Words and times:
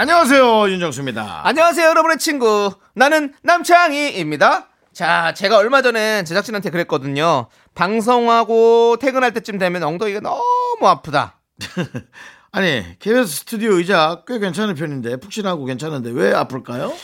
안녕하세요 0.00 0.70
윤정수입니다. 0.70 1.42
안녕하세요, 1.46 1.86
여러분의 1.90 2.16
친구. 2.16 2.72
나는 2.94 3.34
남창희입니다. 3.42 4.68
자, 4.94 5.34
제가 5.34 5.58
얼마 5.58 5.82
전에 5.82 6.24
제작진한테 6.24 6.70
그랬거든요. 6.70 7.48
방송하고 7.74 8.96
퇴근할 8.98 9.34
때쯤 9.34 9.58
되면 9.58 9.82
엉덩이가 9.82 10.20
너무 10.20 10.88
아프다. 10.88 11.38
아니 12.50 12.82
KBS 12.98 13.40
스튜디오 13.40 13.72
의자 13.72 14.22
꽤 14.26 14.38
괜찮은 14.38 14.74
편인데 14.74 15.16
푹신하고 15.18 15.66
괜찮은데 15.66 16.12
왜 16.12 16.32
아플까요? 16.32 16.94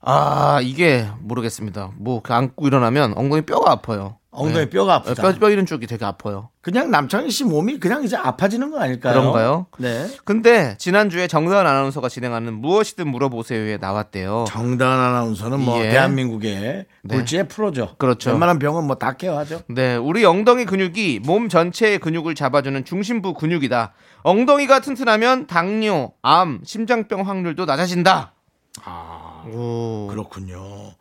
아, 0.00 0.60
이게 0.62 1.10
모르겠습니다. 1.18 1.90
뭐, 1.98 2.22
그 2.22 2.32
안고 2.32 2.66
일어나면 2.66 3.18
엉덩이 3.18 3.42
뼈가 3.42 3.70
아파요. 3.70 4.16
엉덩이 4.32 4.66
네. 4.66 4.70
뼈가 4.70 4.94
아프다. 4.94 5.22
뼈, 5.22 5.32
뼈 5.38 5.50
이런 5.50 5.66
쪽이 5.66 5.88
되게 5.88 6.04
아파요. 6.04 6.50
그냥 6.60 6.90
남창희 6.92 7.30
씨 7.30 7.42
몸이 7.42 7.80
그냥 7.80 8.04
이제 8.04 8.16
아파지는 8.16 8.70
거 8.70 8.78
아닐까요? 8.78 9.14
그런가요? 9.14 9.66
네. 9.78 10.06
근데 10.24 10.76
지난주에 10.78 11.26
정다은 11.26 11.66
아나운서가 11.66 12.08
진행하는 12.08 12.54
무엇이든 12.54 13.08
물어보세요에 13.08 13.78
나왔대요. 13.78 14.44
정다은 14.48 14.98
아나운서는 15.00 15.58
뭐 15.60 15.84
예. 15.84 15.90
대한민국의 15.90 16.86
네. 17.02 17.14
물지의 17.16 17.48
프로죠. 17.48 17.96
그렇죠. 17.98 18.30
웬만한 18.30 18.58
병은 18.60 18.84
뭐 18.84 18.96
다 19.00 19.14
케어하죠. 19.16 19.62
네, 19.68 19.96
우리 19.96 20.24
엉덩이 20.24 20.64
근육이 20.66 21.20
몸 21.24 21.48
전체의 21.48 21.98
근육을 21.98 22.34
잡아주는 22.34 22.84
중심부 22.84 23.34
근육이다. 23.34 23.94
엉덩이가 24.22 24.80
튼튼하면 24.80 25.46
당뇨, 25.46 26.12
암, 26.22 26.60
심장병 26.64 27.26
확률도 27.26 27.64
낮아진다. 27.64 28.34
오. 29.52 30.06
그렇군요. 30.10 30.92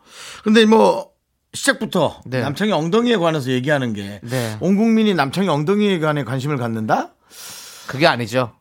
근데 0.43 0.65
뭐 0.65 1.09
시작부터 1.53 2.21
네. 2.25 2.41
남창희 2.41 2.71
엉덩이에 2.71 3.17
관해서 3.17 3.49
얘기하는 3.51 3.93
게 3.93 4.19
네. 4.23 4.57
온 4.59 4.75
국민이 4.77 5.13
남창희 5.13 5.49
엉덩이에 5.49 5.99
관해 5.99 6.23
관심을 6.23 6.57
갖는다? 6.57 7.09
그게 7.87 8.05
아니죠. 8.05 8.53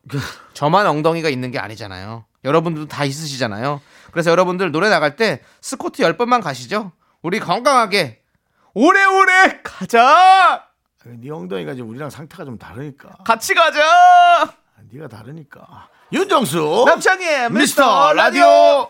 저만 0.53 0.87
엉덩이가 0.87 1.29
있는 1.29 1.51
게 1.51 1.59
아니잖아요. 1.59 2.25
여러분들도 2.43 2.87
다 2.87 3.05
있으시잖아요. 3.05 3.79
그래서 4.11 4.31
여러분들 4.31 4.71
노래 4.71 4.89
나갈 4.89 5.15
때 5.15 5.41
스쿼트 5.61 6.01
10번만 6.01 6.41
가시죠. 6.41 6.91
우리 7.21 7.39
건강하게 7.39 8.21
오래오래 8.73 9.61
가자! 9.63 10.63
네 11.05 11.29
엉덩이가 11.29 11.73
지금 11.75 11.89
우리랑 11.89 12.09
상태가 12.09 12.45
좀 12.45 12.57
다르니까. 12.57 13.09
같이 13.23 13.53
가자! 13.53 14.53
네가 14.91 15.07
다르니까. 15.07 15.89
윤정수 16.11 16.85
남창희의 16.87 17.51
미스터 17.51 18.13
라디오. 18.13 18.89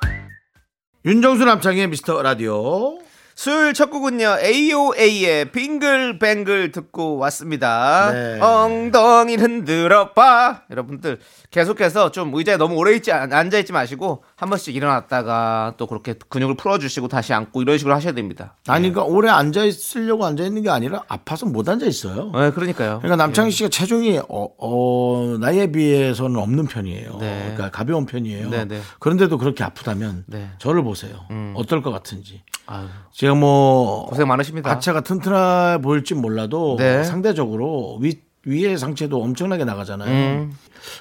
윤정수 1.05 1.43
남창희의 1.43 1.87
미스터 1.87 2.21
라디오. 2.21 2.99
수요일 3.39 3.73
첫 3.73 3.89
곡은요 3.89 4.39
AOA의 4.43 5.51
빙글뱅글 5.53 6.73
듣고 6.73 7.15
왔습니다 7.19 8.11
네. 8.11 8.37
엉덩이를 8.41 9.41
흔들어봐 9.41 10.63
여러분들 10.69 11.19
계속해서 11.51 12.11
좀 12.11 12.31
의자에 12.35 12.57
너무 12.57 12.75
오래 12.75 12.93
있지 12.95 13.11
않- 13.11 13.33
앉아 13.33 13.57
있지 13.59 13.73
마시고 13.73 14.23
한 14.35 14.49
번씩 14.49 14.75
일어났다가 14.75 15.73
또 15.77 15.87
그렇게 15.87 16.13
근육을 16.29 16.55
풀어주시고 16.55 17.07
다시 17.07 17.33
앉고 17.33 17.63
이런 17.63 17.77
식으로 17.79 17.95
하셔야 17.95 18.13
됩니다 18.13 18.55
아니 18.67 18.91
그러니까 18.91 19.11
오래 19.11 19.29
앉아 19.29 19.63
있으려고 19.65 20.25
앉아 20.25 20.43
있는 20.43 20.61
게 20.61 20.69
아니라 20.69 21.01
아파서 21.07 21.47
못 21.47 21.67
앉아 21.67 21.87
있어요. 21.87 22.31
네 22.35 22.51
그러니까요 22.51 22.99
그러니까 22.99 23.15
남창희 23.15 23.49
씨가 23.49 23.69
체중이 23.69 24.19
어, 24.29 24.47
어, 24.59 25.37
나이에 25.39 25.71
비해서는 25.71 26.35
없는 26.39 26.67
편이에요. 26.67 27.17
네. 27.19 27.39
그러니까 27.55 27.71
가벼운 27.71 28.05
편이에요. 28.05 28.49
네, 28.49 28.65
네. 28.65 28.79
그런데도 28.99 29.37
그렇게 29.39 29.63
아프다면 29.63 30.25
네. 30.27 30.49
저를 30.59 30.83
보세요. 30.83 31.13
어떨 31.55 31.81
것 31.81 31.89
같은지. 31.91 32.43
아유, 32.67 32.85
제가 33.11 33.33
뭐 33.33 34.05
고생 34.05 34.27
많으십니다 34.27 34.69
하체가 34.69 35.01
튼튼해 35.01 35.79
보일지 35.81 36.13
몰라도 36.13 36.75
네. 36.77 37.03
상대적으로 37.03 37.97
위 38.01 38.19
위의 38.45 38.77
상체도 38.77 39.21
엄청나게 39.21 39.65
나가잖아요. 39.65 40.11
음. 40.11 40.57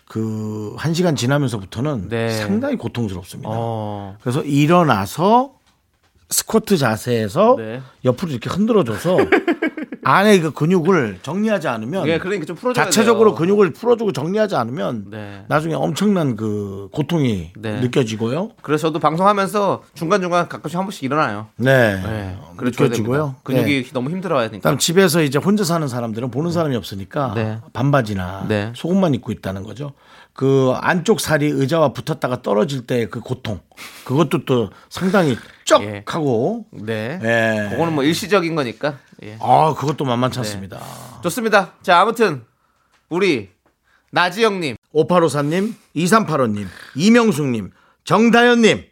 그한 0.07 0.95
시간 0.95 1.15
지나면서부터는 1.17 2.09
네. 2.09 2.31
상당히 2.31 2.77
고통스럽습니다. 2.77 3.49
어, 3.53 4.17
그래서 4.21 4.43
일어나서 4.43 5.55
스쿼트 6.31 6.77
자세에서 6.77 7.57
네. 7.57 7.81
옆으로 8.05 8.31
이렇게 8.33 8.51
흔들어줘서 8.51 9.17
안에 10.05 10.41
그 10.41 10.53
근육을 10.53 11.19
정리하지 11.23 11.69
않으면 11.69 12.07
예, 12.09 12.19
그러니까 12.19 12.47
좀 12.47 12.57
풀어줘야 12.57 12.85
자체적으로 12.85 13.31
돼요. 13.31 13.39
근육을 13.39 13.73
풀어주고 13.73 14.13
정리하지 14.13 14.57
않으면 14.57 15.07
네. 15.11 15.45
나중에 15.49 15.75
엄청난 15.75 16.37
그 16.37 16.89
고통이 16.93 17.53
네. 17.57 17.81
느껴지고요. 17.81 18.51
그래서 18.63 18.89
저도 18.89 18.99
방송하면서 18.99 19.83
중간 19.95 20.21
중간 20.21 20.49
가끔씩 20.49 20.79
한 20.79 20.85
번씩 20.87 21.05
일어나요 21.05 21.47
네. 21.57 22.01
네, 22.03 22.37
느껴지고요. 22.61 23.37
근육이 23.43 23.83
네. 23.85 23.91
너무 23.93 24.11
힘들어야 24.11 24.49
되니까 24.49 24.59
그다음 24.59 24.79
집에서 24.79 25.23
이제 25.23 25.39
혼자 25.39 25.65
사는 25.65 25.87
사람들은 25.87 26.31
보는 26.31 26.51
사람이 26.53 26.77
없으니까 26.77 27.33
네. 27.35 27.59
반바지나 27.73 28.47
네. 28.49 28.73
속옷만 28.75 29.15
입고 29.15 29.33
있다는 29.33 29.63
거죠. 29.63 29.93
그 30.39 30.73
안쪽 30.77 31.19
살이 31.19 31.47
의자와 31.47 31.93
붙었다가 31.93 32.43
떨어질 32.43 32.87
때 32.87 33.07
그 33.11 33.19
고통 33.19 33.59
그것도 34.05 34.45
또 34.45 34.71
상당히 34.89 35.37
쩍 35.65 35.83
예. 35.83 36.05
하고 36.07 36.65
네. 36.71 37.19
예. 37.21 37.71
그거는 37.71 37.93
뭐 37.93 38.05
일시적인 38.05 38.55
거니까. 38.55 39.01
예. 39.25 39.37
아 39.41 39.75
그것도 39.77 40.05
만만치 40.05 40.39
않습니다. 40.39 40.79
좋습니다. 41.25 41.73
자, 41.83 41.99
아무튼 41.99 42.45
우리 43.09 43.51
나지영님, 44.13 44.77
오팔오사님, 44.93 45.75
2385님, 45.97 46.69
이명숙님, 46.95 47.73
정다현님 48.05 48.85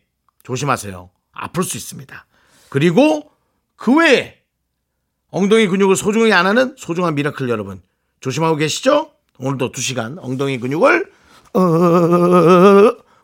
조심하세요. 0.42 1.10
아플 1.32 1.62
수 1.62 1.76
있습니다. 1.76 2.26
그리고 2.70 3.30
그 3.76 3.94
외에 3.94 4.38
엉덩이 5.30 5.68
근육을 5.68 5.94
소중히 5.94 6.32
안 6.32 6.46
하는 6.46 6.74
소중한 6.76 7.14
미라클 7.14 7.48
여러분 7.48 7.80
조심하고 8.18 8.56
계시죠? 8.56 9.12
오늘도 9.38 9.70
2시간 9.70 10.16
엉덩이 10.20 10.58
근육을 10.58 11.05
어, 11.54 11.60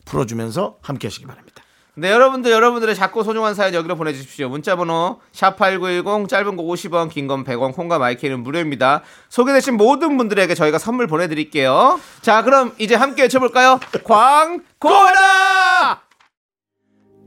풀어주면서 0.05 0.77
함께 0.81 1.07
하시기 1.07 1.25
바랍니다. 1.25 1.61
네, 1.95 2.09
여러분들 2.09 2.49
여러분들의 2.49 2.95
작고 2.95 3.21
소중한 3.21 3.53
사연 3.53 3.75
여기로 3.75 3.95
보내주십시오. 3.95 4.49
문자번호 4.49 5.19
샵 5.31 5.57
#8910 5.59 6.27
짧은 6.27 6.55
거 6.57 6.63
50원, 6.63 7.09
긴 7.11 7.27
건 7.27 7.43
100원, 7.43 7.75
콩과 7.75 7.99
마이크는 7.99 8.41
무료입니다. 8.41 9.03
소개되신 9.29 9.77
모든 9.77 10.17
분들에게 10.17 10.55
저희가 10.55 10.79
선물 10.79 11.05
보내드릴게요. 11.05 11.99
자, 12.21 12.41
그럼 12.41 12.73
이제 12.79 12.95
함께 12.95 13.21
외쳐볼까요? 13.21 13.79
광고라! 14.03 16.01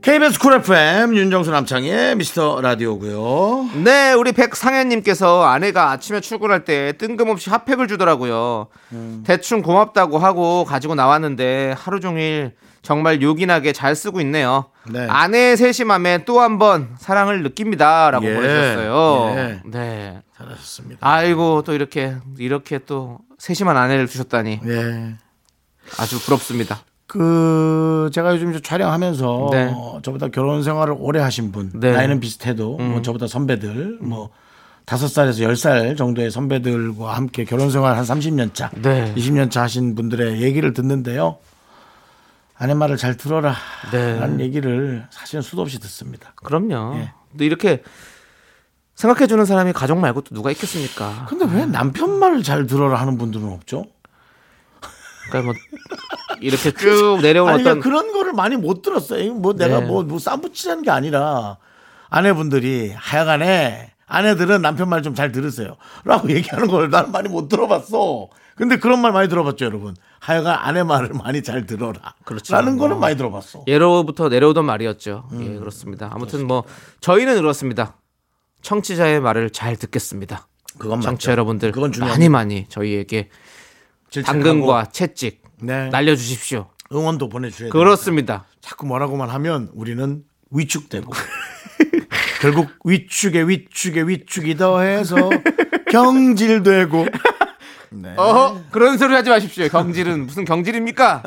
KBS 0.07 0.39
쿨 0.39 0.53
FM 0.53 1.17
윤정수 1.17 1.51
남창의 1.51 2.15
미스터 2.15 2.61
라디오고요. 2.61 3.71
네, 3.83 4.13
우리 4.13 4.31
백상현님께서 4.31 5.43
아내가 5.43 5.91
아침에 5.91 6.21
출근할 6.21 6.63
때 6.63 6.93
뜬금없이 6.97 7.49
핫팩을 7.49 7.89
주더라고요. 7.89 8.67
대충 9.25 9.61
고맙다고 9.61 10.17
하고 10.17 10.63
가지고 10.63 10.95
나왔는데 10.95 11.75
하루 11.77 11.99
종일 11.99 12.53
정말 12.81 13.21
요긴하게 13.21 13.73
잘 13.73 13.97
쓰고 13.97 14.21
있네요. 14.21 14.67
네. 14.89 15.05
아내의 15.09 15.57
세심함에 15.57 16.23
또 16.23 16.39
한 16.39 16.57
번 16.57 16.95
사랑을 16.99 17.43
느낍니다라고 17.43 18.25
예, 18.27 18.33
보내주셨어요. 18.33 19.35
예. 19.35 19.61
네. 19.65 20.21
잘하셨습니다. 20.37 21.05
아이고 21.05 21.63
또 21.65 21.73
이렇게 21.73 22.15
이렇게 22.37 22.79
또 22.79 23.17
세심한 23.39 23.75
아내를 23.75 24.07
주셨다니 24.07 24.61
네. 24.63 25.15
아주 25.99 26.17
부럽습니다. 26.23 26.79
그 27.07 28.09
제가 28.13 28.33
요즘 28.33 28.61
촬영하면서 28.61 29.47
네. 29.51 29.71
어, 29.73 29.99
저보다 30.03 30.27
결혼 30.27 30.61
생활을 30.61 30.95
오래 30.99 31.19
하신 31.21 31.51
분 31.51 31.71
네. 31.73 31.93
나이는 31.93 32.19
비슷해도 32.19 32.77
뭐 32.77 33.01
저보다 33.01 33.27
선배들 33.27 33.99
뭐 34.01 34.29
다섯 34.85 35.07
살에서 35.07 35.43
열 35.43 35.55
살 35.55 35.95
정도의 35.95 36.31
선배들과 36.31 37.13
함께 37.15 37.43
결혼 37.45 37.69
생활 37.71 37.97
한 37.97 38.03
30년 38.03 38.53
차, 38.53 38.69
네. 38.75 39.13
20년 39.15 39.49
차 39.51 39.63
하신 39.63 39.95
분들의 39.95 40.41
얘기를 40.41 40.73
듣는데요. 40.73 41.37
아내 42.59 42.73
말을 42.73 42.97
잘 42.97 43.15
들어라. 43.17 43.55
네. 43.91 44.19
라는 44.19 44.39
얘기를 44.39 45.05
사실은 45.09 45.41
수도 45.41 45.61
없이 45.61 45.79
듣습니다. 45.79 46.33
그럼요. 46.35 46.97
예. 46.97 47.11
근데 47.31 47.45
이렇게 47.45 47.83
생각해주는 48.95 49.45
사람이 49.45 49.73
가족 49.73 49.99
말고 49.99 50.21
또 50.21 50.33
누가 50.33 50.49
있겠습니까? 50.51 51.27
근데 51.29 51.45
왜 51.55 51.65
남편 51.65 52.17
말을 52.17 52.41
잘 52.43 52.65
들어라 52.65 52.99
하는 52.99 53.17
분들은 53.17 53.47
없죠? 53.51 53.85
그러니까 55.29 55.41
뭐 55.41 55.53
이렇게 56.41 56.71
쭉 56.71 57.19
내려온 57.21 57.49
아니 57.49 57.61
어떤 57.61 57.79
그러니까 57.79 57.83
그런 57.89 58.11
거를 58.13 58.33
많이 58.33 58.55
못 58.55 58.81
들었어요. 58.81 59.33
뭐 59.33 59.53
내가 59.53 59.79
네. 59.79 59.85
뭐, 59.85 60.03
뭐 60.03 60.19
싸붙이라는 60.19 60.83
게 60.83 60.91
아니라 60.91 61.57
아내분들이 62.09 62.91
하여간에 62.95 63.91
아내들은 64.05 64.61
남편 64.61 64.87
말 64.89 65.01
좀 65.01 65.13
잘 65.15 65.31
들으세요. 65.31 65.75
라고 66.05 66.29
얘기하는 66.33 66.67
걸 66.67 66.89
나는 66.89 67.11
많이 67.11 67.27
못 67.29 67.49
들어봤어. 67.49 68.29
근데 68.55 68.77
그런 68.77 69.01
말 69.01 69.11
많이 69.11 69.29
들어봤죠, 69.29 69.65
여러분. 69.65 69.95
하여간 70.19 70.57
아내 70.59 70.81
말을 70.81 71.09
많이 71.13 71.43
잘 71.43 71.65
들어라. 71.67 72.15
그렇죠. 72.23 72.53
라는 72.55 72.77
거는 72.77 72.99
많이 72.99 73.15
들어봤어. 73.15 73.65
예로부터 73.67 74.29
내려오던 74.29 74.65
말이었죠. 74.65 75.27
음. 75.33 75.43
예, 75.55 75.59
그렇습니다. 75.59 76.09
아무튼 76.11 76.47
뭐 76.47 76.63
저희는 77.01 77.35
그렇습니다. 77.35 77.97
청취자의 78.63 79.19
말을 79.21 79.51
잘 79.51 79.75
듣겠습니다. 79.75 80.47
그건. 80.79 81.01
청취자 81.01 81.31
여러분들 81.33 81.71
그건 81.71 81.91
중요합니다. 81.91 82.15
많이 82.17 82.29
많이 82.29 82.65
저희에게 82.69 83.29
질책하고, 84.09 84.43
당근과 84.43 84.85
채찍 84.91 85.41
네. 85.61 85.89
날려주십시오. 85.89 86.67
응원도 86.93 87.29
보내주셔야. 87.29 87.69
그렇습니다. 87.69 88.45
자꾸 88.61 88.85
뭐라고만 88.85 89.29
하면 89.29 89.69
우리는 89.73 90.23
위축되고 90.51 91.11
결국 92.41 92.69
위축에 92.85 93.41
위축에 93.41 94.03
위축이 94.03 94.55
더해서 94.55 95.29
경질되고 95.91 97.05
네. 97.91 98.13
어 98.17 98.61
그런 98.71 98.97
소리 98.97 99.13
하지 99.13 99.29
마십시오. 99.29 99.67
경질은 99.67 100.25
무슨 100.25 100.45
경질입니까? 100.45 101.23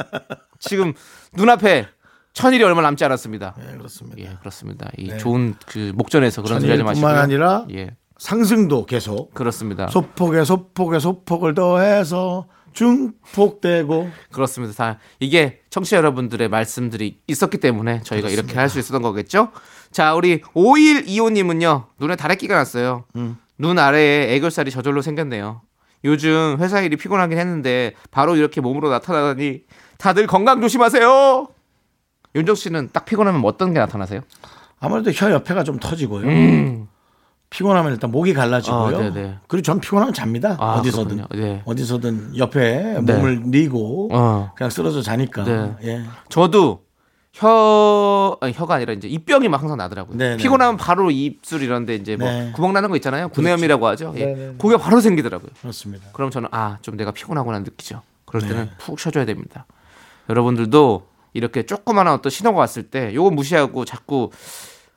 지금 0.58 0.92
눈앞에 1.34 1.88
천일이 2.32 2.62
얼마 2.62 2.80
남지 2.82 3.04
않았습니다. 3.04 3.54
네, 3.58 3.76
그렇습니다. 3.76 4.18
예, 4.18 4.36
그렇습니다. 4.38 4.90
이 4.96 5.16
좋은 5.18 5.54
그 5.66 5.92
목전에서 5.94 6.42
그런 6.42 6.60
소리 6.60 6.70
하지 6.70 6.82
마시고요. 6.82 7.10
천일뿐만 7.10 7.24
아니라 7.24 7.66
예, 7.72 7.96
상승도 8.18 8.86
계속 8.86 9.34
그렇습니다. 9.34 9.88
소폭에 9.88 10.44
소폭에 10.44 10.98
소폭을 11.00 11.54
더해서 11.54 12.46
중폭되고 12.72 14.11
그렇습니다. 14.32 14.75
다 14.75 14.99
이게 15.19 15.61
청취자 15.70 15.96
여러분들의 15.99 16.49
말씀들이 16.49 17.20
있었기 17.26 17.58
때문에 17.58 18.02
저희가 18.02 18.28
이렇게 18.28 18.55
할 18.55 18.69
수 18.69 18.78
있었던 18.78 19.02
거겠죠? 19.02 19.50
자, 19.90 20.14
우리 20.14 20.40
5125님은요, 20.40 21.87
눈에 21.99 22.17
다래끼가 22.17 22.55
났어요. 22.55 23.05
눈 23.58 23.78
아래에 23.78 24.34
애교살이 24.34 24.70
저절로 24.70 25.02
생겼네요. 25.02 25.62
요즘 26.05 26.56
회사 26.61 26.81
일이 26.81 26.96
피곤하긴 26.96 27.37
했는데, 27.38 27.93
바로 28.11 28.37
이렇게 28.37 28.61
몸으로 28.61 28.88
나타나다니, 28.88 29.64
다들 29.99 30.26
건강 30.26 30.61
조심하세요! 30.61 31.49
윤정 32.37 32.55
씨는 32.55 32.90
딱 32.93 33.05
피곤하면 33.05 33.44
어떤 33.44 33.73
게 33.75 33.81
나타나세요? 33.81 34.23
아무래도 34.78 35.11
혀 35.11 35.31
옆에가 35.32 35.64
좀 35.64 35.78
터지고요. 35.78 36.88
피곤하면 37.50 37.93
일단 37.93 38.11
목이 38.12 38.32
갈라지고요. 38.32 38.81
음. 38.87 38.94
아, 38.94 38.99
네네. 39.11 39.38
그리고 39.49 39.62
전 39.62 39.81
피곤하면 39.81 40.14
잡니다. 40.14 40.56
아, 40.61 40.75
어디서든. 40.79 41.25
네. 41.35 41.62
어디서든 41.64 42.37
옆에 42.37 43.00
네. 43.02 43.12
몸을 43.14 43.43
뉘고 43.47 44.11
어. 44.12 44.52
그냥 44.55 44.70
쓰러져 44.70 45.02
자니까. 45.02 45.44
네. 45.44 45.75
예. 45.82 46.02
저도 46.29 46.85
혀 47.32 48.37
아니, 48.41 48.52
혀가 48.52 48.75
아니라 48.76 48.93
이제 48.93 49.08
입병이 49.08 49.49
막 49.49 49.61
항상 49.62 49.76
나더라고요. 49.79 50.17
네네. 50.17 50.37
피곤하면 50.38 50.76
바로 50.76 51.11
입술 51.11 51.62
이런데 51.62 51.97
이제 51.97 52.17
뭐 52.17 52.29
네. 52.29 52.52
구멍 52.55 52.73
나는 52.73 52.88
거 52.88 52.97
있잖아요. 52.97 53.29
구내염이라고 53.31 53.87
하죠. 53.88 54.14
예. 54.17 54.55
그게 54.58 54.76
바로 54.76 55.00
생기더라고요. 55.00 55.50
그렇습니다. 55.61 56.06
그럼 56.12 56.31
저는 56.31 56.49
아 56.52 56.79
좀 56.82 56.97
내가 56.97 57.11
피곤하구나 57.11 57.58
느끼죠. 57.61 58.02
그럴 58.26 58.43
때는 58.43 58.64
네. 58.67 58.70
푹 58.79 58.99
쉬어줘야 59.00 59.25
됩니다. 59.25 59.67
여러분들도 60.29 61.06
이렇게 61.32 61.64
조그마한 61.64 62.08
어떤 62.12 62.31
신호가 62.31 62.58
왔을 62.61 62.85
때 62.85 63.12
요거 63.14 63.31
무시하고 63.31 63.85
자꾸 63.85 64.31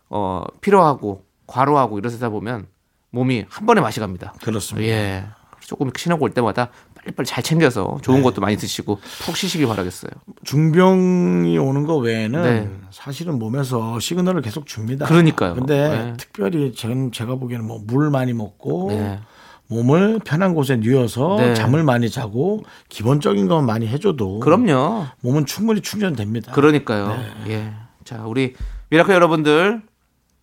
어 0.10 0.44
필요하고 0.62 1.24
과로하고 1.48 1.98
이러다 2.00 2.30
보면 2.30 2.68
몸이 3.12 3.46
한 3.50 3.66
번에 3.66 3.82
맛이 3.82 4.00
갑니다. 4.00 4.34
그렇습니다. 4.42 4.88
예. 4.88 5.26
조금 5.62 5.90
신호가 5.96 6.24
올 6.24 6.32
때마다 6.32 6.70
빨리빨리 6.96 7.26
잘 7.26 7.42
챙겨서 7.44 8.00
좋은 8.02 8.18
네. 8.18 8.24
것도 8.24 8.42
많이 8.42 8.58
드시고 8.58 9.00
푹 9.26 9.38
쉬시길 9.38 9.66
바라겠어요. 9.68 10.12
중병이 10.44 11.58
오는 11.58 11.84
거 11.86 11.98
외에는 11.98 12.42
네. 12.44 12.70
사실은 12.92 13.40
몸에서 13.40 14.00
시그널을 14.00 14.42
계속 14.42 14.66
줍니다. 14.66 15.06
그러니까요. 15.06 15.56
근데 15.56 15.90
네. 15.90 16.14
특별히 16.18 16.74
저는 16.74 17.12
제가 17.12 17.36
보기에는 17.36 17.66
뭐 17.66 17.80
물 17.86 18.10
많이 18.10 18.34
먹고 18.34 18.88
네. 18.90 19.20
몸을 19.68 20.20
편한 20.26 20.54
곳에 20.54 20.76
뉘어서 20.78 21.38
네. 21.38 21.54
잠을 21.54 21.84
많이 21.84 22.10
자고 22.10 22.64
기본적인 22.90 23.48
건 23.48 23.66
많이 23.66 23.88
해줘도 23.88 24.40
그럼요. 24.40 25.06
몸은 25.22 25.46
충분히 25.46 25.82
충전됩니다. 25.82 26.52
그러니까요. 26.52 27.08
네. 27.08 27.54
예. 27.54 27.74
자, 28.04 28.24
우리 28.26 28.54
미라클 28.90 29.14
여러분들 29.14 29.82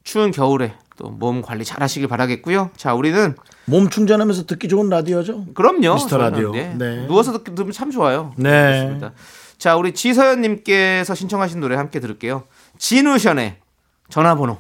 추운 0.03 0.31
겨울에 0.31 0.75
또 1.01 1.11
몸 1.11 1.43
관리 1.43 1.65
잘 1.65 1.83
하시길 1.83 2.09
바라겠고요. 2.09 2.71
자, 2.77 2.95
우리는 2.95 3.35
몸 3.65 3.89
충전하면서 3.89 4.47
듣기 4.47 4.69
좋은 4.69 4.89
라디오죠. 4.89 5.47
그럼요. 5.55 5.95
미스터 5.95 6.19
라디오. 6.19 6.53
네. 6.53 6.75
네. 6.77 7.07
누워서 7.07 7.33
듣, 7.33 7.55
들으면 7.55 7.73
참 7.73 7.91
좋아요. 7.91 8.35
네. 8.37 8.51
그렇습니다. 8.51 9.13
자, 9.59 9.77
우리 9.77 9.93
지서연 9.93 10.41
님께서 10.43 11.15
신청하신 11.15 11.61
노래 11.61 11.77
함께 11.77 12.01
들을게요. 12.01 12.45
지누션의 12.79 13.57
전화번호. 14.09 14.59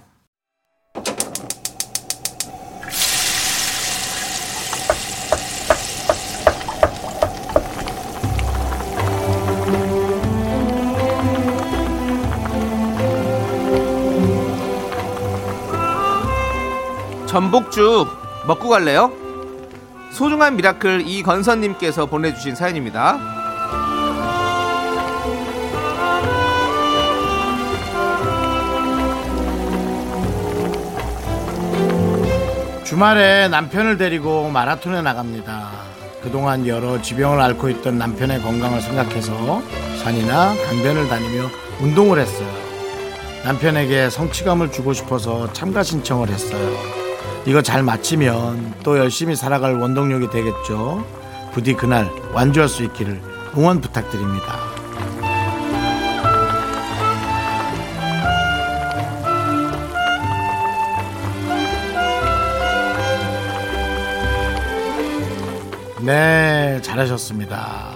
전복죽 17.30 18.08
먹고 18.48 18.68
갈래요? 18.68 19.12
소중한 20.10 20.56
미라클 20.56 21.06
이건선님께서 21.06 22.06
보내주신 22.06 22.56
사연입니다. 22.56 23.20
주말에 32.82 33.46
남편을 33.46 33.96
데리고 33.96 34.50
마라톤에 34.50 35.00
나갑니다. 35.00 35.70
그동안 36.24 36.66
여러 36.66 37.00
지병을 37.00 37.40
앓고 37.40 37.68
있던 37.68 37.96
남편의 37.96 38.42
건강을 38.42 38.80
생각해서 38.80 39.62
산이나 40.02 40.56
강변을 40.66 41.06
다니며 41.06 41.48
운동을 41.80 42.18
했어요. 42.18 42.48
남편에게 43.44 44.10
성취감을 44.10 44.72
주고 44.72 44.92
싶어서 44.92 45.52
참가 45.52 45.84
신청을 45.84 46.28
했어요. 46.28 46.99
이거 47.46 47.62
잘 47.62 47.82
마치면 47.82 48.74
또 48.82 48.98
열심히 48.98 49.34
살아갈 49.34 49.74
원동력이 49.74 50.30
되겠죠. 50.30 51.04
부디 51.52 51.74
그날 51.74 52.08
완주할 52.32 52.68
수 52.68 52.84
있기를 52.84 53.20
응원 53.56 53.80
부탁드립니다. 53.80 54.58
네, 66.02 66.80
잘하셨습니다. 66.82 67.90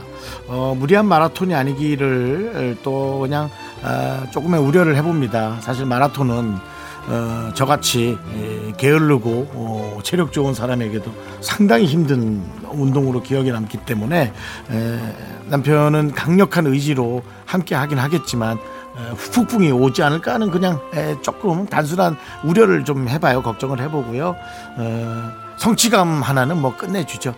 어, 0.47 0.75
무리한 0.79 1.07
마라톤이 1.07 1.55
아니기를 1.55 2.79
또 2.83 3.21
그냥 3.21 3.51
어, 3.83 4.25
조금의 4.31 4.61
우려를 4.61 4.97
해봅니다. 4.97 5.61
사실 5.61 5.87
마라톤은 5.87 6.74
어, 7.07 7.51
저같이 7.55 8.19
예, 8.35 8.73
게을르고 8.77 9.51
어, 9.53 9.99
체력 10.03 10.33
좋은 10.33 10.55
사람에게도 10.55 11.13
상당히 11.41 11.85
힘든 11.87 12.43
운동으로 12.71 13.23
기억에 13.23 13.51
남기 13.53 13.77
때문에 13.79 14.33
에, 14.71 14.99
남편은 15.47 16.13
강력한 16.13 16.67
의지로 16.67 17.23
함께 17.45 17.75
하긴 17.75 17.99
하겠지만 17.99 18.57
에, 18.57 19.11
후폭풍이 19.17 19.71
오지 19.71 20.03
않을까 20.03 20.35
하는 20.35 20.51
그냥 20.51 20.81
에, 20.95 21.21
조금 21.21 21.67
단순한 21.67 22.17
우려를 22.43 22.85
좀 22.85 23.09
해봐요. 23.09 23.43
걱정을 23.43 23.81
해보고요. 23.81 24.35
어, 24.79 25.31
성취감 25.59 26.23
하나는 26.23 26.61
뭐 26.61 26.77
끝내주죠. 26.77 27.35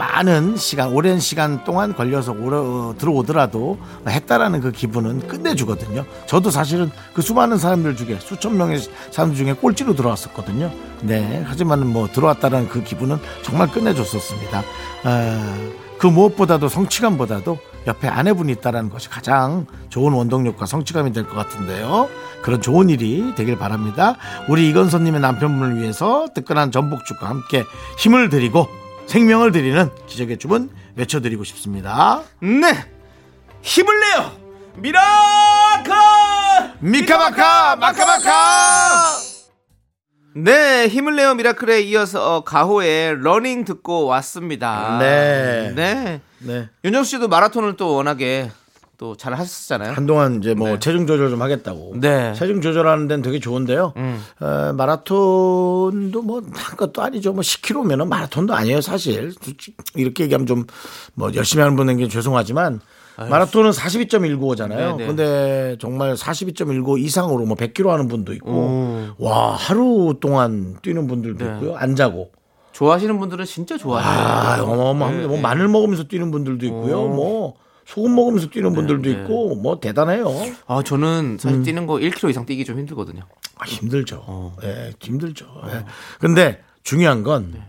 어, 0.00 0.04
많은 0.12 0.56
시간, 0.56 0.92
오랜 0.92 1.20
시간 1.20 1.62
동안 1.64 1.94
걸려서 1.94 2.32
오러, 2.32 2.60
어, 2.60 2.94
들어오더라도 2.96 3.78
했다라는 4.08 4.60
그 4.60 4.72
기분은 4.72 5.26
끝내주거든요. 5.28 6.04
저도 6.26 6.50
사실은 6.50 6.90
그 7.12 7.22
수많은 7.22 7.58
사람들 7.58 7.96
중에 7.96 8.18
수천 8.18 8.56
명의 8.56 8.80
사람들 9.10 9.36
중에 9.36 9.52
꼴찌로 9.52 9.94
들어왔었거든요. 9.94 10.70
네. 11.02 11.44
하지만 11.46 11.86
뭐 11.86 12.08
들어왔다라는 12.08 12.68
그 12.68 12.82
기분은 12.82 13.18
정말 13.42 13.70
끝내줬었습니다. 13.70 14.62
아, 15.04 15.56
그 15.98 16.06
무엇보다도 16.06 16.68
성취감보다도 16.68 17.58
옆에 17.86 18.08
아내분이 18.08 18.52
있다라는 18.52 18.90
것이 18.90 19.08
가장 19.08 19.66
좋은 19.90 20.12
원동력과 20.12 20.66
성취감이 20.66 21.12
될 21.12 21.24
것 21.26 21.34
같은데요. 21.34 22.08
그런 22.42 22.60
좋은 22.62 22.88
일이 22.88 23.34
되길 23.34 23.58
바랍니다. 23.58 24.16
우리 24.48 24.68
이건선님의 24.70 25.20
남편분을 25.20 25.78
위해서 25.80 26.26
뜨끈한 26.34 26.72
전복죽과 26.72 27.28
함께 27.28 27.64
힘을 27.98 28.28
드리고 28.30 28.66
생명을 29.10 29.50
드리는 29.50 29.90
기적의 30.06 30.38
주문 30.38 30.70
외쳐드리고 30.94 31.42
싶습니다. 31.42 32.22
네! 32.40 32.86
힘을 33.60 33.92
내요! 33.98 34.32
Miracle! 34.76 35.92
미카마카 36.78 37.74
마카마카 37.74 39.16
네, 40.36 40.86
힘을 40.86 41.16
내요 41.16 41.34
Miracle에 41.34 41.80
이어서 41.80 42.36
어, 42.36 42.44
가호의 42.44 43.20
Running 43.20 43.64
듣고 43.64 44.06
왔습니다. 44.06 44.98
네. 45.00 45.72
네. 45.74 46.20
네. 46.38 46.68
윤정 46.84 47.02
씨도 47.02 47.26
마라톤을 47.26 47.76
또 47.76 47.96
워낙에 47.96 48.52
또 49.00 49.16
잘 49.16 49.32
하셨잖아요. 49.32 49.92
한동안 49.94 50.40
이제 50.40 50.52
뭐 50.52 50.68
네. 50.68 50.78
체중 50.78 51.06
조절 51.06 51.30
좀 51.30 51.40
하겠다고. 51.40 51.94
네. 51.96 52.34
체중 52.34 52.60
조절하는 52.60 53.08
데는 53.08 53.22
되게 53.22 53.38
좋은데요. 53.40 53.94
음. 53.96 54.22
어, 54.40 54.74
마라톤도 54.76 56.20
뭐 56.22 56.42
한 56.52 56.76
것도 56.76 57.00
아니죠. 57.02 57.32
뭐 57.32 57.40
10km면은 57.40 58.06
마라톤도 58.08 58.52
아니에요, 58.54 58.82
사실. 58.82 59.32
이렇게 59.94 60.24
얘기하면 60.24 60.46
좀 60.46 60.66
뭐 61.14 61.30
열심히 61.34 61.62
하는 61.62 61.76
분에게 61.76 62.08
죄송하지만 62.08 62.80
마라톤은 63.16 63.70
42.195잖아요. 63.70 64.96
네, 64.96 64.96
네. 64.96 65.06
근데 65.06 65.76
정말 65.80 66.14
42.195 66.14 66.98
이상으로 67.00 67.44
뭐 67.46 67.56
100km 67.56 67.88
하는 67.88 68.06
분도 68.08 68.32
있고 68.34 68.50
오. 68.50 69.06
와, 69.18 69.54
하루 69.56 70.14
동안 70.20 70.76
뛰는 70.82 71.06
분들도 71.06 71.44
네. 71.44 71.52
있고요. 71.54 71.76
안 71.76 71.96
자고. 71.96 72.30
좋아하시는 72.72 73.18
분들은 73.18 73.44
진짜 73.46 73.76
좋아해요. 73.76 74.08
아, 74.08 74.62
어마어마합니다. 74.62 75.22
네, 75.22 75.26
뭐 75.26 75.36
네. 75.36 75.42
마늘 75.42 75.68
먹으면서 75.68 76.04
뛰는 76.04 76.30
분들도 76.30 76.64
있고요. 76.66 77.06
뭐 77.08 77.56
소금 77.90 78.14
먹으면서 78.14 78.48
뛰는 78.50 78.72
분들도 78.72 79.02
네. 79.02 79.10
있고 79.10 79.56
뭐 79.56 79.80
대단해요. 79.80 80.28
아, 80.68 80.82
저는 80.84 81.38
사실 81.40 81.58
음. 81.58 81.64
뛰는 81.64 81.86
거 81.86 81.94
1km 81.94 82.30
이상 82.30 82.46
뛰기 82.46 82.64
좀 82.64 82.78
힘들거든요. 82.78 83.22
아, 83.56 83.64
힘들죠. 83.64 84.22
어. 84.26 84.56
예, 84.62 84.92
힘들죠. 85.00 85.46
예. 85.66 85.84
근데 86.20 86.62
중요한 86.84 87.24
건, 87.24 87.50
네. 87.52 87.60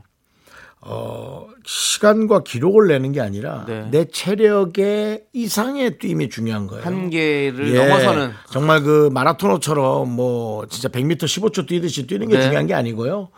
어, 0.81 1.47
시간과 1.65 2.43
기록을 2.43 2.87
내는 2.87 3.11
게 3.11 3.21
아니라 3.21 3.65
네. 3.67 3.87
내 3.89 4.05
체력의 4.05 5.23
이상의 5.33 5.97
뛰임이 5.97 6.29
중요한 6.29 6.67
거예요. 6.67 6.83
한계를 6.85 7.73
예, 7.73 7.87
넘어서는 7.87 8.31
정말 8.51 8.83
그 8.83 9.09
마라토너처럼 9.11 10.09
뭐 10.09 10.67
진짜 10.67 10.87
100m 10.87 11.17
15초 11.17 11.67
뛰듯이 11.67 12.05
뛰는 12.05 12.29
게 12.29 12.37
네. 12.37 12.43
중요한 12.43 12.67
게 12.67 12.75
아니고요. 12.75 13.29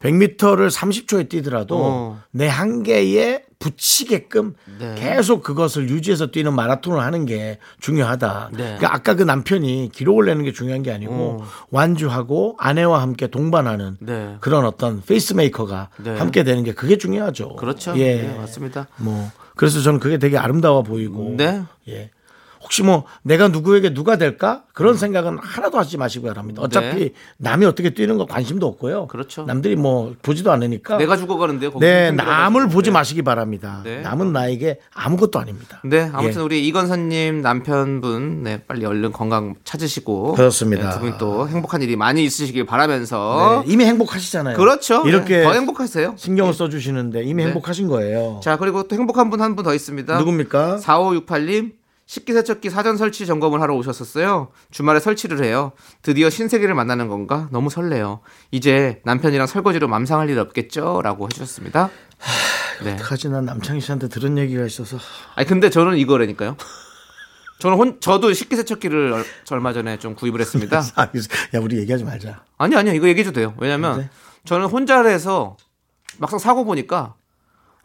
100m를 0.00 0.70
30초에 0.70 1.28
뛰더라도 1.28 1.76
어. 1.78 2.22
내 2.30 2.48
한계에 2.48 3.44
붙이게끔 3.58 4.54
네. 4.78 4.94
계속 4.98 5.42
그것을 5.42 5.90
유지해서 5.90 6.28
뛰는 6.28 6.54
마라톤을 6.54 6.98
하는 7.00 7.26
게 7.26 7.58
중요하다. 7.78 8.50
네. 8.52 8.56
그러니까 8.56 8.94
아까 8.94 9.14
그 9.14 9.22
남편이 9.22 9.90
기록을 9.92 10.24
내는 10.24 10.44
게 10.44 10.52
중요한 10.52 10.82
게 10.82 10.90
아니고 10.90 11.12
어. 11.12 11.46
완주하고 11.70 12.56
아내와 12.58 13.02
함께 13.02 13.26
동반하는 13.26 13.98
네. 14.00 14.36
그런 14.40 14.64
어떤 14.64 15.02
페이스메이커가 15.02 15.90
네. 15.98 16.16
함께 16.16 16.42
되는 16.42 16.64
게 16.64 16.72
그게 16.72 16.96
중요하죠. 16.96 17.56
그렇죠. 17.56 17.92
예. 17.98 18.22
네, 18.22 18.34
맞습니다. 18.38 18.88
뭐 18.96 19.30
그래서 19.56 19.82
저는 19.82 20.00
그게 20.00 20.16
되게 20.16 20.38
아름다워 20.38 20.82
보이고 20.82 21.34
네. 21.36 21.62
예. 21.88 22.10
혹시 22.70 22.84
뭐 22.84 23.02
내가 23.24 23.48
누구에게 23.48 23.92
누가 23.94 24.16
될까 24.16 24.62
그런 24.74 24.96
생각은 24.96 25.38
하나도 25.42 25.76
하지 25.76 25.98
마시기 25.98 26.24
바랍니다. 26.24 26.62
어차피 26.62 26.98
네. 27.00 27.10
남이 27.38 27.66
어떻게 27.66 27.90
뛰는 27.90 28.16
거 28.16 28.26
관심도 28.26 28.64
없고요. 28.64 29.08
그렇죠. 29.08 29.42
남들이 29.44 29.74
뭐 29.74 30.14
보지도 30.22 30.52
않으니까. 30.52 30.96
내가 30.96 31.16
죽어가는데 31.16 31.68
네. 31.80 32.12
남을 32.12 32.68
보지 32.68 32.90
네. 32.90 32.94
마시기 32.94 33.22
바랍니다. 33.22 33.80
네. 33.82 34.02
남은 34.02 34.32
나에게 34.32 34.78
아무것도 34.94 35.40
아닙니다. 35.40 35.80
네, 35.84 36.08
아무튼 36.12 36.42
예. 36.42 36.44
우리 36.44 36.68
이건선님 36.68 37.40
남편분, 37.42 38.44
네, 38.44 38.62
빨리 38.68 38.86
얼른 38.86 39.10
건강 39.10 39.56
찾으시고. 39.64 40.34
그렇습니다. 40.34 40.90
네, 40.90 40.94
두분 40.94 41.18
또 41.18 41.48
행복한 41.48 41.82
일이 41.82 41.96
많이 41.96 42.22
있으시길 42.24 42.66
바라면서. 42.66 43.64
네, 43.66 43.72
이미 43.72 43.84
행복하시잖아요. 43.84 44.56
그렇죠. 44.56 45.02
이렇게 45.06 45.38
네, 45.38 45.42
더 45.42 45.54
행복하세요. 45.54 46.14
신경을 46.16 46.54
써주시는데 46.54 47.24
이미 47.24 47.42
네. 47.42 47.48
행복하신 47.48 47.88
거예요. 47.88 48.38
자, 48.44 48.56
그리고 48.56 48.84
또 48.84 48.94
행복한 48.94 49.28
분 49.28 49.40
한 49.40 49.56
분 49.56 49.64
더 49.64 49.74
있습니다. 49.74 50.16
누굽니까? 50.18 50.76
4568님. 50.78 51.79
식기세척기 52.10 52.70
사전 52.70 52.96
설치 52.96 53.24
점검을 53.24 53.60
하러 53.60 53.76
오셨었어요. 53.76 54.48
주말에 54.72 54.98
설치를 54.98 55.44
해요. 55.44 55.70
드디어 56.02 56.28
신세계를 56.28 56.74
만나는 56.74 57.06
건가? 57.06 57.48
너무 57.52 57.70
설레요. 57.70 58.18
이제 58.50 59.00
남편이랑 59.04 59.46
설거지로 59.46 59.86
맘상할 59.86 60.28
일 60.28 60.40
없겠죠? 60.40 61.02
라고 61.04 61.26
해주셨습니다. 61.26 61.88
네. 62.82 62.94
어떡하지 62.94 63.28
난 63.28 63.44
남창희 63.44 63.80
씨한테 63.80 64.08
들은 64.08 64.38
얘기가 64.38 64.66
있어서 64.66 64.98
아니, 65.36 65.46
근데 65.46 65.70
저는 65.70 65.98
이거라니까요. 65.98 66.56
저는 67.60 67.76
혼, 67.76 68.00
저도 68.00 68.32
식기세척기를 68.32 69.12
얼, 69.12 69.24
저 69.44 69.54
얼마 69.54 69.72
전에 69.72 69.96
좀 70.00 70.16
구입을 70.16 70.40
했습니다. 70.40 70.82
아, 70.96 71.02
야 71.04 71.60
우리 71.60 71.78
얘기하지 71.78 72.02
말자. 72.02 72.42
아니, 72.58 72.74
아니요. 72.74 72.92
이거 72.92 73.06
얘기해도 73.06 73.30
돼요. 73.30 73.54
왜냐면 73.58 74.00
네. 74.00 74.10
저는 74.46 74.66
저는 74.66 74.66
혼자라서 74.66 75.58
막상 76.18 76.40
사고 76.40 76.64
보니까 76.64 77.14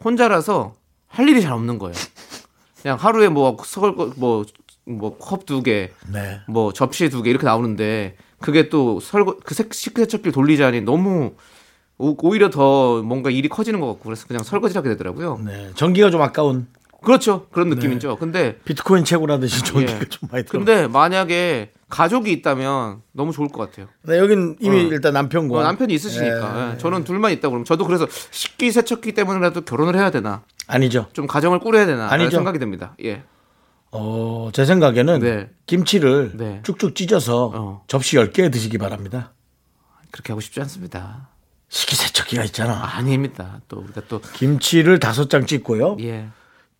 혼자라서 0.02 0.74
할 1.06 1.28
일이 1.28 1.40
잘 1.42 1.52
없는 1.52 1.78
거예요. 1.78 1.94
그냥 2.82 2.96
하루에 3.00 3.28
뭐 3.28 3.56
설거 3.64 4.12
뭐뭐컵 4.16 5.46
두 5.46 5.62
개, 5.62 5.90
네. 6.12 6.40
뭐 6.48 6.72
접시 6.72 7.08
두 7.08 7.22
개 7.22 7.30
이렇게 7.30 7.46
나오는데 7.46 8.16
그게 8.40 8.68
또 8.68 9.00
설거 9.00 9.38
그 9.44 9.54
색- 9.54 9.72
식기세척기를 9.74 10.32
돌리자니 10.32 10.82
너무 10.82 11.32
오- 11.98 12.16
오히려 12.28 12.50
더 12.50 13.02
뭔가 13.02 13.30
일이 13.30 13.48
커지는 13.48 13.80
것 13.80 13.86
같고 13.88 14.04
그래서 14.04 14.26
그냥 14.26 14.42
설거지를 14.42 14.80
하게 14.80 14.90
되더라고요. 14.90 15.40
네. 15.44 15.70
전기가 15.74 16.10
좀 16.10 16.20
아까운 16.22 16.66
그렇죠. 17.02 17.46
그런 17.50 17.68
느낌이죠. 17.70 18.16
근데 18.16 18.58
비트코인 18.64 19.04
채굴하듯이 19.04 19.62
전기가 19.64 19.92
예. 20.00 20.04
좀 20.06 20.28
많이 20.30 20.44
들어. 20.44 20.58
근데 20.58 20.86
만약에 20.88 21.70
가족이 21.88 22.32
있다면 22.32 23.00
너무 23.12 23.32
좋을 23.32 23.48
것 23.48 23.70
같아요. 23.70 23.86
네, 24.02 24.18
여긴 24.18 24.56
이미 24.60 24.76
어. 24.76 24.88
일단 24.88 25.12
남편과 25.14 25.58
어, 25.58 25.62
남편이 25.62 25.94
있으시니까 25.94 26.68
예. 26.70 26.74
예, 26.74 26.78
저는 26.78 27.04
둘만 27.04 27.32
있다 27.32 27.48
그러면 27.48 27.64
저도 27.64 27.86
그래서 27.86 28.06
식기 28.30 28.70
세척기 28.72 29.12
때문에라도 29.12 29.60
결혼을 29.62 29.94
해야 29.96 30.10
되나 30.10 30.42
아니죠. 30.66 31.06
좀 31.12 31.26
가정을 31.26 31.60
꾸려야 31.60 31.86
되나 31.86 32.10
아니죠. 32.10 32.30
생각이 32.30 32.58
듭니다. 32.58 32.94
예. 33.04 33.22
어, 33.92 34.50
제 34.52 34.64
생각에는 34.64 35.20
네. 35.20 35.50
김치를 35.66 36.32
네. 36.34 36.60
쭉쭉 36.64 36.94
찢어서 36.94 37.52
어. 37.54 37.84
접시 37.86 38.16
10개 38.16 38.52
드시기 38.52 38.78
바랍니다. 38.78 39.32
그렇게 40.10 40.32
하고 40.32 40.40
싶지 40.40 40.60
않습니다. 40.60 41.28
식기세척기가 41.68 42.44
있잖아. 42.44 42.96
아닙니다. 42.96 43.60
또 43.68 43.78
우리가 43.78 44.02
또 44.08 44.20
김치를 44.20 44.98
다섯 44.98 45.28
장 45.28 45.46
찢고요. 45.46 45.96
예. 46.00 46.28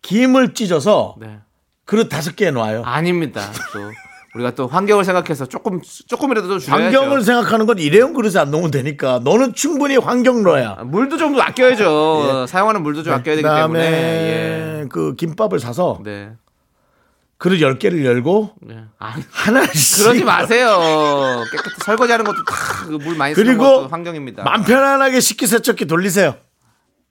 김을 0.01 0.53
찢어서 0.53 1.15
네. 1.19 1.39
그릇 1.85 2.09
다섯 2.09 2.35
개 2.35 2.51
놔요. 2.51 2.83
아닙니다. 2.83 3.51
또 3.73 3.79
우리가 4.37 4.51
또 4.51 4.67
환경을 4.67 5.03
생각해서 5.03 5.47
조금 5.47 5.81
조금이라도 5.81 6.59
줄여야죠. 6.59 6.71
환경을 6.99 7.23
생각하는 7.23 7.65
건 7.65 7.79
일회용 7.79 8.13
그릇에 8.13 8.39
안 8.39 8.51
넣으면 8.51 8.69
되니까 8.69 9.19
너는 9.23 9.53
충분히 9.55 9.97
환경러야. 9.97 10.75
아, 10.77 10.83
물도 10.83 11.17
좀 11.17 11.39
아껴야죠. 11.39 12.45
사용하는 12.47 12.83
물도 12.83 13.01
좀 13.01 13.13
아껴야 13.13 13.35
되기 13.35 13.47
때문에. 13.47 13.81
예. 13.81 14.85
그 14.89 15.15
김밥을 15.15 15.59
사서 15.59 15.99
네. 16.03 16.33
그릇 17.39 17.57
10개를 17.57 18.05
열고 18.05 18.51
네. 18.61 18.83
아니, 18.99 19.23
하나씩 19.31 20.03
그러지 20.05 20.23
마세요. 20.23 21.43
깨끗이 21.51 21.75
설거지하는 21.83 22.23
것도 22.23 22.37
다물 22.45 23.15
많이 23.15 23.33
쓰는 23.33 23.57
것도 23.57 23.87
환경입니다. 23.87 24.43
맘 24.43 24.63
편안하게 24.63 25.19
식기세척기 25.19 25.85
돌리세요. 25.85 26.35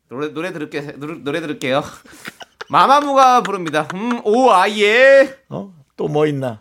노래 0.09 0.29
노래 0.33 0.53
들을게 0.53 0.81
노래, 0.97 1.15
노래 1.19 1.41
들을게요. 1.41 1.83
마마무가 2.71 3.43
부릅니다. 3.43 3.89
음, 3.95 4.21
오 4.25 4.51
아예. 4.53 5.35
어? 5.49 5.73
또 5.97 6.07
뭐 6.09 6.27
있나? 6.27 6.61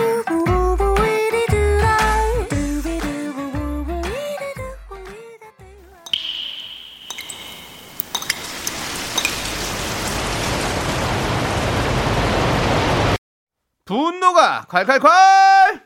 분노가 13.85 14.65
콸콸콸. 14.69 15.81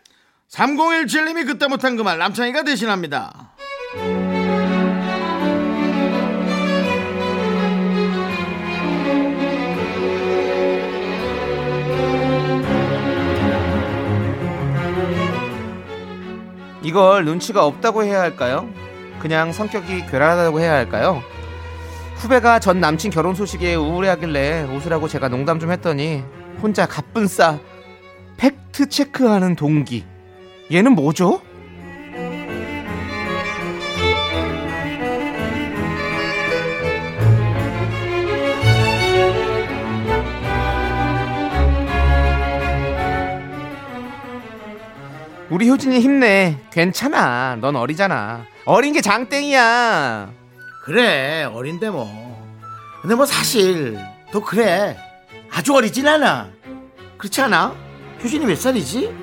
3017님이 0.49 1.45
그때 1.45 1.67
못한 1.67 1.95
그 1.95 2.03
말 2.03 2.17
남창희가 2.17 2.63
대신합니다. 2.63 3.55
이걸 16.83 17.25
눈치가 17.25 17.65
없다고 17.65 18.03
해야 18.03 18.21
할까요? 18.21 18.69
그냥 19.19 19.51
성격이 19.51 20.05
괴랄하다고 20.07 20.59
해야 20.59 20.73
할까요? 20.73 21.23
후배가 22.17 22.59
전 22.59 22.79
남친 22.79 23.11
결혼 23.11 23.33
소식에 23.35 23.75
우울해하길래 23.75 24.63
웃으라고 24.63 25.07
제가 25.07 25.27
농담 25.29 25.59
좀 25.59 25.71
했더니 25.71 26.23
혼자 26.61 26.85
가쁜 26.85 27.27
싸 27.27 27.59
팩트 28.75 28.89
체크하는 28.89 29.55
동기. 29.55 30.03
얘는 30.71 30.91
뭐죠? 30.93 31.41
우리 45.49 45.69
효진이 45.69 46.01
힘내. 46.01 46.57
괜찮아. 46.71 47.55
넌 47.61 47.77
어리잖아. 47.77 48.45
어린 48.65 48.91
게 48.93 48.99
장땡이야. 48.99 50.33
그래 50.83 51.43
어린데 51.45 51.89
뭐 51.89 52.07
근데 53.01 53.15
뭐 53.15 53.25
사실 53.25 53.97
너 54.31 54.43
그래 54.43 54.97
아주 55.51 55.73
어리진 55.73 56.07
않아 56.07 56.49
그렇지 57.17 57.41
않아? 57.41 57.84
효진이 58.25 58.43
몇 58.47 58.57
살이지? 58.57 59.13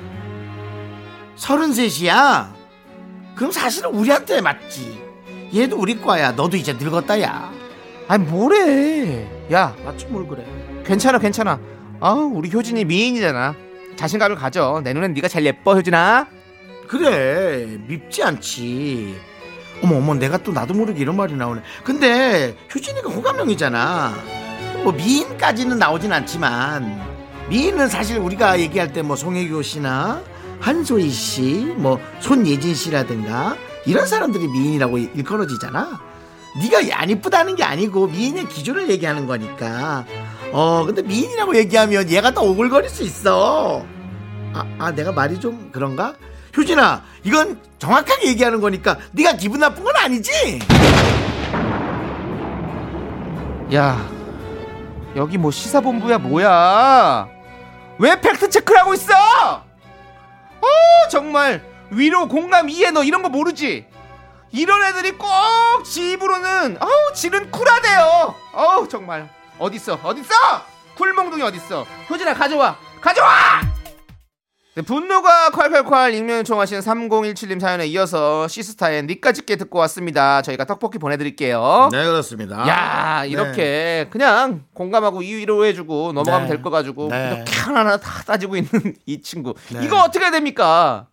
서른셋이야 1.34 2.54
그럼 3.34 3.50
사실은 3.50 3.90
우리한테 3.90 4.40
맞지 4.40 5.02
얘도 5.52 5.76
우리 5.76 6.00
과야 6.00 6.30
너도 6.30 6.56
이제 6.56 6.72
늙었다 6.72 7.20
야 7.20 7.52
아니 8.06 8.24
뭐래. 8.24 9.28
야 9.52 9.74
맞지 9.84 10.06
뭘 10.06 10.26
그래 10.28 10.44
괜찮아 10.84 11.18
괜찮아. 11.18 11.58
아 12.00 12.12
우리 12.12 12.50
효진이 12.52 12.84
미인이잖아. 12.84 13.54
자신감을 13.96 14.36
가져. 14.36 14.80
내 14.84 14.92
눈엔 14.92 15.14
네가 15.14 15.26
제일 15.28 15.46
예뻐 15.46 15.74
효진아. 15.74 16.28
그래 16.86 17.78
밉지 17.88 18.22
않지 18.22 19.16
어머 19.82 19.96
어머 19.96 20.14
내가 20.14 20.36
또 20.38 20.52
나도 20.52 20.74
모르게 20.74 21.00
이런 21.00 21.16
말이 21.16 21.34
나오네 21.34 21.62
근데 21.82 22.56
효진이가 22.72 23.08
호감형이잖아 23.10 24.12
뭐 24.84 24.92
미인까지는 24.92 25.78
나오진 25.78 26.12
않지만 26.12 27.11
미인은 27.48 27.88
사실 27.88 28.18
우리가 28.18 28.60
얘기할 28.60 28.92
때 28.92 29.02
뭐 29.02 29.16
송혜교 29.16 29.62
씨나 29.62 30.22
한소희 30.60 31.10
씨, 31.10 31.74
뭐 31.76 31.98
손예진 32.20 32.74
씨라든가 32.74 33.56
이런 33.84 34.06
사람들이 34.06 34.46
미인이라고 34.46 34.96
일컬어지잖아. 34.98 36.00
네가 36.60 36.96
안 36.96 37.10
이쁘다는 37.10 37.56
게 37.56 37.64
아니고 37.64 38.06
미인의 38.06 38.48
기준을 38.48 38.88
얘기하는 38.90 39.26
거니까. 39.26 40.04
어, 40.52 40.84
근데 40.86 41.02
미인이라고 41.02 41.56
얘기하면 41.56 42.08
얘가 42.10 42.30
더 42.32 42.42
오글거릴 42.42 42.88
수 42.90 43.02
있어. 43.02 43.84
아, 44.54 44.64
아 44.78 44.90
내가 44.92 45.10
말이 45.12 45.40
좀 45.40 45.70
그런가? 45.72 46.14
효진아, 46.56 47.02
이건 47.24 47.58
정확하게 47.78 48.28
얘기하는 48.28 48.60
거니까 48.60 48.98
네가 49.12 49.32
기분 49.36 49.58
나쁜 49.60 49.82
건 49.82 49.96
아니지? 49.96 50.60
야 53.74 54.06
여기 55.16 55.36
뭐 55.38 55.50
시사본부야 55.50 56.18
뭐야? 56.18 57.28
왜 57.98 58.20
팩트 58.20 58.48
체크를 58.48 58.80
하고 58.80 58.94
있어? 58.94 59.12
어 59.14 61.08
정말 61.10 61.62
위로 61.90 62.28
공감 62.28 62.68
이해 62.70 62.90
너 62.90 63.04
이런 63.04 63.22
거 63.22 63.28
모르지? 63.28 63.86
이런 64.52 64.82
애들이 64.84 65.12
꼭 65.12 65.28
집으로는 65.84 66.78
어우 66.80 67.14
지는 67.14 67.50
쿨하대요. 67.50 68.34
어우 68.52 68.88
정말. 68.88 69.28
어딨어? 69.58 69.98
어딨어? 70.02 70.34
쿨몽둥이 70.96 71.42
어딨어? 71.42 71.86
효진아 72.10 72.34
가져와. 72.34 72.76
가져와 73.00 73.30
네, 74.74 74.80
분노가 74.80 75.50
콸콸콸 75.50 76.14
익명 76.14 76.38
요청하신 76.38 76.78
3017님 76.78 77.60
사연에 77.60 77.86
이어서 77.88 78.48
시스타의 78.48 79.02
니까짓게 79.04 79.56
듣고 79.56 79.78
왔습니다 79.80 80.40
저희가 80.40 80.64
떡볶이 80.64 80.96
보내드릴게요 80.96 81.90
네, 81.92 82.02
그렇습니다. 82.06 82.66
야 82.66 83.22
이렇게 83.26 84.08
그냥 84.08 84.64
공감하고 84.72 85.18
위로해주고 85.18 86.14
넘어가면 86.14 86.48
네. 86.48 86.54
될거 86.54 86.70
가지고 86.70 87.08
네. 87.08 87.44
하나하나 87.48 87.98
다 87.98 88.22
따지고 88.22 88.56
있는 88.56 88.70
이 89.04 89.20
친구 89.20 89.52
네. 89.74 89.84
이거 89.84 90.00
어떻게 90.00 90.24
해야 90.24 90.30
됩니까? 90.30 91.08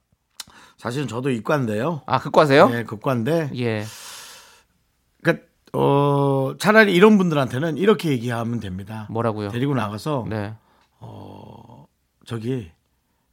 사실은 0.78 1.10
저도 1.10 1.30
이과인데요. 1.30 2.04
아 2.06 2.20
극과세요? 2.20 2.70
네, 2.70 2.84
극과인데 2.86 3.52
예. 3.58 3.84
그러니까 5.22 5.46
어, 5.74 6.56
차라리 6.58 6.94
이런 6.96 7.18
분들한테는 7.18 7.76
이렇게 7.76 8.08
얘기하면 8.12 8.62
됩니다. 8.62 9.06
뭐라고요? 9.10 9.50
데리고 9.50 9.76
나가서 9.76 10.28
네. 10.30 10.54
저기 12.26 12.72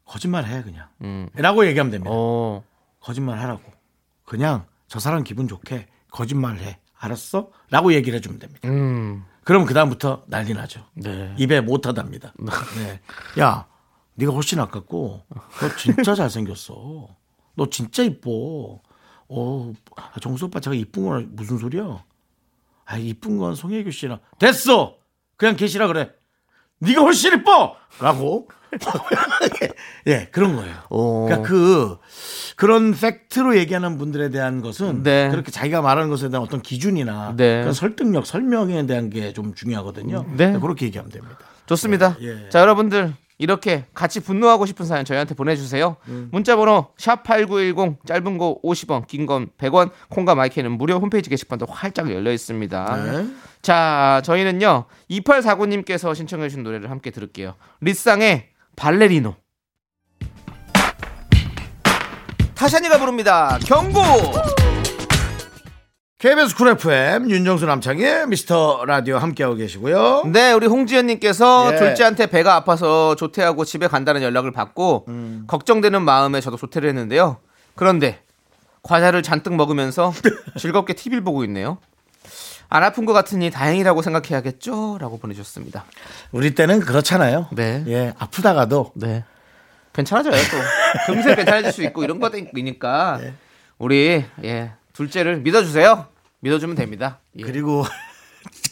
거짓말 0.06 0.46
해 0.46 0.62
그냥. 0.62 0.88
음. 1.02 1.28
라고 1.34 1.66
얘기하면 1.66 1.90
됩니다. 1.90 2.10
어. 2.12 2.64
거짓말 3.00 3.38
하라고. 3.40 3.62
그냥 4.24 4.66
저 4.88 4.98
사람 4.98 5.24
기분 5.24 5.48
좋게 5.48 5.88
거짓말 6.10 6.58
해. 6.58 6.78
알았어? 6.98 7.50
라고 7.70 7.92
얘기를 7.92 8.16
해주면 8.16 8.38
됩니다. 8.38 8.66
음. 8.68 9.24
그럼 9.44 9.66
그다음부터 9.66 10.24
난리 10.26 10.54
나죠. 10.54 10.84
네. 10.94 11.34
입에 11.38 11.60
못 11.60 11.86
하답니다. 11.86 12.32
네. 12.78 13.00
야, 13.40 13.66
네가 14.14 14.32
훨씬 14.32 14.58
아깝고 14.58 15.24
너 15.28 15.76
진짜 15.76 16.14
잘생겼어. 16.14 17.08
너 17.54 17.70
진짜 17.70 18.02
이뻐. 18.02 18.80
어, 19.28 19.72
아, 19.96 20.12
정수 20.20 20.46
오빠 20.46 20.60
제가 20.60 20.74
이쁜 20.74 21.04
건 21.04 21.28
무슨 21.32 21.58
소리야? 21.58 22.04
아, 22.86 22.96
이쁜 22.96 23.38
건 23.38 23.54
송혜교 23.54 23.90
씨랑 23.90 24.20
됐어. 24.38 24.96
그냥 25.36 25.56
계시라 25.56 25.86
그래. 25.86 26.12
네가 26.80 27.02
훨씬 27.02 27.32
이뻐.라고. 27.38 28.48
예, 30.06 30.28
그런 30.32 30.56
거예요. 30.56 30.74
오. 30.90 31.24
그러니까 31.26 31.48
그 31.48 31.96
그런 32.56 32.92
팩트로 32.94 33.56
얘기하는 33.56 33.96
분들에 33.96 34.28
대한 34.30 34.60
것은 34.60 35.02
네. 35.02 35.28
그렇게 35.30 35.50
자기가 35.50 35.80
말하는 35.82 36.10
것에 36.10 36.28
대한 36.28 36.42
어떤 36.42 36.60
기준이나 36.62 37.34
네. 37.36 37.60
그런 37.60 37.72
설득력, 37.72 38.26
설명에 38.26 38.84
대한 38.86 39.08
게 39.08 39.32
좀 39.32 39.54
중요하거든요. 39.54 40.26
네. 40.36 40.58
그렇게 40.58 40.86
얘기하면 40.86 41.10
됩니다. 41.10 41.38
좋습니다. 41.66 42.16
예. 42.22 42.48
자 42.50 42.60
여러분들 42.60 43.14
이렇게 43.38 43.84
같이 43.92 44.20
분노하고 44.20 44.64
싶은 44.66 44.86
사연 44.86 45.04
저희한테 45.04 45.34
보내주세요. 45.34 45.96
음. 46.08 46.28
문자번호 46.32 46.88
샵 46.96 47.22
#8910 47.24 48.06
짧은 48.06 48.38
거 48.38 48.58
50원, 48.64 49.06
긴 49.06 49.26
건 49.26 49.48
100원, 49.58 49.90
콩과 50.08 50.34
마이 50.34 50.48
K는 50.48 50.72
무료 50.72 50.96
홈페이지 50.98 51.28
게시판도 51.28 51.66
활짝 51.68 52.10
열려 52.10 52.32
있습니다. 52.32 52.96
네. 53.04 53.26
자, 53.60 54.22
저희는요 54.24 54.84
2849님께서 55.10 56.14
신청해주신 56.14 56.62
노래를 56.62 56.90
함께 56.90 57.10
들을게요. 57.10 57.54
리쌍의 57.80 58.48
발레리노. 58.76 59.34
타샤니가 62.54 62.98
부릅니다. 62.98 63.58
경고. 63.66 64.00
KBS 66.26 66.56
쿨 66.56 66.66
FM 66.70 67.30
윤정수 67.30 67.66
남창희의 67.66 68.26
미스터 68.26 68.84
라디오 68.84 69.16
함께하고 69.16 69.54
계시고요. 69.54 70.24
네, 70.26 70.50
우리 70.50 70.66
홍지연님께서 70.66 71.70
예. 71.72 71.76
둘째한테 71.76 72.26
배가 72.26 72.56
아파서 72.56 73.14
조퇴하고 73.14 73.64
집에 73.64 73.86
간다는 73.86 74.22
연락을 74.22 74.50
받고 74.50 75.04
음. 75.06 75.44
걱정되는 75.46 76.02
마음에 76.02 76.40
저도 76.40 76.56
조퇴를 76.56 76.88
했는데요. 76.88 77.36
그런데 77.76 78.24
과자를 78.82 79.22
잔뜩 79.22 79.54
먹으면서 79.54 80.12
즐겁게 80.58 80.94
TV를 80.94 81.22
보고 81.22 81.44
있네요. 81.44 81.78
안 82.68 82.82
아픈 82.82 83.04
것 83.04 83.12
같으니 83.12 83.52
다행이라고 83.52 84.02
생각해야겠죠? 84.02 84.98
라고 85.00 85.20
보내주셨습니다. 85.20 85.84
우리 86.32 86.56
때는 86.56 86.80
그렇잖아요. 86.80 87.46
네. 87.52 87.84
예, 87.86 88.14
아프다가도 88.18 88.94
네. 88.96 89.22
괜찮아져요, 89.92 90.34
또. 90.34 91.12
금세 91.12 91.36
괜찮아질 91.36 91.70
수 91.70 91.84
있고 91.84 92.02
이런 92.02 92.18
것이니까 92.18 93.18
네. 93.22 93.34
우리, 93.78 94.24
예, 94.42 94.72
둘째를 94.92 95.36
믿어주세요. 95.38 96.15
믿어주면 96.46 96.76
됩니다. 96.76 97.20
예. 97.38 97.42
그리고 97.42 97.84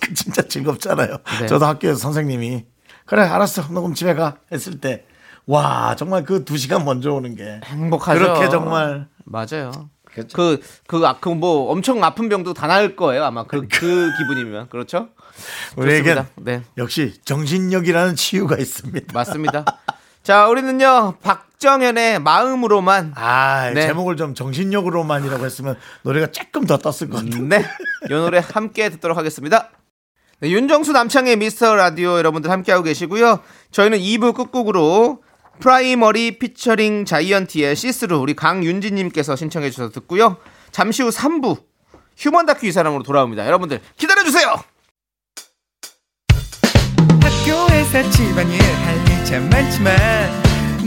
그 0.00 0.14
진짜 0.14 0.42
즐겁잖아요. 0.42 1.16
네. 1.40 1.46
저도 1.46 1.66
학교에서 1.66 1.98
선생님이 1.98 2.64
그래 3.06 3.22
알았어 3.22 3.62
너 3.70 3.80
그럼 3.80 3.94
집에 3.94 4.14
가 4.14 4.36
했을 4.52 4.80
때 4.80 5.04
와 5.46 5.94
정말 5.96 6.24
그 6.24 6.44
두 6.44 6.56
시간 6.56 6.84
먼저 6.84 7.12
오는 7.12 7.34
게 7.36 7.60
행복하죠. 7.64 8.18
그렇게 8.18 8.48
정말 8.48 9.08
맞아요. 9.24 9.90
그렇죠. 10.04 10.36
그, 10.36 10.60
그, 10.86 11.04
아, 11.06 11.18
그, 11.18 11.28
뭐, 11.28 11.72
엄청 11.72 12.02
아픈 12.04 12.28
병도 12.28 12.54
다 12.54 12.68
나을 12.68 12.94
거예요, 12.94 13.24
아마. 13.24 13.42
그, 13.44 13.66
그 13.66 14.10
기분이면. 14.16 14.68
그렇죠? 14.68 15.08
좋습니다. 15.74 16.28
네, 16.36 16.62
역시 16.78 17.14
정신력이라는 17.24 18.14
치유가 18.14 18.56
있습니다. 18.56 19.12
맞습니다. 19.12 19.64
자, 20.22 20.46
우리는요, 20.46 21.16
박 21.20 21.48
정현의 21.64 22.18
마음으로만. 22.20 23.14
아 23.16 23.70
네. 23.72 23.86
제목을 23.86 24.18
좀 24.18 24.34
정신력으로만이라고 24.34 25.42
했으면 25.46 25.76
노래가 26.02 26.26
조금 26.26 26.66
더 26.66 26.76
떴을 26.76 27.08
것 27.10 27.24
같은데. 27.24 27.58
네, 27.60 27.66
이 28.04 28.08
노래 28.10 28.42
함께 28.46 28.90
듣도록 28.90 29.16
하겠습니다. 29.16 29.70
네, 30.40 30.50
윤정수 30.50 30.92
남창희의 30.92 31.36
미스터 31.36 31.74
라디오 31.74 32.18
여러분들 32.18 32.50
함께하고 32.50 32.84
계시고요. 32.84 33.40
저희는 33.70 33.98
2부 33.98 34.34
끝곡으로 34.34 35.22
프라이머리 35.60 36.38
피처링 36.38 37.06
자이언티의 37.06 37.74
시스루 37.76 38.18
우리 38.18 38.34
강윤지님께서 38.34 39.34
신청해 39.34 39.70
주셔서 39.70 39.90
듣고요. 39.90 40.36
잠시 40.70 41.02
후 41.02 41.08
3부 41.08 41.62
휴먼 42.18 42.44
다큐 42.44 42.66
이 42.66 42.72
사람으로 42.72 43.02
돌아옵니다. 43.04 43.46
여러분들 43.46 43.80
기다려 43.96 44.22
주세요. 44.22 44.54
학교에서 47.22 48.10
집안일 48.10 48.60
할일참 48.60 49.48
많지만 49.48 50.53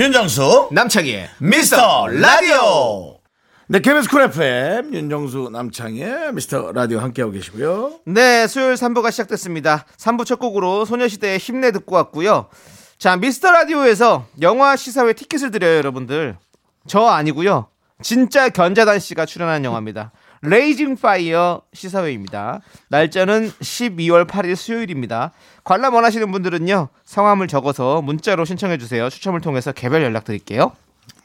윤정수 0.00 0.70
남창희의 0.72 1.28
미스터 1.40 2.06
라디오. 2.06 3.18
네, 3.66 3.80
KBS 3.80 4.08
쿨 4.08 4.22
FM 4.22 4.94
윤정수 4.94 5.50
남창희의 5.52 6.32
미스터 6.32 6.72
라디오 6.72 7.00
함께하고 7.00 7.34
계시고요. 7.34 8.00
네, 8.06 8.46
수요일 8.46 8.76
3부가 8.76 9.10
시작됐습니다. 9.10 9.84
3부 9.98 10.24
첫 10.24 10.38
곡으로 10.38 10.86
소녀시대의 10.86 11.36
힘내 11.36 11.70
듣고 11.72 11.96
왔고요. 11.96 12.48
자, 12.96 13.16
미스터 13.16 13.52
라디오에서 13.52 14.24
영화 14.40 14.74
시사회 14.74 15.12
티켓을 15.12 15.50
드려요, 15.50 15.76
여러분들. 15.76 16.38
저 16.86 17.04
아니고요. 17.04 17.66
진짜 18.00 18.48
견자단 18.48 19.00
씨가 19.00 19.26
출연한 19.26 19.66
영화입니다. 19.66 20.12
Raging 20.42 20.96
Fire 20.96 21.62
시사회입니다. 21.74 22.60
날짜는 22.88 23.50
12월 23.50 24.26
8일 24.26 24.56
수요일입니다. 24.56 25.32
관람 25.64 25.94
원하시는 25.94 26.30
분들은요. 26.32 26.88
성함을 27.04 27.46
적어서 27.46 28.00
문자로 28.00 28.46
신청해 28.46 28.78
주세요. 28.78 29.10
추첨을 29.10 29.40
통해서 29.40 29.72
개별 29.72 30.02
연락 30.02 30.24
드릴게요. 30.24 30.72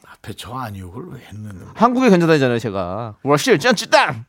앞에 0.05 0.33
저 0.33 0.53
아니오를 0.53 1.13
왜 1.13 1.21
했는 1.27 1.65
한국의 1.75 2.09
견자단이잖아요, 2.09 2.59
제가. 2.59 3.15
워실 3.23 3.57
짠ጭ땅. 3.59 4.25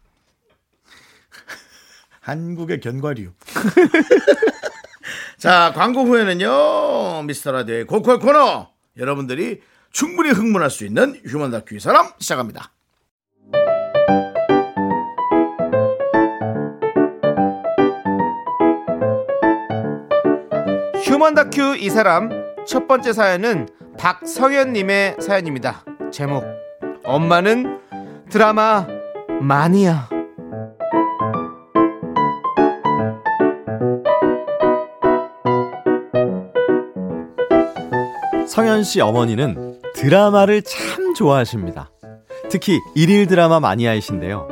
한국의 2.20 2.80
견과류. 2.80 3.32
자, 5.38 5.72
광고 5.74 6.04
후에는요, 6.04 7.22
미스터 7.24 7.52
라디오의 7.52 7.86
고퀄 7.86 8.20
코너. 8.20 8.70
여러분들이 8.96 9.62
충분히 9.90 10.30
흥분할 10.30 10.70
수 10.70 10.84
있는 10.84 11.20
휴먼 11.26 11.50
다큐 11.50 11.76
이 11.76 11.80
사람 11.80 12.10
시작합니다. 12.18 12.70
휴먼 21.16 21.32
다큐 21.34 21.76
이 21.76 21.88
사람 21.88 22.28
첫 22.66 22.86
번째 22.86 23.14
사연은 23.14 23.70
박성현님의 23.98 25.16
사연입니다. 25.18 25.82
제목 26.12 26.44
엄마는 27.04 27.80
드라마 28.28 28.86
마니아 29.40 30.10
성현 38.46 38.84
씨 38.84 39.00
어머니는 39.00 39.80
드라마를 39.94 40.60
참 40.60 41.14
좋아하십니다. 41.14 41.90
특히 42.50 42.78
일일 42.94 43.26
드라마 43.26 43.58
마니아이신데요. 43.58 44.48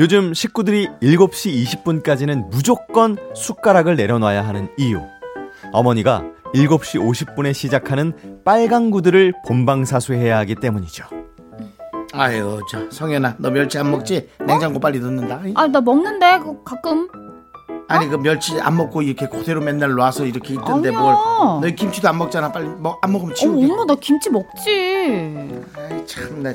요즘 0.00 0.34
식구들이 0.34 0.88
7시 1.00 1.64
20분까지는 1.64 2.50
무조건 2.50 3.16
숟가락을 3.36 3.94
내려놔야 3.94 4.44
하는 4.44 4.68
이유. 4.78 5.00
어머니가 5.72 6.22
7시 6.54 7.00
50분에 7.00 7.52
시작하는 7.52 8.12
빨강 8.44 8.90
구두를 8.90 9.32
본방사수해야 9.46 10.38
하기 10.38 10.54
때문이죠. 10.56 11.04
아유, 12.12 12.60
저 12.70 12.90
성현아, 12.90 13.34
너 13.38 13.50
멸치 13.50 13.78
안 13.78 13.90
먹지? 13.90 14.28
냉장고 14.46 14.78
빨리 14.80 15.00
넣는다. 15.00 15.42
아, 15.54 15.66
나 15.66 15.80
먹는데 15.80 16.38
그 16.38 16.62
가끔 16.64 17.08
아니 17.88 18.08
그 18.08 18.16
멸치 18.16 18.58
안 18.60 18.76
먹고 18.76 19.02
이렇게 19.02 19.28
그대로 19.28 19.60
맨날 19.60 19.92
놔서 19.94 20.24
이렇게 20.24 20.54
있던데 20.54 20.88
아니야. 20.88 21.00
뭘? 21.00 21.14
너 21.60 21.68
김치도 21.76 22.08
안 22.08 22.18
먹잖아. 22.18 22.50
빨리 22.50 22.68
먹 22.78 22.98
안 23.02 23.12
먹으면 23.12 23.32
어, 23.32 23.34
치우게. 23.34 23.64
엄마 23.70 23.84
나 23.84 23.94
김치 24.00 24.30
먹지. 24.30 25.62
아이 25.76 26.06
참나. 26.06 26.52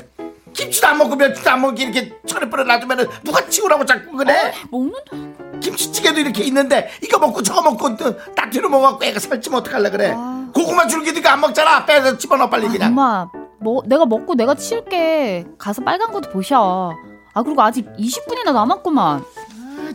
김치도 0.52 0.86
안 0.86 0.98
먹고 0.98 1.16
멸치도 1.16 1.50
안 1.50 1.60
먹고 1.62 1.74
이렇게 1.80 2.12
철에 2.26 2.48
뿌려 2.48 2.64
놔두면 2.64 3.08
누가 3.24 3.46
치우라고 3.48 3.84
자꾸 3.84 4.16
그래? 4.16 4.52
먹는다. 4.70 5.60
김치찌개도 5.60 6.20
이렇게 6.20 6.42
있는데 6.44 6.90
이거 7.02 7.18
먹고 7.18 7.42
저거 7.42 7.62
먹고 7.62 7.96
또 7.96 8.16
따뜻로 8.34 8.68
먹어갖고 8.68 9.04
애가 9.04 9.20
살찌면 9.20 9.60
어떡할래 9.60 9.90
그래? 9.90 10.14
고구마 10.54 10.86
줄기도 10.86 11.26
안 11.28 11.40
먹잖아. 11.40 11.84
빼서 11.86 12.18
집어넣어 12.18 12.50
빨리 12.50 12.68
그냥. 12.68 12.90
엄마, 12.90 13.28
뭐 13.60 13.82
내가 13.86 14.04
먹고 14.04 14.34
내가 14.34 14.54
치울게. 14.54 15.46
가서 15.58 15.82
빨간 15.82 16.12
것도 16.12 16.30
보셔. 16.30 16.94
아 17.34 17.42
그리고 17.42 17.62
아직 17.62 17.86
20분이나 17.98 18.52
남았구만. 18.52 19.24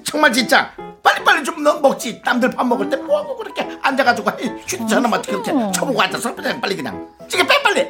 정말 0.03 0.33
진짜 0.33 0.71
빨리빨리 1.03 1.43
좀너 1.43 1.79
먹지. 1.79 2.21
남들 2.25 2.49
밥 2.51 2.65
먹을 2.65 2.89
때 2.89 2.95
뭐하고 2.97 3.35
그렇게 3.37 3.67
앉아가지고 3.81 4.31
휴대전화만 4.65 5.21
그렇게. 5.21 5.51
쳐보고 5.73 6.01
앉아서 6.01 6.33
빨리 6.35 6.75
그냥 6.75 7.07
찌개 7.27 7.45
빼 7.45 7.61
빨리. 7.61 7.87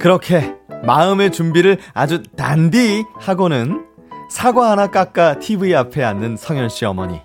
그렇게 0.00 0.54
마음의 0.82 1.30
준비를 1.30 1.78
아주 1.92 2.22
단디 2.34 3.04
하고는 3.18 3.84
사과 4.30 4.70
하나 4.70 4.86
깎아 4.86 5.38
TV 5.38 5.74
앞에 5.74 6.02
앉는 6.02 6.36
성현 6.36 6.70
씨 6.70 6.86
어머니. 6.86 7.20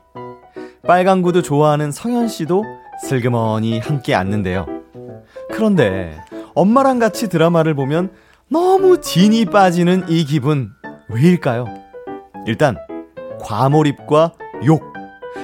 빨간 0.85 1.21
구두 1.21 1.41
좋아하는 1.41 1.91
성현 1.91 2.27
씨도 2.27 2.63
슬그머니 3.07 3.79
함께 3.79 4.13
앉는데요. 4.13 4.65
그런데 5.51 6.19
엄마랑 6.53 6.99
같이 6.99 7.29
드라마를 7.29 7.75
보면 7.75 8.11
너무 8.49 8.99
진이 8.99 9.45
빠지는 9.45 10.05
이 10.09 10.25
기분 10.25 10.69
왜일까요? 11.09 11.65
일단 12.45 12.77
과몰입과 13.41 14.33
욕, 14.65 14.83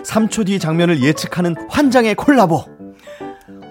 3초 0.03 0.47
뒤 0.47 0.59
장면을 0.59 1.01
예측하는 1.01 1.55
환장의 1.69 2.15
콜라보. 2.15 2.65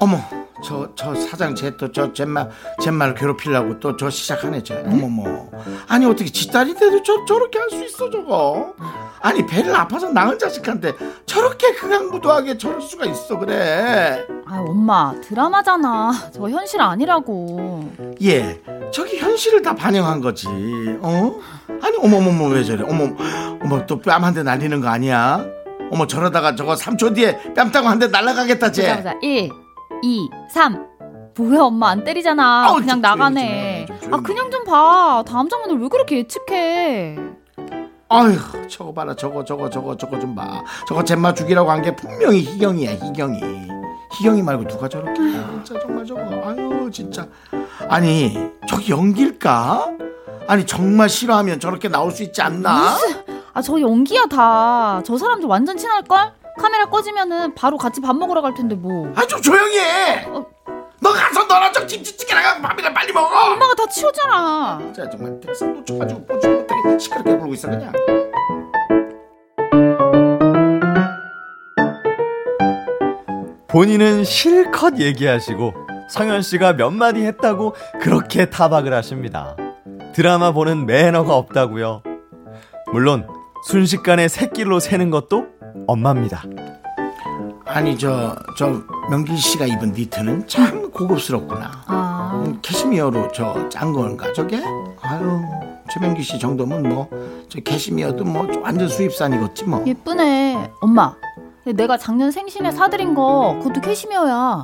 어머 0.00 0.18
저 0.62 0.88
저 0.94 1.14
사장 1.14 1.54
쟤 1.54 1.76
또저 1.76 2.12
젬말 2.12 2.50
젬말 2.82 3.14
괴롭히려고 3.14 3.78
또 3.80 3.96
저 3.96 4.10
시작하네 4.10 4.62
쟤 4.62 4.82
어머머. 4.86 5.46
아니 5.88 6.06
어떻게 6.06 6.30
지 6.30 6.50
딸인데도 6.50 7.02
저 7.02 7.24
저렇게 7.26 7.58
할 7.58 7.68
수 7.70 7.84
있어 7.84 8.10
저거? 8.10 8.74
아니 9.20 9.46
배를 9.46 9.74
아파서 9.74 10.08
낳은 10.08 10.38
자식한테 10.38 10.92
저렇게 11.26 11.72
극악무도하게 11.74 12.58
저럴 12.58 12.80
수가 12.80 13.06
있어 13.06 13.38
그래? 13.38 14.26
아 14.46 14.58
엄마 14.60 15.14
드라마잖아. 15.22 16.12
저 16.34 16.48
현실 16.48 16.80
아니라고. 16.80 17.90
예 18.22 18.60
저기 18.92 19.18
현실을 19.18 19.62
다 19.62 19.74
반영한 19.74 20.20
거지 20.20 20.46
어? 21.00 21.34
아니 21.82 21.96
어머머머 21.98 22.46
왜 22.48 22.64
저래? 22.64 22.82
어머 22.82 23.14
어머 23.62 23.86
또 23.86 24.00
뺨 24.00 24.24
한 24.24 24.34
대 24.34 24.42
날리는 24.42 24.80
거 24.80 24.88
아니야? 24.88 25.44
어머 25.92 26.06
저러다가 26.06 26.54
저거 26.54 26.74
3초 26.74 27.14
뒤에 27.14 27.52
뺨 27.54 27.70
따고 27.70 27.88
한 27.88 27.98
대 27.98 28.06
날라가겠다 28.08 28.66
보자 28.68 28.72
쟤 28.72 28.96
보자. 28.96 29.14
1, 29.22 29.50
2, 30.02 30.30
3. 30.50 30.86
뭐야 31.36 31.62
엄마 31.62 31.88
안 31.90 32.04
때리잖아. 32.04 32.66
아우, 32.66 32.74
그냥 32.76 32.88
좀 32.96 33.00
나가네. 33.02 33.86
좀 33.86 33.96
해, 33.96 34.00
좀 34.00 34.14
아. 34.14 34.20
그냥 34.20 34.50
좀 34.50 34.64
봐. 34.64 35.22
다음 35.26 35.48
장면을 35.48 35.80
왜 35.80 35.88
그렇게 35.88 36.18
예측해? 36.18 37.16
아휴 38.12 38.36
저거 38.68 38.92
봐라 38.92 39.14
저거 39.14 39.44
저거 39.44 39.70
저거 39.70 39.96
저거 39.96 40.18
좀 40.18 40.34
봐 40.34 40.64
저거 40.88 41.04
젬마 41.04 41.32
죽이라고 41.32 41.70
한 41.70 41.80
게 41.80 41.94
분명히 41.94 42.40
희경이야 42.42 42.90
희경이 42.94 43.40
희경이 44.18 44.42
말고 44.42 44.66
누가 44.66 44.88
저렇게 44.88 45.22
해 45.22 45.40
진짜 45.64 45.80
정말 45.80 46.04
저거 46.04 46.20
아유 46.20 46.90
진짜 46.92 47.24
아니 47.88 48.36
저기 48.68 48.90
연기일까 48.90 49.92
아니 50.48 50.66
정말 50.66 51.08
싫어하면 51.08 51.60
저렇게 51.60 51.88
나올 51.88 52.10
수 52.10 52.24
있지 52.24 52.42
않나 52.42 52.96
아저 53.52 53.80
연기야 53.80 54.26
다. 54.26 55.00
저 55.04 55.16
사람 55.16 55.38
들 55.40 55.48
완전 55.48 55.76
친할 55.76 56.02
걸? 56.02 56.32
카메라 56.58 56.86
꺼지면은 56.86 57.54
바로 57.54 57.76
같이 57.76 58.00
밥 58.00 58.14
먹으러 58.16 58.42
갈 58.42 58.54
텐데 58.54 58.74
뭐. 58.74 59.12
아 59.16 59.26
좀 59.26 59.40
조용히 59.40 59.78
해너 59.78 60.46
가서 61.02 61.44
너랑 61.46 61.72
저 61.72 61.86
김치찌개랑 61.86 62.44
하고 62.44 62.62
밥이나 62.62 62.92
빨리 62.92 63.12
먹어 63.12 63.26
엄마가 63.52 63.74
다 63.74 63.86
치우잖아. 63.86 64.78
진짜 64.80 65.08
정말 65.10 65.38
백상 65.40 65.72
놓쳐가지고 65.74 66.26
뽀지 66.26 66.48
못하게 66.48 66.98
시끄럽게 66.98 67.36
굴고 67.36 67.54
있어 67.54 67.68
그냥 67.68 67.92
본인은 73.68 74.24
실컷 74.24 74.98
얘기하시고 74.98 75.72
성현 76.08 76.42
씨가 76.42 76.72
몇 76.74 76.90
마디 76.90 77.22
했다고 77.24 77.74
그렇게 78.00 78.50
타박을 78.50 78.92
하십니다. 78.92 79.56
드라마 80.12 80.50
보는 80.50 80.86
매너가 80.86 81.34
없다고요. 81.36 82.02
물론 82.92 83.28
순식간에 83.68 84.26
새끼로 84.26 84.80
새는 84.80 85.10
것도 85.10 85.46
엄마입니다. 85.86 86.42
아니 87.66 87.96
저저 87.96 88.82
명길 89.10 89.36
씨가 89.38 89.66
입은 89.66 89.92
니트는 89.92 90.48
참 90.48 90.90
고급스럽구나 90.90 91.70
아, 91.86 92.42
음, 92.44 92.58
캐시미어로 92.62 93.30
저 93.32 93.68
짠 93.68 93.92
건가 93.92 94.32
저게? 94.32 94.60
아유 95.02 95.40
최명기 95.92 96.22
씨 96.22 96.38
정도면 96.38 96.82
뭐 96.82 97.08
저 97.48 97.58
캐시미어도 97.60 98.24
뭐 98.24 98.46
완전 98.62 98.88
수입산이겠지 98.88 99.64
뭐. 99.64 99.84
예쁘네. 99.84 100.70
엄마. 100.80 101.14
내가 101.64 101.96
작년 101.98 102.30
생신에 102.30 102.70
사드린 102.70 103.12
거 103.14 103.58
그것도 103.60 103.80
캐시미어야. 103.80 104.62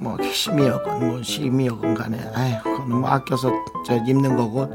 뭐 0.00 0.16
캐시미어건 0.16 1.06
뭐 1.08 1.22
시미어건 1.22 1.94
간에 1.94 2.18
아휴 2.34 2.62
그거는 2.64 2.96
뭐 3.00 3.08
아껴서 3.10 3.52
저 3.86 3.94
입는 3.94 4.36
거고 4.36 4.72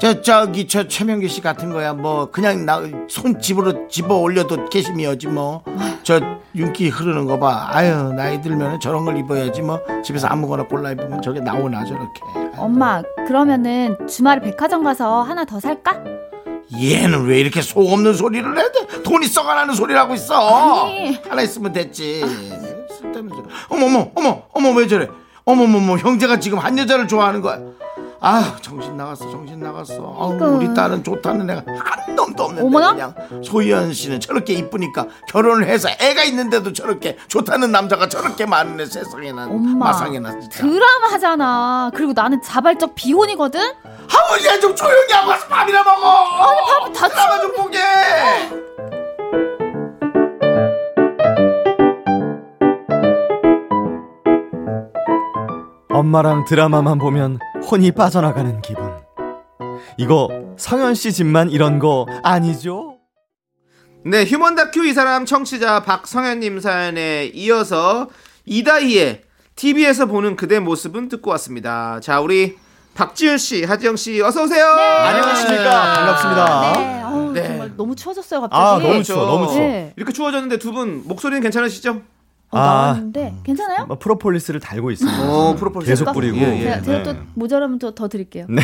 저 0.00 0.22
저기 0.22 0.66
저 0.66 0.88
최명기 0.88 1.28
씨 1.28 1.40
같은 1.42 1.70
거야 1.72 1.92
뭐 1.92 2.30
그냥 2.30 2.64
나 2.64 2.80
손 3.08 3.38
집으로 3.40 3.88
집어 3.88 4.16
올려도 4.16 4.68
캐시미어지 4.70 5.26
뭐 5.28 5.62
저 6.02 6.18
윤기 6.56 6.88
흐르는 6.88 7.26
거 7.26 7.38
봐 7.38 7.68
아유 7.70 8.12
나이 8.14 8.40
들면은 8.40 8.80
저런 8.80 9.04
걸 9.04 9.16
입어야지 9.18 9.60
뭐 9.62 9.78
집에서 10.02 10.26
아무거나 10.28 10.64
골라 10.64 10.90
입으면 10.92 11.20
저게 11.22 11.40
나오나 11.40 11.84
저렇게 11.84 12.20
엄마, 12.56 13.02
그러면은 13.26 13.96
주말에 14.06 14.40
백화점 14.42 14.82
가서 14.84 15.22
하나 15.22 15.44
더 15.46 15.58
살까? 15.60 15.98
얘는 16.78 17.24
왜 17.26 17.40
이렇게 17.40 17.62
속 17.62 17.90
없는 17.90 18.12
소리를 18.12 18.58
해? 18.58 18.62
돈이 19.02 19.26
썩어나는 19.26 19.72
소리를 19.74 19.98
하고 19.98 20.12
있어. 20.14 20.84
아니. 20.84 21.14
하나 21.26 21.40
있으면 21.40 21.72
됐지. 21.72 22.20
쓸데없는 22.20 23.30
소리. 23.34 23.48
어머머, 23.70 24.10
어머, 24.14 24.42
어머 24.52 24.70
왜 24.72 24.86
저래? 24.86 25.08
어머머머 25.46 25.96
형제가 25.96 26.38
지금 26.38 26.58
한 26.58 26.76
여자를 26.78 27.08
좋아하는 27.08 27.40
거야. 27.40 27.58
아 28.22 28.56
정신 28.60 28.96
나갔어, 28.96 29.30
정신 29.30 29.60
나갔어. 29.60 29.94
아우, 29.94 30.32
아이고. 30.32 30.44
우리 30.56 30.74
딸은 30.74 31.02
좋다는 31.02 31.48
애가 31.48 31.62
한 31.66 32.14
놈도 32.14 32.42
없는데 32.44 32.66
어머나? 32.66 32.92
그냥 32.92 33.14
소희연 33.42 33.94
씨는 33.94 34.20
저렇게 34.20 34.52
이쁘니까 34.54 35.06
결혼을 35.28 35.66
해서 35.66 35.88
애가 35.98 36.24
있는데도 36.24 36.72
저렇게 36.74 37.16
좋다는 37.28 37.72
남자가 37.72 38.08
저렇게 38.08 38.44
많은 38.44 38.78
애 38.80 38.84
세상에나 38.84 39.46
엄마 39.46 39.86
마상에 39.86 40.18
나 40.18 40.38
진짜. 40.38 40.60
드라마 40.60 41.12
하잖아. 41.12 41.90
그리고 41.94 42.12
나는 42.14 42.42
자발적 42.42 42.94
비혼이거든. 42.94 43.60
아버지 44.12 44.60
좀 44.60 44.74
조용히 44.76 45.12
하고 45.12 45.30
와서 45.30 45.46
밥이나 45.46 45.82
먹어. 45.82 46.08
아니 46.84 46.92
다 46.92 47.08
드라마 47.08 47.40
좀 47.40 47.54
보게. 47.56 47.78
엄마랑 55.92 56.44
드라마만 56.44 56.98
보면 56.98 57.38
혼이 57.70 57.90
빠져나가는 57.92 58.60
기분. 58.62 58.90
이거 59.96 60.28
성현 60.56 60.94
씨 60.94 61.12
집만 61.12 61.50
이런 61.50 61.78
거 61.78 62.06
아니죠? 62.22 62.96
네, 64.04 64.24
휴먼 64.24 64.54
다큐 64.54 64.84
이 64.86 64.94
사람 64.94 65.26
청취자 65.26 65.82
박성현님 65.82 66.60
사연에 66.60 67.26
이어서 67.34 68.08
이다희의 68.46 69.22
TV에서 69.56 70.06
보는 70.06 70.36
그대 70.36 70.58
모습은 70.58 71.08
듣고 71.08 71.30
왔습니다. 71.32 72.00
자, 72.00 72.20
우리 72.20 72.56
박지윤 72.94 73.36
씨, 73.38 73.64
하지영 73.64 73.96
씨, 73.96 74.20
어서 74.22 74.44
오세요. 74.44 74.64
안녕하십니까. 74.66 75.94
반갑습니다. 75.94 76.72
네. 76.72 77.00
아우, 77.02 77.32
네. 77.32 77.46
정말 77.46 77.72
너무 77.76 77.94
추워졌어요 77.94 78.40
갑자기. 78.42 78.60
아, 78.62 78.78
너무 78.78 79.02
추워, 79.02 79.26
너무 79.26 79.46
추워. 79.48 79.58
네. 79.58 79.92
이렇게 79.96 80.12
추워졌는데 80.12 80.58
두 80.58 80.72
분 80.72 81.02
목소리는 81.06 81.42
괜찮으시죠? 81.42 82.00
어, 82.52 82.58
아. 82.58 82.64
나왔는데 82.64 83.34
괜찮아요? 83.44 83.86
뭐 83.86 83.98
프로폴리스를 83.98 84.58
달고 84.60 84.90
있습니다. 84.90 85.22
어, 85.30 85.54
프로폴리스. 85.56 85.90
계속 85.90 86.12
뿌리고. 86.12 86.36
예, 86.38 86.58
예. 86.58 86.62
제가, 86.64 86.82
제가 86.82 86.98
네. 86.98 87.02
또 87.04 87.14
모자라면 87.34 87.78
또 87.78 87.94
더 87.94 88.08
드릴게요. 88.08 88.46
네. 88.48 88.62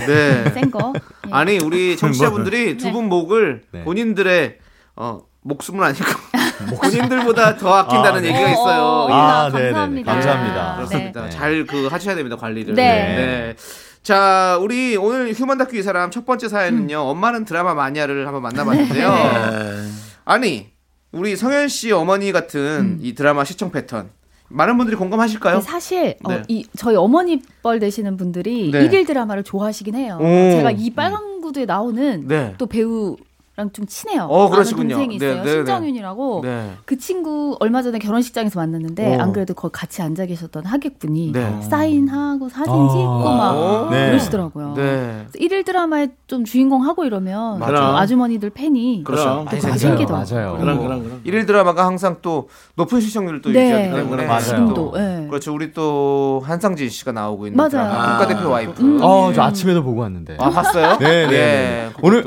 센 0.50 0.70
거. 0.70 0.92
예. 0.96 1.00
아니, 1.32 1.58
우리 1.58 1.96
청취자분들이 1.96 2.76
두 2.78 2.90
분 2.92 3.08
목을 3.08 3.62
네. 3.72 3.84
본인들의 3.84 4.58
어, 4.96 5.20
목숨은 5.42 5.84
아니고 5.84 6.04
본인들보다 6.80 7.56
더 7.56 7.74
아낀다는 7.74 8.18
아, 8.18 8.20
네. 8.22 8.28
얘기가 8.28 8.50
있어요. 8.50 8.82
어, 8.82 9.06
어, 9.06 9.08
예. 9.10 9.12
아, 9.14 9.48
네네네. 9.50 9.70
감사합니다. 9.70 10.12
감사합니다. 10.12 10.74
그렇습니다. 10.76 11.22
네. 11.24 11.30
잘그 11.30 11.86
하셔야 11.86 12.14
됩니다 12.16 12.36
관리를. 12.36 12.74
네. 12.74 13.54
자, 14.02 14.56
우리 14.60 14.96
오늘 14.96 15.32
휴먼 15.32 15.58
다큐 15.58 15.76
이 15.76 15.82
사람 15.82 16.10
첫 16.10 16.24
번째 16.24 16.48
사연은요. 16.48 16.98
엄마는 16.98 17.44
드라마 17.44 17.74
마니아를 17.74 18.26
한번 18.26 18.42
만나봤는데요. 18.42 19.12
아니, 20.24 20.68
우리 21.16 21.34
성현 21.34 21.68
씨 21.68 21.92
어머니 21.92 22.30
같은 22.30 22.98
이 23.00 23.14
드라마 23.14 23.44
시청 23.44 23.70
패턴 23.70 24.10
많은 24.48 24.76
분들이 24.76 24.96
공감하실까요? 24.96 25.56
네, 25.56 25.60
사실 25.62 26.14
어, 26.22 26.32
네. 26.32 26.42
이 26.48 26.66
저희 26.76 26.94
어머니 26.94 27.42
뻘 27.62 27.78
되시는 27.78 28.16
분들이 28.16 28.70
네. 28.70 28.84
일일 28.84 29.04
드라마를 29.06 29.42
좋아하시긴 29.42 29.94
해요. 29.96 30.18
오. 30.20 30.24
제가 30.24 30.70
이 30.70 30.90
빨간 30.90 31.40
구두에 31.40 31.64
나오는 31.64 32.28
네. 32.28 32.54
또 32.58 32.66
배우 32.66 33.16
랑좀 33.56 33.86
친해요. 33.86 34.24
어, 34.24 34.50
그러시군요. 34.50 34.96
동생이 34.96 35.18
네, 35.18 35.30
있어요. 35.30 35.42
네, 35.42 35.50
네. 35.50 35.56
신정윤이라고. 35.56 36.40
네. 36.44 36.72
그 36.84 36.98
친구 36.98 37.56
얼마 37.58 37.80
전에 37.80 37.98
결혼식장에서 37.98 38.60
만났는데 38.60 39.16
어. 39.16 39.22
안 39.22 39.32
그래도 39.32 39.54
거기 39.54 39.72
같이 39.72 40.02
앉아 40.02 40.26
계셨던 40.26 40.66
하객분이 40.66 41.32
네. 41.32 41.62
사인하고 41.62 42.50
사진 42.50 42.74
아. 42.74 42.88
찍고 42.90 43.24
막 43.24 43.50
어. 43.56 43.88
네. 43.90 44.08
그러시더라고요. 44.10 44.74
네. 44.74 45.26
일일 45.36 45.64
드라마에 45.64 46.08
좀 46.26 46.44
주인공 46.44 46.84
하고 46.84 47.04
이러면 47.06 47.62
아주머니들 47.62 48.50
팬이 48.50 49.04
그렇죠. 49.04 49.46
또 49.50 49.56
많이 49.66 49.78
생기더라고요. 49.78 50.36
맞아요. 50.36 50.58
그럼 50.58 50.78
그럼 50.78 51.02
그럼. 51.04 51.20
일일 51.24 51.46
드라마가 51.46 51.86
항상 51.86 52.18
또 52.20 52.50
높은 52.74 53.00
시청률을 53.00 53.40
또 53.40 53.50
네. 53.50 53.62
유지하기 53.62 53.94
때문에 53.94 54.26
맞아요. 54.26 54.40
지금도. 54.42 54.92
예. 54.96 55.26
그렇죠. 55.30 55.54
우리 55.54 55.72
또 55.72 56.42
한상진 56.44 56.90
씨가 56.90 57.12
나오고 57.12 57.46
있는 57.46 57.56
맞아요. 57.56 57.70
드라마 57.70 58.18
국가대표 58.18 58.50
와이프. 58.50 58.82
음. 58.82 58.98
어, 59.00 59.32
저 59.34 59.40
아침에도 59.40 59.82
보고 59.82 60.02
왔는데. 60.02 60.36
아 60.38 60.50
봤어요? 60.50 60.98
네, 60.98 61.26
네, 61.26 61.32
예, 61.32 61.36
네. 61.36 61.90
오늘 62.02 62.22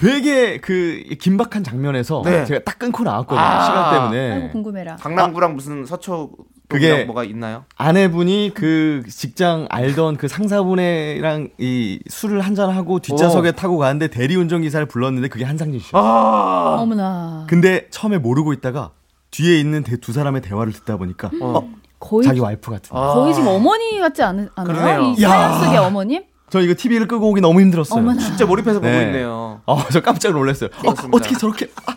되게 0.00 0.56
그 0.58 1.02
긴박한 1.20 1.62
장면에서 1.62 2.22
네. 2.24 2.46
제가 2.46 2.60
딱 2.64 2.78
끊고 2.78 3.04
나왔거든요. 3.04 3.38
아. 3.44 3.64
시간 3.64 3.92
때문에. 4.10 4.32
아이고 4.32 4.48
궁금해라. 4.48 4.96
강남구랑 4.96 5.54
무슨 5.56 5.84
서초 5.84 6.30
그게- 6.68 7.04
뭐가 7.04 7.24
있나요? 7.24 7.64
아내분이 7.76 8.52
그 8.54 9.02
직장 9.10 9.66
알던 9.68 10.16
그 10.16 10.26
상사분이랑 10.28 11.50
이 11.58 11.98
술을 12.08 12.40
한잔 12.40 12.70
하고 12.70 12.98
뒷좌석에 13.00 13.52
타고 13.52 13.76
가는데 13.76 14.06
대리운전 14.08 14.62
기사를 14.62 14.86
불렀는데 14.86 15.28
그게 15.28 15.44
한상진 15.44 15.80
씨. 15.80 15.90
아, 15.92 16.76
어머나. 16.80 17.44
근데 17.48 17.86
처음에 17.90 18.16
모르고 18.18 18.54
있다가 18.54 18.92
뒤에 19.30 19.58
있는 19.60 19.82
대- 19.82 19.98
두 19.98 20.12
사람의 20.14 20.40
대화를 20.40 20.72
듣다 20.72 20.96
보니까 20.96 21.30
어, 21.42 21.68
거의 21.98 22.24
자기 22.26 22.40
와이프 22.40 22.70
같은. 22.70 22.96
아. 22.96 23.12
거의 23.14 23.34
지금 23.34 23.48
어머니 23.48 23.98
같지 23.98 24.22
않. 24.22 24.48
않아요? 24.54 25.12
이 25.18 25.22
야. 25.24 25.28
사연 25.28 25.64
속의 25.64 25.78
어머님? 25.78 26.22
저 26.50 26.60
이거 26.60 26.74
TV를 26.76 27.06
끄고 27.06 27.30
오기 27.30 27.40
너무 27.40 27.60
힘들었어요. 27.60 28.00
어머나. 28.00 28.18
진짜 28.20 28.44
몰입해서 28.44 28.80
보고 28.80 28.90
네. 28.90 29.04
있네요. 29.06 29.60
어, 29.66 29.78
저 29.92 30.00
깜짝 30.00 30.32
놀랐어요. 30.32 30.68
어. 30.84 30.90
어떻게 31.12 31.36
저렇게 31.36 31.70
아, 31.86 31.94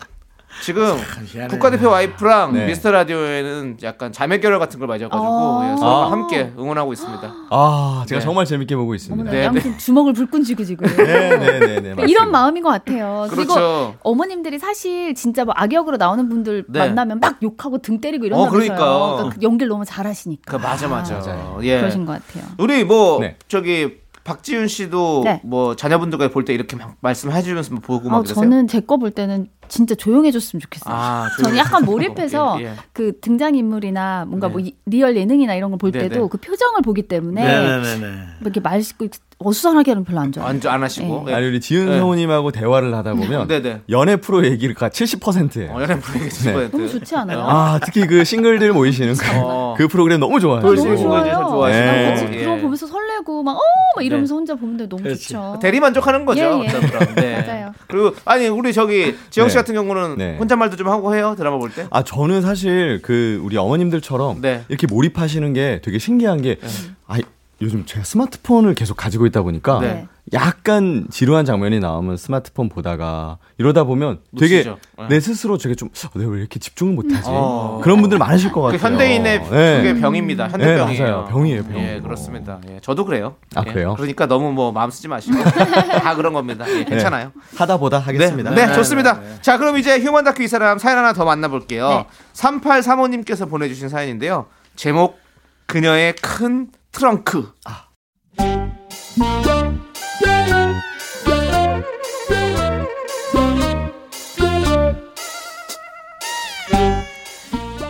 지금 0.62 0.96
희한해. 1.26 1.48
국가대표 1.48 1.90
와이프랑 1.90 2.52
네. 2.52 2.66
미스터 2.66 2.92
라디오에는 2.92 3.78
약간 3.82 4.12
자매 4.12 4.38
결혼 4.38 4.60
같은 4.60 4.78
걸 4.78 4.86
맺어가지고 4.86 5.26
아. 5.26 5.72
예, 5.72 5.76
서로 5.76 5.90
아. 5.90 6.10
함께 6.12 6.52
응원하고 6.56 6.92
있습니다. 6.92 7.34
아, 7.50 8.04
제가 8.06 8.20
네. 8.20 8.24
정말 8.24 8.46
재밌게 8.46 8.76
보고 8.76 8.94
있습니다. 8.94 9.22
어머나 9.22 9.36
네, 9.36 9.46
아무튼 9.46 9.76
주먹을 9.76 10.12
불끈 10.12 10.44
쥐고 10.44 10.64
지금. 10.64 10.86
네, 10.86 11.36
네, 11.36 11.58
네, 11.80 11.94
네. 11.94 12.04
이런 12.06 12.30
마음인 12.30 12.62
것 12.62 12.70
같아요. 12.70 13.26
그리고 13.30 13.54
그렇죠. 13.54 13.96
어머님들이 14.04 14.60
사실 14.60 15.16
진짜 15.16 15.44
뭐 15.44 15.52
악역으로 15.56 15.96
나오는 15.96 16.28
분들 16.28 16.66
네. 16.68 16.78
만나면 16.78 17.18
막 17.18 17.42
욕하고 17.42 17.78
등 17.78 18.00
때리고 18.00 18.24
어, 18.24 18.26
이런다면서요. 18.28 18.52
그러니까요. 18.52 19.14
그러니까 19.16 19.34
그 19.34 19.42
연기를 19.42 19.68
너무 19.68 19.84
잘하시니까. 19.84 20.56
그 20.56 20.62
맞아 20.62 20.86
맞아. 20.86 21.14
맞아요. 21.18 21.58
예. 21.62 21.80
그러신 21.80 22.06
것 22.06 22.12
같아요. 22.24 22.44
우리 22.58 22.84
뭐 22.84 23.18
네. 23.20 23.36
저기 23.48 24.03
박지윤 24.24 24.68
씨도 24.68 25.22
네. 25.24 25.40
뭐 25.44 25.76
자녀분들과 25.76 26.28
볼 26.28 26.44
때 26.44 26.52
이렇게 26.54 26.76
막 26.76 26.96
말씀해 27.00 27.42
주면서 27.42 27.72
뭐 27.72 27.80
보고 27.80 28.08
막 28.08 28.18
아, 28.18 28.22
그러세요? 28.22 28.34
저는 28.42 28.66
제 28.68 28.80
거 28.80 28.96
볼 28.96 29.10
때는 29.10 29.48
진짜 29.68 29.94
조용해졌으면 29.94 30.60
좋겠어요. 30.60 30.94
아, 30.94 31.26
저는 31.42 31.56
약간 31.56 31.84
몰입해서 31.86 32.58
예, 32.60 32.64
예. 32.66 32.72
그 32.92 33.18
등장 33.20 33.54
인물이나 33.54 34.24
뭔가 34.26 34.48
네. 34.48 34.52
뭐 34.52 34.60
이- 34.60 34.74
리얼 34.86 35.16
예능이나 35.16 35.54
이런 35.54 35.70
걸볼 35.70 35.90
네, 35.90 36.00
때도 36.00 36.20
네. 36.22 36.28
그 36.30 36.36
표정을 36.38 36.82
보기 36.82 37.02
때문에 37.08 37.42
네네네. 37.42 38.06
뭐 38.06 38.24
이렇게 38.42 38.60
말 38.60 38.82
섞고 38.82 39.06
어수선하게 39.38 39.90
하는 39.92 40.04
거 40.04 40.08
별로 40.10 40.20
안 40.20 40.32
좋아해요. 40.32 40.48
완전 40.48 40.72
안 40.72 40.82
하시고. 40.82 41.24
네. 41.26 41.34
아니 41.34 41.46
우리 41.48 41.60
지은 41.60 41.86
네. 41.86 41.98
성우님하고 41.98 42.52
대화를 42.52 42.94
하다 42.94 43.14
보면 43.14 43.48
네네. 43.48 43.82
연애 43.88 44.16
프로 44.16 44.44
얘기가 44.44 44.90
70%예요. 44.90 45.72
어, 45.72 45.82
연애 45.82 45.98
프로그램 45.98 46.28
70%. 46.28 46.70
너무 46.70 46.88
좋지 46.88 47.16
않아요? 47.16 47.40
아 47.40 47.80
특히 47.82 48.06
그 48.06 48.22
싱글들 48.24 48.72
모이시는 48.74 49.14
그, 49.14 49.26
어. 49.42 49.74
그 49.78 49.88
프로그램 49.88 50.20
너무 50.20 50.40
좋아요. 50.40 50.60
돌싱 50.60 50.84
너무 50.94 50.96
그거 51.02 51.08
좋아요. 51.24 51.32
좋아하시고. 51.48 51.66
네. 51.84 52.10
같이 52.10 52.24
예. 52.32 52.40
그런 52.40 52.56
거 52.56 52.62
보면서 52.62 52.86
설 52.86 53.03
레고 53.24 53.42
막 53.42 53.56
어 53.56 53.60
막 53.96 54.04
이러면서 54.04 54.34
혼자 54.34 54.54
보는데 54.56 54.88
너무 54.88 55.04
그렇지. 55.04 55.28
좋죠. 55.28 55.58
대리 55.62 55.78
만족하는 55.78 56.24
거죠. 56.24 56.40
예, 56.64 56.66
예. 56.66 57.14
네. 57.14 57.40
맞아요. 57.46 57.72
그리고 57.86 58.12
아니 58.24 58.48
우리 58.48 58.72
저기 58.72 59.14
지영 59.30 59.48
씨 59.48 59.54
네. 59.54 59.60
같은 59.60 59.74
경우는 59.74 60.16
네. 60.18 60.36
혼잣말도 60.36 60.74
좀 60.76 60.88
하고 60.88 61.14
해요 61.14 61.34
드라마 61.38 61.58
볼 61.58 61.70
때. 61.72 61.86
아 61.90 62.02
저는 62.02 62.42
사실 62.42 63.00
그 63.02 63.40
우리 63.44 63.56
어머님들처럼 63.56 64.40
네. 64.40 64.64
이렇게 64.68 64.88
몰입하시는 64.88 65.52
게 65.52 65.80
되게 65.84 65.98
신기한 66.00 66.42
게 66.42 66.58
아, 67.06 67.18
요즘 67.60 67.86
제가 67.86 68.04
스마트폰을 68.04 68.74
계속 68.74 68.96
가지고 68.96 69.26
있다 69.26 69.42
보니까 69.42 69.80
네. 69.80 70.06
약간 70.32 71.06
지루한 71.10 71.44
장면이 71.44 71.80
나오면 71.80 72.16
스마트폰 72.16 72.68
보다가 72.68 73.38
이러다 73.58 73.84
보면 73.84 74.20
되게 74.38 74.56
놓치죠. 74.56 74.78
네. 74.98 75.06
내 75.08 75.20
스스로 75.20 75.58
되게 75.58 75.74
좀 75.74 75.90
아, 75.90 76.18
내가 76.18 76.30
왜 76.30 76.40
이렇게 76.40 76.58
집중을 76.58 76.94
못하지 76.94 77.24
어. 77.26 77.80
그런 77.82 78.00
분들 78.00 78.18
많으실 78.18 78.50
것그 78.50 78.72
같아요. 78.72 78.80
현대인의 78.80 79.50
네. 79.50 79.76
그게 79.76 80.00
병입니다. 80.00 80.48
현대병이에요. 80.48 81.04
네, 81.04 81.10
맞아요. 81.10 81.24
병이에요, 81.26 81.64
병. 81.64 81.78
예, 81.78 82.00
그렇습니다. 82.00 82.58
예, 82.70 82.80
저도 82.82 83.04
그래요. 83.04 83.36
아, 83.54 83.62
예, 83.66 83.70
그래요? 83.70 83.94
그러니까 83.96 84.26
너무 84.26 84.52
뭐 84.52 84.72
마음 84.72 84.90
쓰지 84.90 85.08
마시고 85.08 85.42
다 85.44 86.16
그런 86.16 86.32
겁니다. 86.32 86.64
예, 86.68 86.84
괜찮아요. 86.84 87.32
하다 87.56 87.76
보다 87.76 87.98
하겠습니다. 87.98 88.50
네, 88.50 88.66
네, 88.66 88.74
좋습니다. 88.74 89.20
자, 89.42 89.58
그럼 89.58 89.76
이제 89.76 90.00
휴먼 90.00 90.24
다큐 90.24 90.42
이 90.42 90.48
사람 90.48 90.78
사연 90.78 90.98
하나 90.98 91.12
더 91.12 91.24
만나볼게요. 91.24 91.88
네. 91.88 92.06
3835님께서 92.32 93.48
보내주신 93.48 93.88
사연인데요. 93.88 94.46
제목 94.74 95.18
그녀의 95.66 96.14
큰 96.16 96.68
트렁크. 96.94 97.52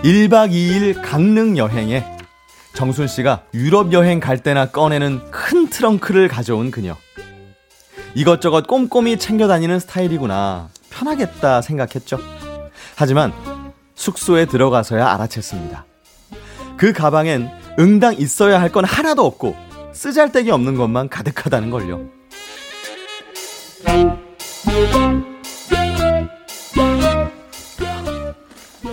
1박 0.03 0.51
2일 0.53 1.01
강릉 1.03 1.59
여행에 1.59 2.05
정순 2.75 3.07
씨가 3.07 3.45
유럽 3.53 3.93
여행 3.93 4.21
갈 4.21 4.43
때나 4.43 4.71
꺼내는 4.71 5.31
큰 5.31 5.69
트렁크를 5.69 6.29
가져온 6.29 6.71
그녀. 6.71 6.97
이것저것 8.15 8.67
꼼꼼히 8.67 9.19
챙겨 9.19 9.47
다니는 9.47 9.81
스타일이구나. 9.81 10.71
편하겠다 10.89 11.61
생각했죠. 11.61 12.19
하지만 12.97 13.35
숙소에 13.95 14.47
들어가서야 14.47 15.15
알아챘습니다. 15.17 15.83
그 16.79 16.93
가방엔 16.95 17.64
응당 17.79 18.15
있어야 18.19 18.61
할 18.61 18.71
건 18.71 18.85
하나도 18.85 19.25
없고 19.25 19.57
쓰잘데기 19.93 20.51
없는 20.51 20.77
것만 20.77 21.09
가득하다는 21.09 21.71
걸요. 21.71 22.09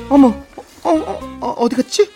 어머, 0.09 0.27
어, 0.83 0.89
어, 1.41 1.55
어, 1.57 1.69
디 1.69 1.75
갔지? 1.77 2.09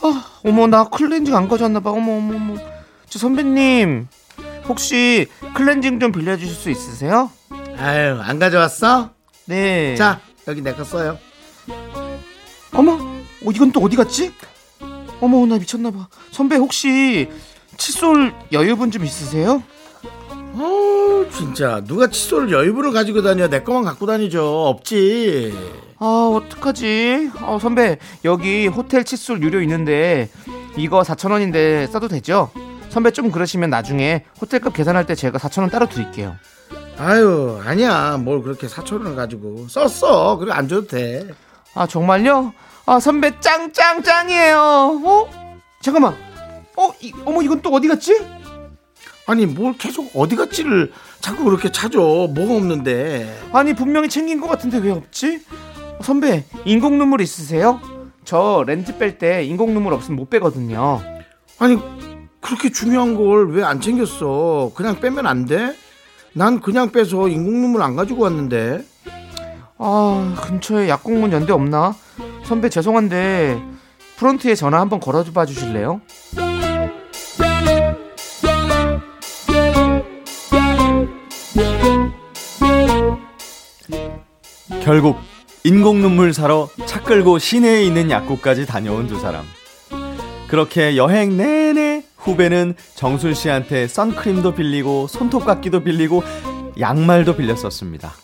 아, 0.00 0.24
어머, 0.44 0.66
나 0.66 0.84
클렌징 0.84 1.34
안 1.36 1.48
가져왔나봐. 1.48 1.90
어머, 1.90 2.12
어머, 2.16 2.34
어머. 2.36 2.56
저 3.08 3.18
선배님, 3.18 4.08
혹시 4.68 5.26
클렌징 5.54 6.00
좀 6.00 6.12
빌려주실 6.12 6.54
수 6.54 6.70
있으세요? 6.70 7.30
아유, 7.76 8.18
안 8.20 8.38
가져왔어? 8.38 9.10
네. 9.46 9.94
자, 9.96 10.20
여기 10.46 10.62
내가 10.62 10.84
써요. 10.84 11.18
어머, 12.74 12.92
어, 12.92 13.50
이건 13.54 13.72
또 13.72 13.80
어디 13.80 13.96
갔지? 13.96 14.32
어머, 15.20 15.46
나 15.46 15.58
미쳤나봐. 15.58 16.08
선배, 16.30 16.56
혹시 16.56 17.28
칫솔 17.76 18.32
여유분 18.52 18.90
좀 18.90 19.04
있으세요? 19.04 19.62
어, 20.32 21.26
진짜 21.32 21.82
누가 21.86 22.08
칫솔을 22.08 22.52
여유분을 22.52 22.92
가지고 22.92 23.22
다녀? 23.22 23.48
내 23.48 23.62
거만 23.62 23.84
갖고 23.84 24.06
다니죠. 24.06 24.66
없지. 24.66 25.52
아, 25.98 26.30
어떡하지? 26.34 27.30
어, 27.42 27.58
선배, 27.60 27.98
여기 28.24 28.66
호텔 28.66 29.04
칫솔 29.04 29.42
유료 29.42 29.60
있는데, 29.62 30.30
이거 30.76 31.02
4,000원인데 31.02 31.90
써도 31.90 32.08
되죠? 32.08 32.50
선배 32.88 33.10
좀 33.10 33.30
그러시면 33.30 33.70
나중에 33.70 34.24
호텔값 34.40 34.72
계산할 34.72 35.06
때 35.06 35.14
제가 35.14 35.38
4,000원 35.38 35.70
따로 35.70 35.88
드릴게요. 35.88 36.36
아유, 36.98 37.60
아니야. 37.64 38.16
뭘 38.16 38.42
그렇게 38.42 38.66
사초를 38.66 39.14
가지고 39.14 39.66
썼어. 39.68 40.36
그래 40.38 40.52
안 40.52 40.66
줘도 40.68 40.86
돼. 40.88 41.28
아, 41.74 41.86
정말요? 41.86 42.52
아, 42.88 42.98
선배 43.00 43.38
짱짱짱이에요. 43.40 44.58
어? 45.04 45.28
잠깐만. 45.82 46.14
어, 46.74 46.90
이, 47.02 47.12
어머, 47.26 47.42
이건 47.42 47.60
또 47.60 47.68
어디 47.70 47.86
갔지? 47.86 48.18
아니 49.26 49.44
뭘 49.44 49.76
계속 49.76 50.10
어디 50.14 50.36
갔지를 50.36 50.90
자꾸 51.20 51.44
그렇게 51.44 51.70
찾아. 51.70 51.98
뭐가 51.98 52.54
없는데. 52.56 53.40
아니, 53.52 53.74
분명히 53.74 54.08
챙긴 54.08 54.40
것 54.40 54.48
같은데 54.48 54.78
왜 54.78 54.90
없지? 54.90 55.42
어, 55.98 56.02
선배, 56.02 56.44
인공 56.64 56.96
눈물 56.96 57.20
있으세요? 57.20 57.78
저 58.24 58.64
렌즈 58.66 58.96
뺄 58.96 59.18
때 59.18 59.44
인공 59.44 59.74
눈물 59.74 59.92
없으면 59.92 60.16
못 60.16 60.30
빼거든요. 60.30 61.02
아니 61.58 61.76
그렇게 62.40 62.70
중요한 62.70 63.14
걸 63.16 63.50
왜 63.50 63.62
안 63.64 63.82
챙겼어? 63.82 64.72
그냥 64.74 64.98
빼면 64.98 65.26
안 65.26 65.44
돼? 65.44 65.74
난 66.32 66.60
그냥 66.60 66.90
빼서 66.90 67.28
인공 67.28 67.60
눈물 67.60 67.82
안 67.82 67.96
가지고 67.96 68.22
왔는데. 68.22 68.82
아 69.78 70.34
근처에 70.42 70.88
약국문 70.88 71.32
연대 71.32 71.52
없나? 71.52 71.94
선배 72.44 72.68
죄송한데 72.68 73.62
프런트에 74.16 74.54
전화 74.54 74.80
한번 74.80 74.98
걸어봐 74.98 75.46
주실래요? 75.46 76.00
결국 84.82 85.18
인공 85.64 86.00
눈물 86.00 86.32
사러 86.32 86.68
차 86.86 87.02
끌고 87.02 87.38
시내에 87.38 87.84
있는 87.84 88.10
약국까지 88.10 88.66
다녀온 88.66 89.06
두 89.06 89.20
사람. 89.20 89.44
그렇게 90.48 90.96
여행 90.96 91.36
내내 91.36 92.04
후배는 92.16 92.74
정순 92.94 93.34
씨한테 93.34 93.86
선크림도 93.86 94.54
빌리고 94.54 95.06
손톱깎이도 95.06 95.84
빌리고 95.84 96.22
양말도 96.80 97.36
빌렸었습니다. 97.36 98.14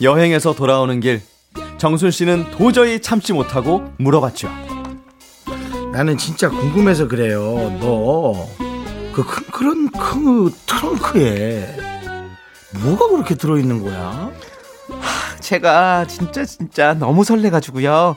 여행에서 0.00 0.54
돌아오는 0.54 0.98
길 1.00 1.22
정순 1.78 2.10
씨는 2.10 2.50
도저히 2.52 3.00
참지 3.00 3.32
못하고 3.32 3.92
물어봤죠. 3.98 4.48
나는 5.92 6.16
진짜 6.16 6.48
궁금해서 6.48 7.08
그래요. 7.08 7.42
너 7.80 8.48
그 9.12 9.22
큰 9.24 9.44
그런 9.52 9.90
큰 9.90 10.50
트렁크에 10.64 11.76
뭐가 12.82 13.08
그렇게 13.08 13.34
들어있는 13.34 13.82
거야? 13.82 14.30
제가 15.40 16.06
진짜 16.06 16.46
진짜 16.46 16.94
너무 16.94 17.22
설레가지고요 17.22 18.16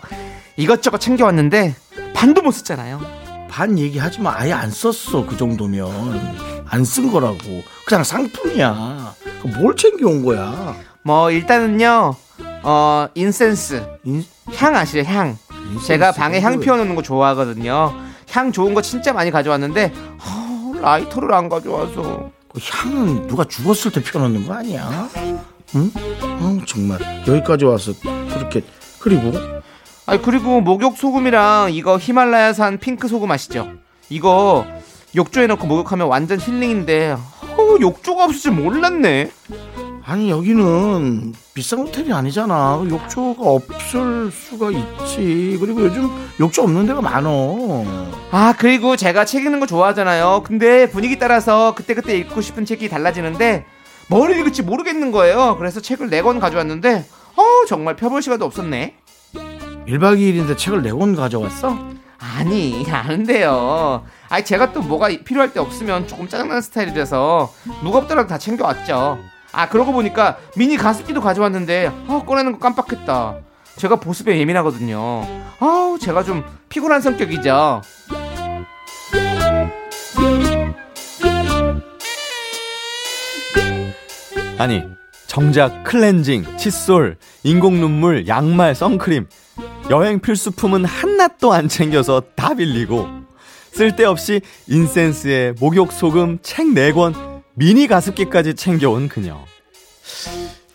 이것저것 0.56 1.00
챙겨왔는데 1.00 1.76
반도 2.14 2.42
못 2.44 2.52
썼잖아요 2.52 3.02
반 3.50 3.78
얘기하지 3.78 4.22
마. 4.22 4.34
아예 4.38 4.52
안 4.54 4.70
썼어. 4.72 5.26
그 5.26 5.36
정도면 5.38 6.66
안 6.68 6.84
쓴 6.86 7.12
거라고. 7.12 7.38
그냥 7.86 8.04
상품이야. 8.06 9.16
뭘 9.58 9.76
챙겨온 9.78 10.24
거야? 10.26 10.76
뭐 11.06 11.30
일단은요 11.30 12.16
어 12.64 13.08
인센스 13.14 13.86
인- 14.06 14.26
향 14.56 14.76
아시죠 14.76 15.08
향 15.08 15.38
제가 15.86 16.12
방에 16.12 16.42
향 16.42 16.60
피워놓는 16.60 16.96
거 16.96 17.04
좋아하거든요 17.04 17.94
향 18.32 18.52
좋은 18.52 18.74
거 18.74 18.82
진짜 18.82 19.14
많이 19.14 19.30
가져왔는데 19.30 19.94
어, 20.20 20.74
라이터를 20.82 21.32
안 21.36 21.48
가져와서 21.48 22.32
그 22.52 22.60
향은 22.60 23.28
누가 23.28 23.44
죽었을 23.44 23.92
때 23.92 24.02
펴놓는 24.02 24.48
거 24.48 24.56
아니야? 24.56 25.08
응? 25.76 25.92
어, 26.24 26.58
정말 26.66 27.00
여기까지 27.28 27.66
와서 27.66 27.92
그렇게 28.34 28.64
그리고 29.00 29.32
아니 30.08 30.20
그리고 30.24 30.60
목욕 30.60 30.98
소금이랑 30.98 31.72
이거 31.74 32.00
히말라야산 32.00 32.80
핑크 32.80 33.08
소금 33.08 33.30
아시죠? 33.30 33.70
이거 34.10 34.66
욕조에 35.16 35.46
넣고 35.48 35.68
목욕하면 35.68 36.08
완전 36.08 36.40
힐링인데 36.40 37.12
어, 37.14 37.78
욕조가 37.80 38.26
없을 38.26 38.40
줄 38.42 38.52
몰랐네. 38.52 39.32
아니 40.08 40.30
여기는 40.30 41.34
비싼 41.56 41.80
호텔이 41.80 42.14
아니잖아. 42.14 42.84
욕조가 42.88 43.42
없을 43.42 44.30
수가 44.32 44.70
있지. 44.70 45.58
그리고 45.60 45.82
요즘 45.82 46.10
욕조 46.40 46.62
없는 46.64 46.86
데가 46.86 47.02
많어. 47.02 47.84
아 48.30 48.54
그리고 48.58 48.96
제가 48.96 49.26
책 49.26 49.46
읽는 49.46 49.60
거 49.60 49.66
좋아하잖아요. 49.66 50.44
근데 50.46 50.88
분위기 50.92 51.18
따라서 51.18 51.74
그때그때 51.74 52.16
읽고 52.20 52.42
싶은 52.42 52.66
책이 52.66 52.88
달라지는데 52.88 53.66
뭘 54.08 54.30
읽을지 54.38 54.62
모르겠는 54.62 55.12
거예요. 55.12 55.56
그래서 55.58 55.80
책을 55.82 56.10
네 56.12 56.22
권 56.22 56.40
가져왔는데 56.40 57.06
어 57.36 57.66
정말 57.68 57.96
펴볼 57.96 58.22
시간도 58.22 58.46
없었네. 58.46 58.96
1박 59.34 60.20
2일인데 60.20 60.56
책을 60.56 60.84
네 60.84 60.92
권 60.92 61.16
가져왔어? 61.16 61.80
아니 62.20 62.86
안 62.92 63.24
돼요. 63.24 64.04
아니 64.30 64.46
제가 64.46 64.72
또 64.72 64.82
뭐가 64.84 65.10
필요할 65.26 65.52
때 65.52 65.60
없으면 65.60 66.08
조금 66.08 66.28
짜증나는 66.30 66.62
스타일이라서 66.62 67.52
무겁더라도 67.84 68.28
다 68.28 68.38
챙겨왔죠. 68.38 69.18
아 69.56 69.70
그러고 69.70 69.94
보니까 69.94 70.38
미니 70.58 70.76
가습기도 70.76 71.22
가져왔는데 71.22 71.90
아 72.08 72.24
꺼내는 72.26 72.52
거 72.52 72.60
깜빡했다. 72.60 73.38
제가 73.78 73.96
보습에 73.98 74.38
예민하거든요. 74.38 75.26
아우 75.60 75.98
제가 75.98 76.24
좀 76.24 76.44
피곤한 76.68 77.00
성격이죠. 77.00 77.82
아니 84.58 84.84
정작 85.28 85.84
클렌징, 85.84 86.58
칫솔, 86.58 87.18
인공 87.44 87.80
눈물, 87.80 88.28
양말, 88.28 88.76
선크림 88.76 89.28
여행 89.90 90.20
필수품은 90.20 90.84
한낱도 90.84 91.54
안 91.54 91.70
챙겨서 91.70 92.24
다 92.36 92.54
빌리고 92.56 93.08
쓸데없이 93.72 94.42
인센스에 94.68 95.54
목욕 95.60 95.92
소금 95.92 96.40
책 96.42 96.68
4권 96.68 97.35
미니 97.56 97.88
가습기까지 97.88 98.56
챙겨온 98.56 99.08
그녀 99.08 99.44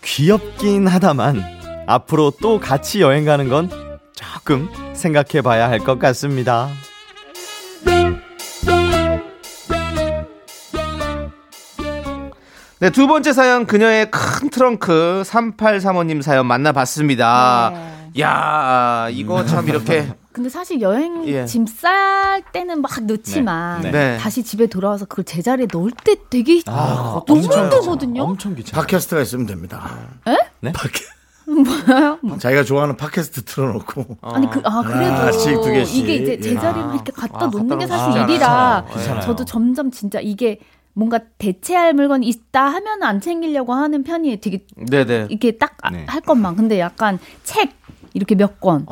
귀엽긴 0.03 0.87
하다만 0.87 1.43
앞으로 1.87 2.31
또 2.41 2.59
같이 2.59 3.01
여행 3.01 3.25
가는 3.25 3.49
건 3.49 3.69
조금 4.13 4.69
생각해 4.93 5.41
봐야 5.43 5.69
할 5.69 5.79
것 5.79 5.99
같습니다. 5.99 6.69
네, 12.79 12.89
두 12.89 13.05
번째 13.07 13.31
사연 13.33 13.67
그녀의 13.67 14.09
큰 14.09 14.49
트렁크 14.49 15.21
3835님 15.25 16.21
사연 16.23 16.47
만나봤습니다. 16.47 17.71
네. 18.15 18.21
야 18.21 19.07
이거 19.11 19.45
참 19.45 19.67
이렇게 19.67 20.07
근데 20.31 20.49
사실 20.49 20.81
여행 20.81 21.27
예. 21.27 21.45
짐쌀 21.45 22.43
때는 22.53 22.81
막 22.81 22.91
넣지만 23.03 23.81
네. 23.81 23.91
네. 23.91 24.17
다시 24.17 24.43
집에 24.43 24.67
돌아와서 24.67 25.05
그걸 25.05 25.25
제자리에 25.25 25.67
넣을 25.71 25.91
때 26.03 26.15
되게 26.29 26.61
아, 26.67 27.21
너무 27.27 27.39
엄청 27.41 27.63
힘들거든요. 27.65 28.23
엄청 28.23 28.55
귀찮아. 28.55 28.81
팟캐스트가 28.81 29.21
있으면 29.23 29.45
됩니다. 29.45 29.91
에? 30.27 30.37
네? 30.61 30.71
팟캐... 30.71 31.03
뭐요? 31.51 32.19
자기가 32.39 32.63
좋아하는 32.63 32.95
팟캐스트 32.95 33.43
틀어놓고 33.43 34.17
아니 34.21 34.49
그 34.49 34.61
아 34.63 34.81
그래도 34.83 35.11
하나씩, 35.13 35.53
두 35.61 35.71
개씩. 35.71 35.97
이게 36.03 36.15
이제 36.15 36.31
예. 36.33 36.39
제자리만 36.41 36.93
이렇게 36.95 37.11
갖다 37.11 37.45
아, 37.45 37.47
놓는 37.47 37.79
게 37.79 37.87
갖다 37.87 37.97
사실 38.11 38.21
일이라 38.23 38.85
게 38.87 38.93
귀찮아요. 38.99 39.21
저도 39.21 39.43
점점 39.43 39.91
진짜 39.91 40.19
이게 40.21 40.59
뭔가 40.93 41.19
대체할 41.39 41.93
물건이 41.93 42.27
있다 42.27 42.65
하면 42.67 43.03
안 43.03 43.19
챙기려고 43.19 43.73
하는 43.73 44.03
편이에요. 44.03 44.37
되게 44.37 44.65
네네. 44.75 45.27
이렇게 45.29 45.57
딱할 45.57 45.91
네. 45.93 46.05
것만. 46.25 46.55
근데 46.55 46.79
약간 46.79 47.19
책 47.43 47.71
이렇게 48.13 48.35
몇 48.35 48.59
권, 48.59 48.85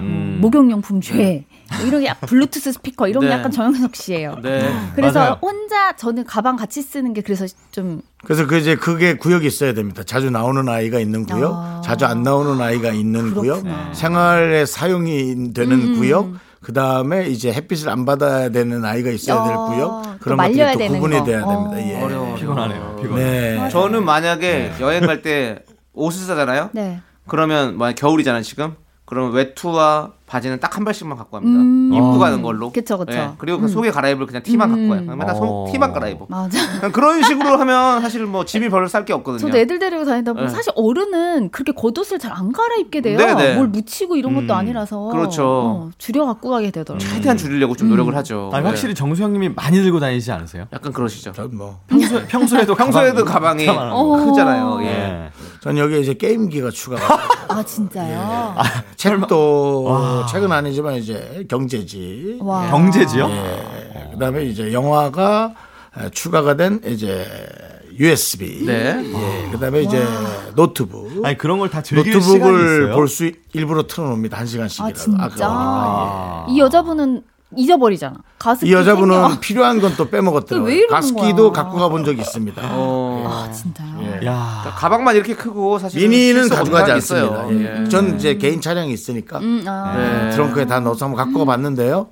음. 0.00 0.38
목욕용품 0.40 1.00
죄, 1.00 1.44
뭐 1.78 1.86
이런 1.86 2.00
게 2.02 2.06
약- 2.08 2.20
블루투스 2.20 2.72
스피커 2.72 3.08
이런 3.08 3.22
게 3.22 3.28
네. 3.28 3.32
약간 3.34 3.50
정영석 3.50 3.96
씨예요. 3.96 4.36
네. 4.42 4.70
그래서 4.94 5.18
맞아요. 5.18 5.38
혼자 5.40 5.96
저는 5.96 6.24
가방 6.24 6.56
같이 6.56 6.82
쓰는 6.82 7.12
게 7.14 7.22
그래서 7.22 7.46
좀 7.70 8.02
그래서 8.24 8.46
그 8.46 8.56
이제 8.58 8.76
그게 8.76 9.14
구역이 9.14 9.46
있어야 9.46 9.72
됩니다. 9.72 10.02
자주 10.04 10.30
나오는 10.30 10.68
아이가 10.68 10.98
있는 11.00 11.24
구역, 11.24 11.52
아. 11.54 11.80
자주 11.82 12.04
안 12.04 12.22
나오는 12.22 12.60
아이가 12.60 12.90
있는 12.90 13.32
구역, 13.34 13.62
그렇구나. 13.62 13.94
생활에 13.94 14.66
사용이 14.66 15.52
되는 15.54 15.72
음. 15.80 15.96
구역, 15.98 16.32
그 16.60 16.72
다음에 16.72 17.26
이제 17.28 17.52
햇빛을 17.52 17.88
안 17.88 18.04
받아야 18.04 18.50
되는 18.50 18.84
아이가 18.84 19.10
있어야 19.10 19.44
될 19.44 19.54
어, 19.56 19.66
구역 19.66 20.02
또 20.02 20.18
그런 20.20 20.36
말려야 20.36 20.72
것들이 20.72 20.72
또 20.72 20.78
되는 20.78 21.00
구분이 21.00 21.18
거. 21.20 21.24
돼야 21.24 21.42
어. 21.44 21.70
됩니다. 21.70 21.88
예. 21.98 22.02
어려워. 22.02 22.34
피곤하네요. 22.34 22.96
피곤해. 23.00 23.24
네. 23.24 23.68
저는 23.70 24.04
만약에 24.04 24.72
여행 24.80 25.06
갈 25.06 25.22
때 25.22 25.60
옷을 25.94 26.26
사잖아요. 26.26 26.70
네. 26.72 27.00
그러면 27.28 27.76
만약 27.78 27.94
겨울이잖아요 27.94 28.42
지금. 28.42 28.76
그럼 29.04 29.32
외투와 29.32 30.14
바지는 30.26 30.58
딱 30.60 30.76
한 30.76 30.84
벌씩만 30.84 31.16
갖고 31.16 31.38
갑니다. 31.38 31.58
음. 31.60 31.90
입고 31.94 32.16
아. 32.16 32.18
가는 32.18 32.42
걸로. 32.42 32.70
그쵸, 32.70 32.98
그쵸. 32.98 33.12
예, 33.12 33.30
그리고 33.38 33.58
그 33.58 33.64
음. 33.64 33.68
속에 33.68 33.90
갈아입을 33.90 34.26
그냥 34.26 34.42
티만 34.42 34.68
갖고 34.68 34.88
가요. 34.88 35.16
맨날 35.16 35.34
속 35.36 35.44
어. 35.44 35.66
티만 35.70 35.92
갈아입어. 35.92 36.26
맞아. 36.28 36.58
그냥 36.80 36.90
그런 36.92 37.22
식으로 37.22 37.56
하면 37.58 38.02
사실 38.02 38.26
뭐 38.26 38.44
짐이 38.44 38.68
별로 38.68 38.88
쌀 38.88 39.04
게 39.06 39.12
없거든요. 39.14 39.38
저도 39.38 39.56
애들 39.56 39.78
데리고 39.78 40.04
다니다 40.04 40.32
보면 40.32 40.48
네. 40.48 40.52
사실 40.54 40.72
어른은 40.74 41.50
그렇게 41.50 41.72
겉옷을 41.72 42.18
잘 42.18 42.32
안 42.32 42.52
갈아입게 42.52 43.00
돼요. 43.00 43.16
네네. 43.16 43.54
뭘 43.54 43.68
묻히고 43.68 44.16
이런 44.16 44.34
것도 44.34 44.46
음, 44.46 44.50
아니라서. 44.58 44.98
그렇죠. 45.08 45.44
어, 45.46 45.90
줄여 45.96 46.26
갖고 46.26 46.50
가게 46.50 46.70
되더라고요. 46.72 47.08
최대한 47.08 47.36
줄이려고 47.38 47.74
좀 47.76 47.88
노력을 47.88 48.14
하죠. 48.16 48.50
아니, 48.52 48.64
네. 48.64 48.68
확실히 48.68 48.94
정수영님이 48.94 49.50
많이 49.50 49.78
들고 49.80 50.00
다니시지 50.00 50.32
않으세요? 50.32 50.66
약간 50.72 50.92
그러시죠. 50.92 51.32
전뭐 51.32 51.78
평소, 51.86 52.20
평소에도 52.26 52.74
평소에도 52.76 53.24
가방- 53.24 53.56
가방이 53.56 53.66
가방- 53.66 53.92
어. 53.96 54.26
크잖아요. 54.26 54.78
예. 54.82 54.86
예. 54.86 55.30
전 55.62 55.78
여기 55.78 56.00
이제 56.00 56.12
게임기가 56.14 56.70
추가가 56.70 57.18
아, 57.48 57.62
진짜요? 57.62 58.54
책도 58.96 59.86
책은 60.26 60.50
아니지만 60.50 60.94
이제 60.94 61.44
경제지. 61.48 62.38
와. 62.40 62.70
경제지요? 62.70 63.28
예. 63.28 64.10
그다음에 64.12 64.44
이제 64.44 64.72
영화가 64.72 65.52
에, 65.98 66.10
추가가 66.10 66.56
된 66.56 66.80
이제 66.86 67.26
USB. 67.98 68.64
네. 68.66 69.02
예. 69.46 69.50
그다음에 69.50 69.82
이제 69.82 70.06
노트북. 70.54 71.24
아니 71.24 71.36
그런 71.36 71.58
걸 71.58 71.68
다 71.70 71.82
즐길 71.82 72.20
시간이 72.20 72.38
노트북을. 72.52 72.90
볼 72.92 73.08
수 73.08 73.30
일부러 73.52 73.86
틀어놓습니다. 73.86 74.38
한 74.38 74.46
시간씩이라도. 74.46 74.94
아, 75.18 75.28
진짜? 75.28 75.28
그러니까, 75.28 76.46
이 76.48 76.58
여자분은 76.60 77.22
잊어버리잖아. 77.56 78.16
가습기 78.38 78.68
이 78.70 78.74
여자분은. 78.74 79.40
필요한 79.40 79.80
건또왜 79.80 80.10
빼먹었더라고요. 80.10 80.86
가습기도 80.88 81.52
거야? 81.52 81.62
갖고 81.62 81.78
가본 81.78 82.04
적이 82.04 82.20
있습니다. 82.20 82.60
어. 82.72 83.05
아, 83.26 83.50
진짜요? 83.50 84.18
예. 84.22 84.26
야. 84.26 84.74
가방만 84.76 85.16
이렇게 85.16 85.34
크고 85.34 85.78
사실 85.78 86.00
미니는 86.00 86.48
가져가지 86.48 86.92
않습니다. 86.92 87.50
예. 87.50 87.82
예. 87.84 87.88
전 87.88 88.16
이제 88.16 88.36
개인 88.36 88.60
차량이 88.60 88.92
있으니까 88.92 89.38
음, 89.38 89.64
아. 89.66 89.96
네. 89.96 90.30
트렁크에 90.30 90.66
다 90.66 90.80
넣어서 90.80 91.06
한번 91.06 91.24
갖고 91.24 91.38
가봤는데요. 91.40 92.08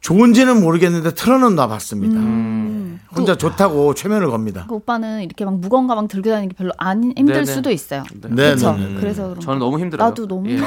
좋은지는 0.00 0.60
모르겠는데 0.62 1.12
틀어는 1.12 1.54
놔봤습니다. 1.56 2.18
음. 2.18 3.00
혼자 3.14 3.34
좋다고 3.36 3.94
최면을 3.94 4.30
겁니다. 4.30 4.66
그 4.68 4.76
오빠는 4.76 5.22
이렇게 5.22 5.44
막 5.44 5.58
무거운 5.58 5.86
가방 5.88 6.06
들고 6.06 6.30
다니는 6.30 6.48
게 6.48 6.54
별로 6.56 6.70
안 6.78 7.12
힘들 7.16 7.34
네네. 7.34 7.44
수도 7.44 7.70
있어요. 7.70 8.04
네, 8.22 8.54
그렇죠. 8.54 8.76
그래서 9.00 9.22
그런 9.30 9.40
저는 9.40 9.58
거. 9.58 9.64
너무 9.64 9.78
힘들어요. 9.80 10.08
나도 10.08 10.28
너무 10.28 10.48
예. 10.48 10.58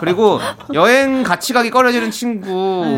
그리고 0.00 0.40
여행 0.74 1.22
같이 1.22 1.52
가기 1.52 1.70
꺼려지는 1.70 2.10
친구 2.10 2.48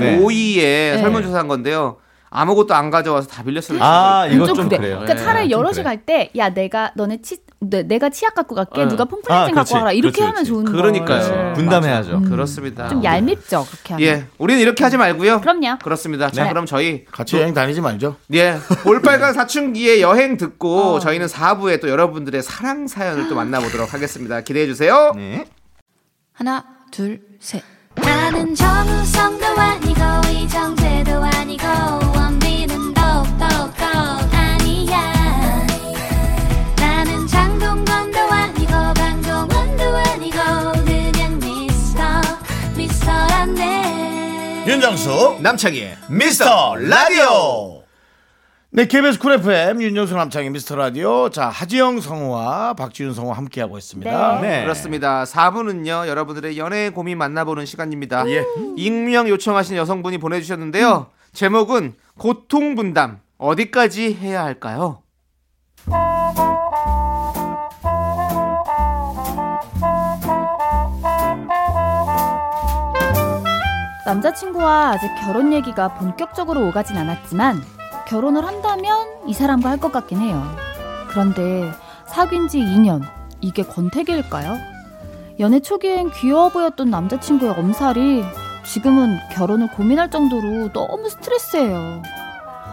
네. 0.01 0.18
오이에 0.18 0.94
네. 0.96 0.99
설문조사한 1.03 1.49
건데요. 1.49 1.96
아무것도 2.31 2.74
안 2.74 2.91
가져와서 2.91 3.29
다 3.29 3.43
빌렸어요. 3.43 3.79
아, 3.83 4.26
이거 4.26 4.47
좀좀 4.47 4.68
그래. 4.68 4.79
그래 4.79 4.91
요. 4.91 4.95
그러니까 4.99 5.14
네, 5.14 5.24
차라리 5.24 5.49
좀 5.49 5.59
여럿이 5.59 5.74
그래. 5.74 5.83
갈때 5.85 6.31
야 6.37 6.51
내가 6.51 6.93
너네 6.97 7.22
치 7.22 7.39
내, 7.61 7.83
내가 7.83 8.09
치약 8.11 8.35
갖고 8.35 8.55
갈게 8.55 8.83
네. 8.83 8.89
누가 8.89 9.05
폼프레진 9.05 9.33
아, 9.35 9.41
갖고 9.41 9.53
그렇지. 9.55 9.74
와라 9.74 9.93
이렇게 9.93 10.20
그렇지, 10.20 10.29
하면. 10.29 10.45
좋은 10.45 10.64
거 10.64 10.72
그러니까요. 10.72 11.55
분담해야죠. 11.55 12.22
그렇습니다. 12.22 12.89
좀 12.89 13.03
얄밉죠 13.03 13.66
그렇게 13.68 13.95
하면 13.95 14.07
예, 14.07 14.26
우리는 14.39 14.61
이렇게 14.61 14.85
하지 14.85 14.97
말고요. 14.97 15.41
그럼요 15.41 15.79
그렇습니다. 15.83 16.31
자, 16.31 16.45
네. 16.45 16.51
그럼 16.51 16.66
저희 16.66 17.05
같이 17.07 17.37
여행 17.37 17.55
다니지 17.55 17.81
말죠. 17.81 18.16
예, 18.35 18.59
볼빨간 18.85 19.33
사춘기의 19.33 20.03
여행 20.03 20.37
듣고 20.37 20.95
어. 20.95 20.99
저희는 21.01 21.26
4부에 21.26 21.81
또 21.81 21.89
여러분들의 21.89 22.43
사랑 22.43 22.87
사연을 22.87 23.29
또 23.29 23.35
만나 23.35 23.59
보도록 23.61 23.93
하겠습니다. 23.93 24.41
기대해 24.43 24.66
주세요. 24.66 25.12
네. 25.16 25.45
하나, 26.33 26.64
둘, 26.93 27.20
셋. 27.41 27.62
나는 27.97 28.55
정우성도 28.55 29.45
아니고 29.47 30.01
이정재도 30.31 31.11
아니고 31.20 31.66
윤정수 44.89 45.41
남창희 45.43 45.86
미스터 46.09 46.74
라디오. 46.76 47.82
네, 48.70 48.86
KBS 48.86 49.18
쿨 49.18 49.34
FM 49.34 49.82
윤정수 49.82 50.16
남창희 50.16 50.49
미스터 50.49 50.76
라디오. 50.76 51.28
자, 51.28 51.49
하지영 51.49 52.01
성우와 52.01 52.72
박지윤 52.72 53.12
성우 53.12 53.32
함께하고 53.32 53.76
있습니다. 53.76 54.41
네. 54.41 54.62
그렇습니다. 54.62 55.24
4부는요, 55.24 56.09
여러분들의 56.09 56.57
연애 56.57 56.89
고민 56.89 57.18
만나보는 57.18 57.66
시간입니다. 57.66 58.24
익명 58.78 59.28
요청하신 59.28 59.76
여성분이 59.76 60.16
보내주셨는데요. 60.16 61.09
제목은 61.34 61.97
고통 62.16 62.74
분담. 62.74 63.20
어디까지 63.36 64.14
해야 64.14 64.43
할까요? 64.43 65.03
남자친구와 74.09 74.92
아직 74.92 75.11
결혼 75.22 75.52
얘기가 75.52 75.88
본격적으로 75.88 76.66
오가진 76.66 76.96
않았지만 76.96 77.62
결혼을 78.06 78.46
한다면 78.46 79.06
이 79.26 79.34
사람과 79.34 79.68
할 79.68 79.78
것 79.78 79.92
같긴 79.92 80.20
해요. 80.20 80.42
그런데 81.11 81.70
사귄 82.06 82.48
지 82.48 82.59
2년 82.59 83.02
이게 83.42 83.62
권태기일까요? 83.62 84.56
연애 85.40 85.61
초기엔 85.61 86.11
귀여워 86.12 86.48
보였던 86.48 86.88
남자친구의 86.88 87.52
엄살이 87.52 88.24
지금은 88.64 89.18
결혼을 89.34 89.68
고민할 89.72 90.11
정도로 90.11 90.72
너무 90.72 91.11
스트레스예요. 91.11 92.02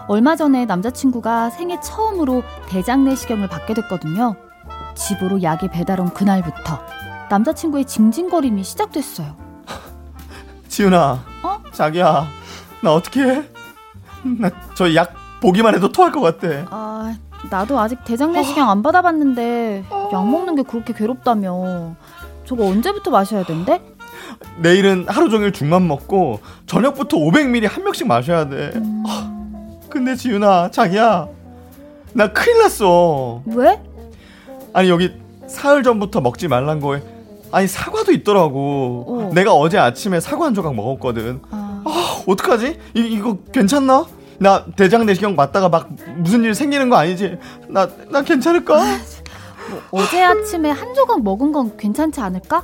얼마 0.08 0.36
전에 0.36 0.64
남자친구가 0.64 1.50
생애 1.50 1.78
처음으로 1.80 2.44
대장 2.66 3.04
내시경을 3.04 3.48
받게 3.48 3.74
됐거든요. 3.74 4.36
집으로 4.94 5.42
약이 5.42 5.68
배달 5.68 6.00
온 6.00 6.08
그날부터 6.08 6.80
남자친구의 7.28 7.84
징징거림이 7.84 8.64
시작됐어요. 8.64 9.45
지훈아. 10.80 11.24
어? 11.42 11.58
자기야. 11.72 12.26
나 12.82 12.92
어떻게 12.92 13.22
해? 13.22 13.42
나 14.22 14.50
저 14.74 14.94
약 14.94 15.14
보기만 15.40 15.74
해도 15.74 15.90
토할 15.90 16.12
것 16.12 16.20
같아. 16.20 16.66
아, 16.70 17.16
나도 17.50 17.78
아직 17.80 18.04
대장 18.04 18.32
내시경 18.32 18.68
안 18.68 18.82
받아봤는데 18.82 19.84
약 20.12 20.28
먹는 20.30 20.54
게 20.56 20.62
그렇게 20.62 20.92
괴롭다며. 20.92 21.94
저거 22.44 22.66
언제부터 22.66 23.10
마셔야 23.10 23.42
된대? 23.44 23.80
내일은 24.58 25.06
하루 25.08 25.30
종일 25.30 25.50
죽만 25.52 25.88
먹고 25.88 26.40
저녁부터 26.66 27.16
500ml 27.16 27.70
한 27.70 27.82
명씩 27.84 28.06
마셔야 28.06 28.46
돼. 28.48 28.72
아, 29.06 29.32
근데 29.88 30.14
지훈아, 30.14 30.70
자기야. 30.70 31.26
나 32.12 32.32
큰일 32.32 32.58
났어. 32.58 33.40
왜? 33.46 33.80
아니 34.74 34.90
여기 34.90 35.10
사흘 35.46 35.82
전부터 35.82 36.20
먹지 36.20 36.48
말란 36.48 36.80
거에 36.80 37.02
아니 37.52 37.66
사과도 37.68 38.12
있더라고. 38.12 39.04
어. 39.06 39.30
내가 39.34 39.52
어제 39.54 39.78
아침에 39.78 40.20
사과 40.20 40.46
한 40.46 40.54
조각 40.54 40.74
먹었거든. 40.74 41.40
아, 41.50 41.82
아, 41.84 42.22
어떡하지? 42.26 42.78
이, 42.94 43.00
이거 43.00 43.38
괜찮나? 43.52 44.04
나 44.38 44.64
대장 44.76 45.06
내시경 45.06 45.34
맞다가 45.34 45.68
막 45.70 45.88
무슨 46.18 46.44
일 46.44 46.54
생기는 46.54 46.90
거 46.90 46.96
아니지? 46.96 47.38
나 47.68 47.88
나 48.10 48.22
괜찮을까? 48.22 48.82
어제 49.90 50.22
아침에 50.22 50.70
한 50.70 50.94
조각 50.94 51.22
먹은 51.22 51.52
건 51.52 51.76
괜찮지 51.76 52.20
않을까? 52.20 52.62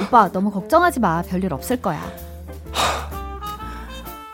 오빠 0.00 0.30
너무 0.30 0.50
걱정하지 0.50 1.00
마. 1.00 1.22
별일 1.22 1.52
없을 1.54 1.80
거야. 1.80 2.00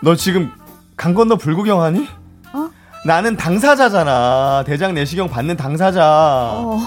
너 0.03 0.15
지금 0.15 0.51
강 0.97 1.15
건너 1.15 1.37
불구경하니? 1.37 2.07
어? 2.53 2.69
나는 3.07 3.37
당사자잖아. 3.37 4.65
대장 4.67 4.95
내시경 4.95 5.29
받는 5.29 5.57
당사자. 5.57 6.51
어, 6.55 6.79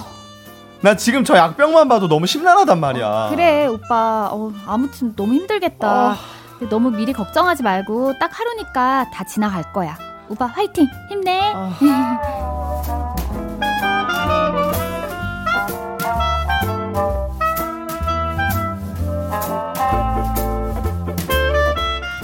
나 0.82 0.96
지금 0.96 1.24
저 1.24 1.36
약병만 1.36 1.88
봐도 1.88 2.08
너무 2.08 2.28
심란하단 2.28 2.80
말이야. 2.80 3.28
그래 3.32 3.66
오빠. 3.66 4.30
어, 4.32 4.52
아무튼 4.68 5.16
너무 5.16 5.34
힘들겠다. 5.34 5.88
아. 5.90 6.16
근데 6.60 6.70
너무 6.70 6.92
미리 6.92 7.14
걱정하지 7.14 7.64
말고 7.64 8.18
딱 8.20 8.32
하루니까 8.40 9.10
다 9.12 9.24
지나갈 9.26 9.72
거야. 9.74 9.98
오빠 10.30 10.46
화이팅. 10.46 10.88
힘내. 11.10 11.54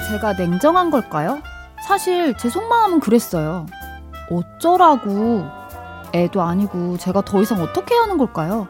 제가 0.10 0.34
냉정한 0.34 0.91
걸까요? 0.91 1.41
사실 1.88 2.36
제 2.38 2.49
속마음은 2.49 2.99
그랬어요. 2.99 3.66
어쩌라고. 4.30 5.45
애도 6.14 6.41
아니고 6.41 6.97
제가 6.97 7.22
더 7.22 7.41
이상 7.41 7.61
어떻게 7.61 7.95
하는 7.95 8.18
걸까요? 8.18 8.68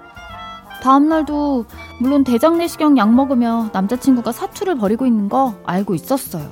다음날도 0.82 1.66
물론 2.00 2.24
대장 2.24 2.58
내시경 2.58 2.98
약 2.98 3.14
먹으며 3.14 3.70
남자친구가 3.72 4.32
사투를 4.32 4.76
벌이고 4.76 5.06
있는 5.06 5.30
거 5.30 5.54
알고 5.66 5.94
있었어요. 5.96 6.50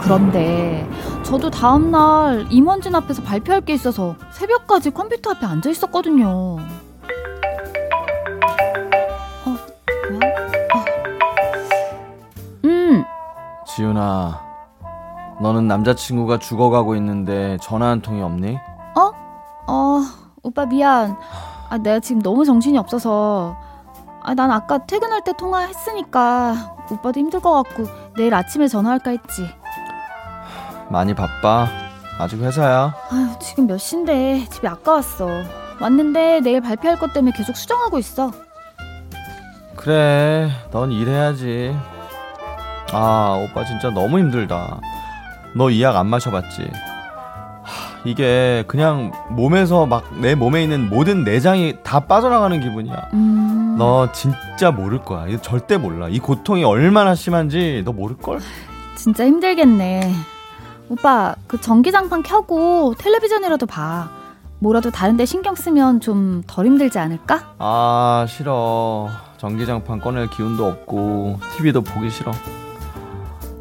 그런데 0.00 0.88
저도 1.22 1.50
다음날 1.50 2.46
임원진 2.50 2.94
앞에서 2.94 3.22
발표할 3.22 3.60
게 3.60 3.74
있어서 3.74 4.16
새벽까지 4.32 4.90
컴퓨터 4.90 5.30
앞에 5.30 5.46
앉아 5.46 5.70
있었거든요. 5.70 6.26
어, 6.26 6.56
뭐야? 10.10 10.34
어. 10.74 10.84
음, 12.64 13.04
지훈아, 13.66 14.40
너는 15.40 15.66
남자친구가 15.68 16.38
죽어가고 16.38 16.94
있는데 16.96 17.56
전화 17.62 17.86
한 17.88 18.00
통이 18.02 18.22
없니? 18.22 18.58
어, 19.66 20.00
오빠 20.42 20.66
미안. 20.66 21.16
아, 21.68 21.78
내가 21.78 22.00
지금 22.00 22.20
너무 22.22 22.44
정신이 22.44 22.76
없어서 22.76 23.56
아, 24.22 24.34
난 24.34 24.50
아까 24.50 24.84
퇴근할 24.84 25.22
때 25.22 25.32
통화했으니까 25.32 26.76
오빠도 26.90 27.20
힘들 27.20 27.38
것 27.40 27.52
같고 27.62 27.84
내일 28.16 28.34
아침에 28.34 28.66
전화할까 28.66 29.10
했지. 29.12 29.46
많이 30.88 31.14
바빠. 31.14 31.68
아직 32.18 32.40
회사야. 32.40 32.92
아유, 33.12 33.28
지금 33.40 33.66
몇 33.68 33.78
시인데 33.78 34.44
집에 34.50 34.66
아까 34.66 34.94
왔어. 34.94 35.28
왔는데 35.80 36.40
내일 36.40 36.60
발표할 36.60 36.98
것 36.98 37.12
때문에 37.12 37.32
계속 37.36 37.56
수정하고 37.56 37.98
있어. 37.98 38.32
그래, 39.76 40.50
넌 40.72 40.90
일해야지. 40.90 41.74
아, 42.92 43.46
오빠 43.48 43.64
진짜 43.64 43.88
너무 43.88 44.18
힘들다. 44.18 44.80
너 45.54 45.70
이 45.70 45.82
약 45.82 45.96
안 45.96 46.06
마셔봤지? 46.06 46.62
하, 47.62 47.98
이게 48.04 48.64
그냥 48.66 49.12
몸에서 49.30 49.86
막 49.86 50.04
내 50.20 50.34
몸에 50.34 50.62
있는 50.62 50.88
모든 50.90 51.24
내장이 51.24 51.76
다 51.82 52.00
빠져나가는 52.00 52.58
기분이야. 52.60 53.08
음. 53.14 53.76
너 53.78 54.10
진짜 54.12 54.70
모를 54.70 55.02
거야. 55.02 55.26
이거 55.28 55.40
절대 55.40 55.76
몰라. 55.78 56.08
이 56.08 56.18
고통이 56.18 56.64
얼마나 56.64 57.14
심한지 57.14 57.82
너 57.84 57.92
모를걸? 57.92 58.40
진짜 58.96 59.24
힘들겠네. 59.24 60.12
오빠, 60.90 61.34
그 61.46 61.60
전기장판 61.60 62.22
켜고 62.22 62.94
텔레비전이라도 62.98 63.66
봐. 63.66 64.08
뭐라도 64.58 64.90
다른데 64.90 65.24
신경 65.24 65.54
쓰면 65.54 66.00
좀 66.00 66.42
덜 66.46 66.66
힘들지 66.66 66.98
않을까? 66.98 67.54
아, 67.58 68.26
싫어. 68.28 69.08
전기장판 69.38 70.00
꺼낼 70.00 70.28
기운도 70.28 70.66
없고, 70.66 71.38
TV도 71.56 71.80
보기 71.80 72.10
싫어. 72.10 72.32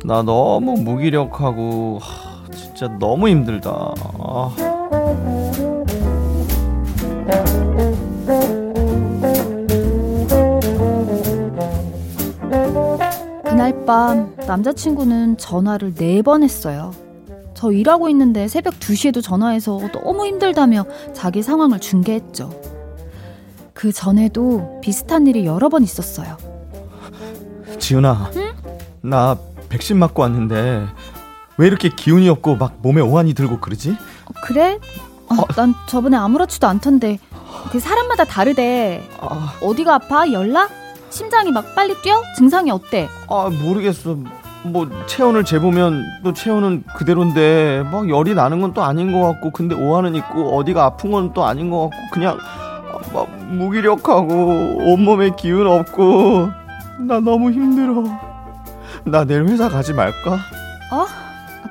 나 0.06 0.22
너무 0.24 0.74
무기력하고, 0.82 2.00
하, 2.02 2.46
진짜 2.52 2.88
너무 3.00 3.28
힘들다. 3.28 3.94
아. 4.20 4.56
그날 13.44 13.86
밤 13.86 14.36
남자친구는 14.48 15.38
전화를 15.38 15.94
네 15.96 16.22
번 16.22 16.44
했어요. 16.44 16.92
저 17.54 17.72
일하고 17.72 18.10
있는데 18.10 18.48
새벽 18.48 18.76
2시에도 18.80 19.22
전화해서 19.22 19.80
너무 19.94 20.26
힘들다며 20.26 20.86
자기 21.14 21.42
상황을 21.42 21.80
중개했죠. 21.80 22.50
그 23.74 23.92
전에도 23.92 24.80
비슷한 24.82 25.28
일이 25.28 25.46
여러 25.46 25.70
번 25.70 25.84
있었어요. 25.84 26.38
지은아, 27.80 28.32
나 29.02 29.38
백신 29.70 29.98
맞고 29.98 30.22
왔는데, 30.22 30.88
왜 31.58 31.68
이렇게 31.68 31.90
기운이 31.90 32.28
없고 32.30 32.56
막 32.56 32.74
몸에 32.82 33.02
오한이 33.02 33.34
들고 33.34 33.60
그러지? 33.60 33.92
어, 34.26 34.32
그래? 34.44 34.80
어, 35.30 35.36
난 35.56 35.74
저번에 35.88 36.18
아무렇지도 36.18 36.68
않던데. 36.68 37.20
그 37.72 37.80
사람마다 37.80 38.24
다르대. 38.24 39.04
아, 39.20 39.54
어디가 39.62 39.96
아파? 39.96 40.32
열나? 40.32 40.70
심장이 41.10 41.52
막 41.52 41.76
빨리 41.76 41.96
뛰어? 42.02 42.22
증상이 42.38 42.72
어때? 42.72 43.10
아 43.30 43.50
모르겠어. 43.64 44.18
뭐 44.64 44.90
체온을 45.08 45.44
재보면 45.46 46.04
또 46.24 46.34
체온은 46.34 46.84
그대로인데 46.96 47.84
막 47.92 48.10
열이 48.10 48.34
나는 48.36 48.60
건 48.62 48.74
또 48.74 48.84
아닌 48.84 49.12
것 49.12 49.22
같고 49.26 49.52
근데 49.52 49.74
오한은 49.74 50.16
있고 50.16 50.58
어디가 50.58 50.84
아픈 50.84 51.12
건 51.12 51.34
또 51.34 51.46
아닌 51.46 51.70
것 51.72 51.90
같고 51.90 51.96
그냥 52.12 52.38
아, 52.42 53.00
막 53.14 53.30
무기력하고 53.48 54.78
온몸에 54.92 55.32
기운 55.38 55.66
없고 55.66 56.50
나 57.00 57.20
너무 57.20 57.52
힘들어. 57.52 58.04
나 59.12 59.24
내일 59.26 59.46
회사 59.48 59.70
가지 59.70 59.94
말까? 59.94 60.34
어? 60.92 61.06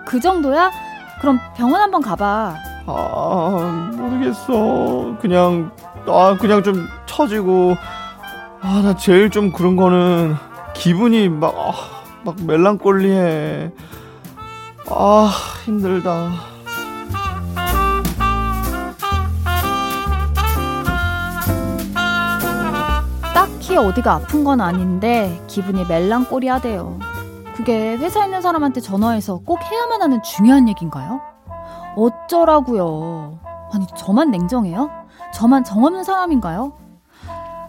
그 0.06 0.20
정도야? 0.20 0.70
그럼 1.20 1.38
병원 1.56 1.80
한번 1.80 2.00
가봐. 2.02 2.54
아 2.86 3.90
모르겠어. 3.96 5.16
그냥 5.20 5.70
아 6.06 6.36
그냥 6.40 6.62
좀 6.62 6.88
처지고 7.06 7.76
아 8.62 8.80
나 8.82 8.96
제일 8.96 9.30
좀 9.30 9.52
그런 9.52 9.76
거는 9.76 10.34
기분이 10.74 11.28
막 11.28 11.54
아, 11.56 11.72
막 12.24 12.36
멜랑꼴리해. 12.44 13.70
아 14.90 15.30
힘들다. 15.64 16.30
딱히 23.34 23.76
어디가 23.76 24.14
아픈 24.14 24.44
건 24.44 24.60
아닌데 24.60 25.40
기분이 25.46 25.84
멜랑꼬리하대요. 25.84 26.98
그게 27.58 27.96
회사에 27.96 28.26
있는 28.26 28.40
사람한테 28.40 28.80
전화해서 28.80 29.38
꼭 29.38 29.60
해야만 29.60 30.00
하는 30.00 30.22
중요한 30.22 30.68
얘기인가요? 30.68 31.20
어쩌라고요? 31.96 33.40
아니 33.74 33.84
저만 33.96 34.30
냉정해요? 34.30 34.88
저만 35.34 35.64
정없는 35.64 36.04
사람인가요? 36.04 36.72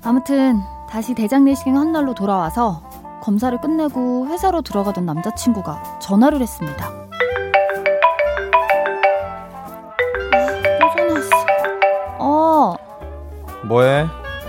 아무튼 0.04 0.60
다시 0.88 1.16
대장 1.16 1.44
내시경 1.44 1.76
한 1.76 1.92
날로 1.92 2.14
돌아와서 2.14 2.84
검사를 3.24 3.60
끝내고 3.60 4.28
회사로 4.28 4.62
들어가던 4.62 5.08
남자친구가 5.08 5.98
전화를 6.00 6.40
했습니다. 6.40 6.86
아, 10.32 10.68
또 10.80 10.98
전화 10.98 11.14
왔어. 11.16 11.30
어, 12.20 12.76
뭐해? 13.68 14.06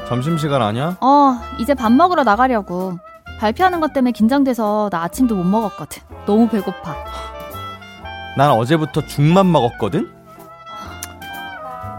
점심시간 0.07 0.61
아니야? 0.61 0.99
어, 1.01 1.39
이제 1.59 1.73
밥 1.73 1.91
먹으러 1.93 2.25
나가려고. 2.25 2.99
발표하는 3.41 3.81
것 3.81 3.95
때문에 3.95 4.13
긴장돼서 4.13 4.91
나 4.93 5.03
아침도 5.03 5.35
못 5.35 5.45
먹었거든. 5.45 6.03
너무 6.27 6.47
배고파. 6.49 6.95
난 8.37 8.51
어제부터 8.51 9.07
죽만 9.07 9.51
먹었거든? 9.51 10.11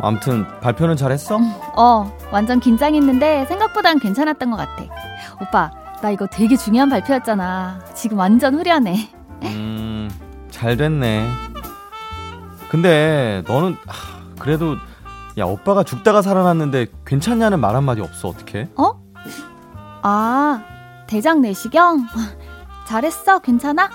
아무튼 0.03 0.45
발표는 0.61 0.95
잘했어? 0.95 1.39
어, 1.75 2.17
완전 2.31 2.59
긴장했는데 2.59 3.45
생각보단 3.45 3.99
괜찮았던 3.99 4.51
것 4.51 4.57
같아. 4.57 4.83
오빠, 5.41 5.71
나 6.01 6.11
이거 6.11 6.27
되게 6.27 6.55
중요한 6.55 6.89
발표였잖아. 6.89 7.79
지금 7.95 8.17
완전 8.19 8.55
후련해. 8.55 9.09
음, 9.43 10.09
잘 10.51 10.77
됐네. 10.77 11.27
근데 12.69 13.43
너는 13.47 13.75
하, 13.87 14.21
그래도 14.39 14.75
야 15.37 15.45
오빠가 15.45 15.83
죽다가 15.83 16.21
살아났는데 16.21 16.87
괜찮냐는 17.05 17.59
말 17.59 17.75
한마디 17.75 18.01
없어 18.01 18.29
어떻게? 18.29 18.69
어? 18.77 18.93
아, 20.03 20.63
대장 21.11 21.41
내시경? 21.41 22.05
잘했어? 22.87 23.39
괜찮아? 23.39 23.89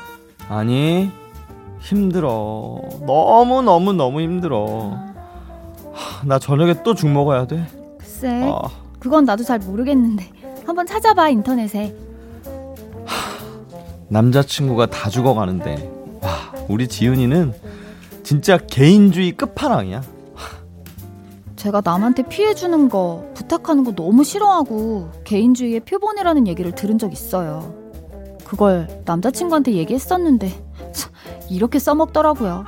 아니 0.51 1.11
힘들어 1.81 2.79
너무 3.07 3.62
너무 3.62 3.95
너무 3.95 4.21
힘들어 4.21 4.99
하, 5.95 6.27
나 6.27 6.39
저녁에 6.39 6.83
또 6.83 6.95
죽 6.95 7.09
먹어야 7.09 7.47
돼 7.47 7.67
글쎄, 7.99 8.43
아, 8.45 8.69
그건 8.99 9.25
나도 9.25 9.45
잘 9.45 9.59
모르겠는데. 9.59 10.31
한번 10.67 10.85
찾아봐, 10.87 11.31
인터넷에. 11.31 11.95
남자친구가 14.09 14.87
다 14.87 15.09
죽어가는데 15.09 15.91
와 16.21 16.31
우리 16.69 16.87
지은이는 16.87 17.55
진짜 18.25 18.59
개인주의 18.59 19.33
끝판왕이야 19.33 20.03
제가 21.57 21.81
남한테 21.83 22.25
피해주는 22.25 22.89
거, 22.89 23.25
부탁하는 23.35 23.85
거 23.85 23.93
너무 23.93 24.25
싫어하고 24.25 25.11
개인주의의 25.25 25.81
표본이라는 25.81 26.47
얘기를 26.47 26.73
들은 26.73 26.99
적 26.99 27.13
있어요. 27.13 27.75
그걸 28.45 28.87
남자친구한테 29.05 29.73
얘기했었는데 29.73 30.49
참, 30.93 31.11
이렇게 31.51 31.79
써먹더라고요. 31.79 32.65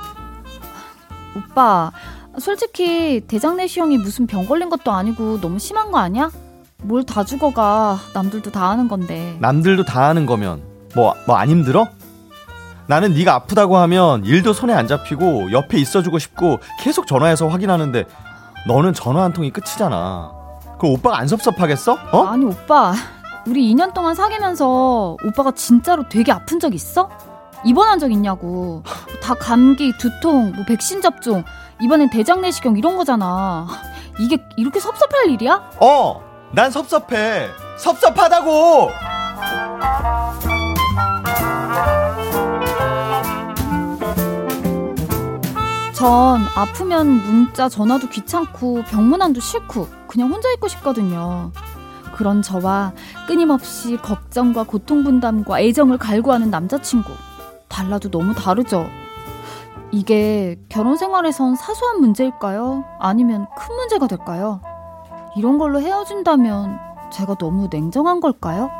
오빠, 1.37 1.91
솔직히 2.39 3.21
대장내시경이 3.27 3.97
무슨 3.99 4.25
병 4.27 4.45
걸린 4.45 4.69
것도 4.69 4.91
아니고 4.91 5.39
너무 5.39 5.59
심한 5.59 5.91
거 5.91 5.99
아니야? 5.99 6.31
뭘 6.81 7.03
다 7.03 7.23
죽어가 7.23 7.99
남들도 8.13 8.51
다 8.51 8.69
하는 8.71 8.87
건데. 8.87 9.37
남들도 9.39 9.83
다 9.85 10.07
하는 10.07 10.25
거면 10.25 10.61
뭐 10.95 11.13
뭐 11.27 11.35
안 11.37 11.49
힘들어? 11.49 11.87
나는 12.87 13.13
네가 13.13 13.35
아프다고 13.35 13.77
하면 13.77 14.25
일도 14.25 14.53
손에 14.53 14.73
안 14.73 14.87
잡히고 14.87 15.51
옆에 15.51 15.77
있어주고 15.77 16.17
싶고 16.17 16.57
계속 16.81 17.05
전화해서 17.05 17.47
확인하는데 17.47 18.05
너는 18.67 18.93
전화 18.93 19.23
한 19.23 19.33
통이 19.33 19.51
끝이잖아. 19.51 20.31
그럼 20.79 20.93
오빠가 20.93 21.17
안 21.17 21.27
섭섭하겠어? 21.27 21.97
어? 22.11 22.23
아니 22.23 22.45
오빠, 22.45 22.93
우리 23.47 23.73
2년 23.73 23.93
동안 23.93 24.15
사귀면서 24.15 25.17
오빠가 25.25 25.51
진짜로 25.51 26.07
되게 26.07 26.31
아픈 26.31 26.59
적 26.59 26.73
있어? 26.73 27.09
입원한 27.65 27.99
적 27.99 28.11
있냐고. 28.11 28.83
다 29.21 29.33
감기, 29.35 29.91
두통, 29.97 30.53
뭐 30.55 30.65
백신 30.65 31.01
접종, 31.01 31.43
이번엔 31.81 32.09
대장 32.09 32.41
내시경 32.41 32.77
이런 32.77 32.95
거잖아. 32.97 33.67
이게 34.19 34.37
이렇게 34.57 34.79
섭섭할 34.79 35.29
일이야? 35.29 35.71
어, 35.81 36.21
난 36.53 36.71
섭섭해. 36.71 37.47
섭섭하다고. 37.77 38.89
전 45.99 46.39
아프면 46.55 47.07
문자, 47.07 47.67
전화도 47.67 48.07
귀찮고 48.07 48.83
병문안도 48.83 49.41
싫고 49.41 49.85
그냥 50.07 50.31
혼자 50.31 50.49
있고 50.53 50.69
싶거든요. 50.69 51.51
그런 52.15 52.41
저와 52.41 52.93
끊임없이 53.27 53.97
걱정과 53.97 54.63
고통 54.63 55.03
분담과 55.03 55.59
애정을 55.59 55.97
갈구하는 55.97 56.49
남자친구. 56.51 57.11
달라도 57.67 58.09
너무 58.09 58.33
다르죠. 58.33 58.87
이게 59.91 60.57
결혼 60.69 60.95
생활에선 60.95 61.55
사소한 61.55 61.99
문제일까요? 61.99 62.85
아니면 63.01 63.47
큰 63.57 63.75
문제가 63.75 64.07
될까요? 64.07 64.61
이런 65.35 65.57
걸로 65.57 65.81
헤어진다면 65.81 66.79
제가 67.11 67.35
너무 67.35 67.67
냉정한 67.69 68.21
걸까요? 68.21 68.71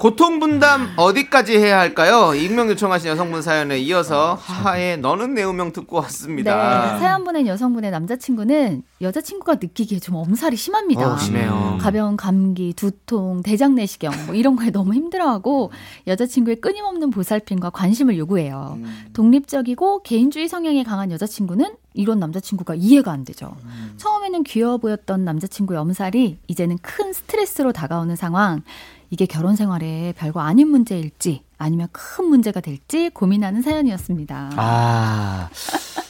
고통 0.00 0.40
분담 0.40 0.94
어디까지 0.96 1.58
해야 1.58 1.78
할까요? 1.78 2.32
익명 2.34 2.70
요청하신 2.70 3.10
여성분 3.10 3.42
사연에 3.42 3.78
이어서 3.80 4.32
하하의 4.40 4.96
너는 4.96 5.34
내 5.34 5.42
운명 5.42 5.72
듣고 5.72 5.96
왔습니다. 5.96 6.94
네, 6.94 6.98
사연 7.00 7.22
보낸 7.22 7.46
여성분의 7.46 7.90
남자친구는 7.90 8.82
여자친구가 9.02 9.56
느끼기에 9.56 9.98
좀 9.98 10.14
엄살이 10.14 10.56
심합니다. 10.56 11.06
어, 11.12 11.18
심해요. 11.18 11.76
가벼운 11.82 12.16
감기, 12.16 12.72
두통, 12.72 13.42
대장 13.42 13.74
내시경 13.74 14.14
뭐 14.24 14.34
이런 14.34 14.56
거에 14.56 14.70
너무 14.70 14.94
힘들어하고 14.94 15.70
여자친구의 16.06 16.62
끊임없는 16.62 17.10
보살핌과 17.10 17.68
관심을 17.68 18.16
요구해요. 18.16 18.78
독립적이고 19.12 20.02
개인주의 20.02 20.48
성향이 20.48 20.82
강한 20.82 21.12
여자친구는 21.12 21.74
이런 21.92 22.18
남자친구가 22.20 22.74
이해가 22.74 23.12
안 23.12 23.26
되죠. 23.26 23.54
처음에는 23.98 24.44
귀여워 24.44 24.78
보였던 24.78 25.26
남자친구의 25.26 25.78
엄살이 25.78 26.38
이제는 26.48 26.78
큰 26.80 27.12
스트레스로 27.12 27.72
다가오는 27.72 28.16
상황. 28.16 28.62
이게 29.10 29.26
결혼 29.26 29.56
생활에 29.56 30.14
별거 30.16 30.40
아닌 30.40 30.68
문제일지 30.68 31.42
아니면 31.58 31.88
큰 31.92 32.26
문제가 32.26 32.60
될지 32.60 33.10
고민하는 33.10 33.60
사연이었습니다. 33.60 34.52
아, 34.54 35.48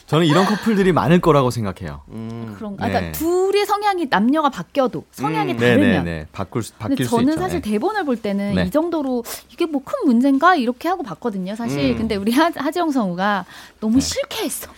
저는 0.05 0.27
이런 0.27 0.45
커플들이 0.45 0.91
많을 0.91 1.19
거라고 1.19 1.49
생각해요. 1.49 2.01
그런 2.05 2.77
네. 2.77 2.83
아, 2.85 2.87
그러니까 2.89 3.11
둘의 3.13 3.65
성향이 3.65 4.05
남녀가 4.09 4.49
바뀌어도 4.49 5.03
성향이 5.11 5.53
음, 5.53 5.57
다르면 5.57 5.79
네네네. 6.03 6.27
바꿀 6.31 6.61
수, 6.61 6.73
근데 6.73 6.89
바뀔 6.89 7.05
수 7.05 7.11
저는 7.17 7.33
있죠. 7.33 7.41
사실 7.41 7.61
네. 7.61 7.71
대본을 7.71 8.05
볼 8.05 8.17
때는 8.21 8.53
네. 8.55 8.65
이 8.65 8.69
정도로 8.71 9.23
이게 9.51 9.65
뭐 9.65 9.81
큰 9.83 9.93
문제인가 10.05 10.55
이렇게 10.55 10.87
하고 10.87 11.01
봤거든요. 11.01 11.55
사실 11.55 11.93
음. 11.93 11.97
근데 11.97 12.15
우리 12.15 12.31
하, 12.31 12.51
하지영 12.55 12.91
성우가 12.91 13.45
너무 13.79 13.95
네. 13.95 13.99
싫게 14.01 14.43
했어. 14.43 14.71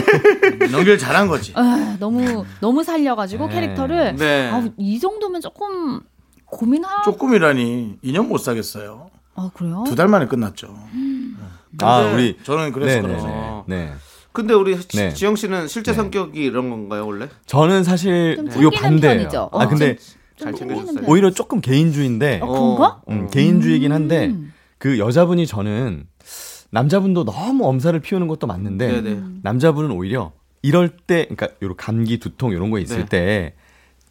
연결 0.72 0.96
잘한 0.96 1.28
거지. 1.28 1.52
아, 1.54 1.96
너무 2.00 2.46
너무 2.60 2.82
살려가지고 2.82 3.48
네. 3.48 3.54
캐릭터를 3.54 4.16
네. 4.16 4.50
아, 4.50 4.66
이 4.78 4.98
정도면 4.98 5.42
조금 5.42 6.00
고민하. 6.46 7.02
조금이라니 7.02 7.98
2년 8.04 8.26
못 8.28 8.38
사겠어요. 8.38 9.10
아 9.34 9.50
그래요? 9.54 9.84
두 9.86 9.94
달 9.94 10.08
만에 10.08 10.26
끝났죠. 10.26 10.68
아, 11.82 12.02
근데 12.02 12.14
우리 12.14 12.38
저는 12.42 12.72
그랬을 12.72 13.02
네네네. 13.02 13.20
거라서. 13.20 13.64
네. 13.68 13.92
근데 14.32 14.54
우리 14.54 14.78
지- 14.78 14.96
네. 14.96 15.12
지영 15.14 15.36
씨는 15.36 15.68
실제 15.68 15.92
네. 15.92 15.96
성격이 15.96 16.38
이런 16.42 16.70
건가요, 16.70 17.06
원래? 17.06 17.28
저는 17.46 17.84
사실 17.84 18.36
챙기는 18.36 18.70
반대예요. 18.70 19.16
편이죠. 19.18 19.50
아 19.52 19.64
어, 19.64 19.68
근데 19.68 19.96
잘좀 20.38 20.68
챙겨줬어요. 20.68 21.04
오히려 21.06 21.30
조금 21.30 21.60
개인주의인데 21.60 22.40
어, 22.42 22.46
그런가? 22.46 23.00
음, 23.10 23.28
개인주의긴 23.30 23.92
한데 23.92 24.26
음. 24.26 24.52
그 24.78 24.98
여자분이 24.98 25.46
저는 25.46 26.06
남자분도 26.70 27.24
너무 27.24 27.66
엄살을 27.66 28.00
피우는 28.00 28.28
것도 28.28 28.46
맞는데 28.46 29.00
네네. 29.02 29.22
남자분은 29.42 29.90
오히려 29.90 30.32
이럴 30.62 30.90
때 30.90 31.24
그러니까 31.24 31.48
요런 31.62 31.76
감기 31.76 32.18
두통 32.18 32.52
이런 32.52 32.70
거 32.70 32.78
있을 32.78 33.00
네. 33.00 33.06
때 33.06 33.54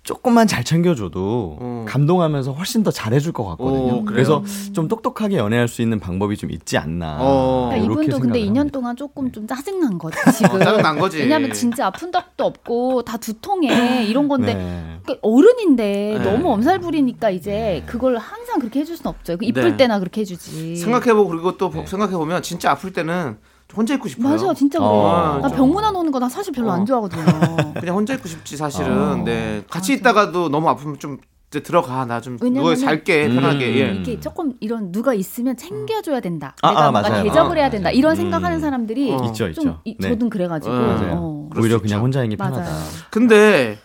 조금만 0.06 0.45
잘 0.45 0.64
챙겨줘도 0.64 1.58
어. 1.60 1.86
감동하면서 1.88 2.51
훨씬 2.51 2.84
더 2.84 2.91
잘해줄 2.91 3.34
것 3.34 3.43
같거든요. 3.43 3.95
오? 3.95 4.06
그래서 4.06 4.43
좀 4.72 4.88
똑똑하게 4.88 5.38
연애할 5.38 5.68
수 5.68 5.82
있는 5.82 5.99
방법이 5.99 6.38
좀 6.38 6.51
있지 6.51 6.78
않나. 6.78 7.18
어. 7.20 7.70
그러니까 7.72 7.78
이렇게 7.78 8.06
이분도 8.06 8.20
근데 8.20 8.39
생각을 8.39 8.53
2년 8.53 8.58
합니다. 8.60 8.74
동안 8.74 8.95
조금 8.95 9.32
좀 9.32 9.47
짜증난 9.47 9.97
거지 9.97 10.16
지금. 10.38 10.56
어, 10.56 10.60
짜증난 10.64 10.99
거지. 10.99 11.18
왜냐면 11.18 11.51
진짜 11.53 11.88
아픈 11.88 12.12
적도 12.12 12.45
없고 12.45 13.01
다 13.01 13.18
두통에 13.18 14.06
이런 14.06 14.28
건데 14.28 14.53
네. 14.53 14.99
그러니까 15.01 15.28
어른인데 15.28 16.20
네. 16.20 16.24
너무 16.24 16.51
엄살 16.51 16.78
부리니까 16.78 17.32
이제 17.32 17.82
그걸 17.88 18.18
항상 18.18 18.60
그렇게 18.60 18.82
해줄 18.82 18.95
순 18.97 19.08
없죠. 19.08 19.38
그 19.38 19.45
이쁠 19.45 19.72
네. 19.72 19.78
때나 19.78 19.97
그렇게 19.97 20.22
해주지. 20.22 20.76
생각해보고 20.76 21.30
그리고 21.30 21.58
또 21.58 21.72
네. 21.72 21.84
생각해보면 21.84 22.43
진짜 22.43 22.70
아플 22.70 22.93
때는 22.93 23.38
혼자 23.76 23.93
있고 23.95 24.07
싶어요. 24.07 24.30
맞아, 24.30 24.53
진짜 24.53 24.80
그래요. 24.80 24.91
어. 24.91 25.39
나 25.41 25.47
좀- 25.49 25.57
병문안 25.57 25.95
오는 25.95 26.11
거 26.11 26.19
나 26.19 26.30
사실 26.30 26.53
별로 26.53 26.69
어. 26.69 26.73
안 26.73 26.86
좋아하거든요. 26.86 27.23
그냥 27.80 27.95
혼자 27.95 28.13
있고 28.13 28.28
싶지 28.28 28.55
사실은. 28.57 28.97
어. 28.97 29.15
네. 29.23 29.63
같이 29.69 29.91
맞아. 29.93 29.99
있다가도 29.99 30.49
너무 30.49 30.69
아프면 30.69 30.97
좀 30.99 31.17
이제 31.51 31.61
들어가 31.61 32.05
나 32.05 32.19
좀 32.21 32.38
누워 32.38 32.76
살게 32.76 33.28
음. 33.28 33.36
편하게. 33.36 33.80
예. 33.80 33.93
이게 33.95 34.19
조금 34.19 34.53
이런 34.59 34.91
누가 34.91 35.13
있으면 35.13 35.55
챙겨줘야 35.57 36.19
된다. 36.19 36.55
아, 36.61 36.69
내가 36.69 36.86
아, 36.88 36.91
뭔가 36.91 37.09
맞아요. 37.09 37.23
대접을 37.23 37.51
어, 37.51 37.53
해야 37.59 37.69
된다. 37.69 37.88
맞아요. 37.89 37.97
이런 37.97 38.11
음. 38.13 38.15
생각하는 38.15 38.59
사람들이 38.59 39.13
어. 39.13 39.23
있죠, 39.28 39.47
있죠. 39.49 39.61
좀 39.61 39.78
이, 39.84 39.95
네. 39.99 40.09
저도 40.09 40.30
그래가지고 40.30 40.73
어, 40.73 40.78
맞아요. 40.80 41.13
어. 41.17 41.49
그럴 41.51 41.63
오히려 41.63 41.78
수 41.78 41.84
그냥 41.84 41.97
있죠. 41.99 42.03
혼자 42.03 42.23
있는 42.23 42.36
게 42.38 42.43
맞아요. 42.43 42.55
편하다. 42.55 42.76
근데 43.11 43.78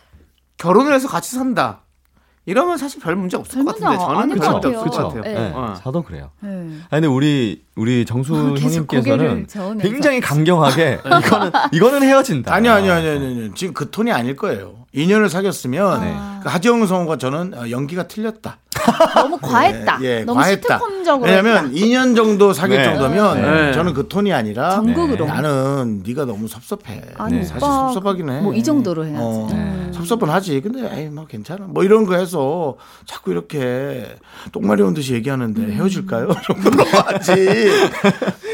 결혼을 0.56 0.92
해서 0.94 1.08
같이 1.08 1.34
산다. 1.36 1.82
이러면 2.50 2.76
사실 2.78 3.00
별 3.00 3.14
문제 3.14 3.36
없을 3.36 3.64
별것 3.64 3.80
같은데 3.80 3.98
저는 3.98 4.28
별것 4.28 4.52
문제 4.52 4.68
같아요. 4.68 4.78
없을 4.80 4.90
것. 5.02 5.08
같아요. 5.14 5.22
네. 5.22 5.52
어. 5.54 5.74
저도 5.82 6.02
그래요. 6.02 6.30
네. 6.40 6.48
아 6.86 6.88
근데 6.90 7.06
우리 7.06 7.64
우리 7.76 8.04
정수 8.04 8.32
고개를 8.32 8.60
형님께서는. 8.60 9.78
굉장히 9.78 10.20
강경하게 10.20 10.98
이거는 11.24 11.52
이거는 11.72 12.02
헤어진다. 12.02 12.52
아니요, 12.52 12.72
아니요, 12.72 12.92
아니요, 12.92 13.12
아니요. 13.12 13.54
지금 13.54 13.72
그 13.72 13.90
톤이 13.90 14.10
아닐 14.10 14.34
거예요. 14.34 14.80
2년을 14.94 15.28
사귀었으면 15.28 16.00
네. 16.00 16.16
그 16.42 16.48
하지영 16.48 16.84
성우가 16.86 17.18
저는 17.18 17.54
어, 17.54 17.70
연기가 17.70 18.08
틀렸다. 18.08 18.58
너무 19.14 19.38
과했다. 19.38 19.98
예, 20.02 20.24
너무 20.24 20.40
과했다. 20.40 20.78
시트콤적으로 20.78 21.28
왜냐면 21.30 21.66
했다. 21.66 21.68
2년 21.70 22.14
정도 22.16 22.52
사귈 22.52 22.78
네. 22.78 22.84
정도면 22.84 23.42
네. 23.42 23.72
저는 23.72 23.94
그 23.94 24.08
톤이 24.08 24.32
아니라 24.32 24.70
전국으로. 24.70 25.26
나는 25.26 26.02
네가 26.06 26.24
너무 26.24 26.48
섭섭해. 26.48 27.02
아니 27.18 27.38
네. 27.38 27.44
사실 27.44 27.60
섭섭하긴 27.60 28.28
해. 28.30 28.40
뭐 28.40 28.54
이 28.54 28.62
정도로 28.62 29.04
해야지. 29.06 29.18
어, 29.20 29.48
음. 29.52 29.90
섭섭은 29.94 30.28
하지. 30.28 30.60
근데 30.60 30.88
에이 30.94 31.08
뭐 31.08 31.26
괜찮아. 31.26 31.66
뭐 31.68 31.82
이런 31.84 32.04
거 32.06 32.14
해서 32.16 32.76
자꾸 33.06 33.30
이렇게 33.32 34.16
똥마리 34.52 34.82
온 34.82 34.92
듯이 34.94 35.14
얘기하는데 35.14 35.60
음. 35.60 35.70
헤어질까요? 35.72 36.28
정도로 36.46 36.84
하지. 36.84 37.70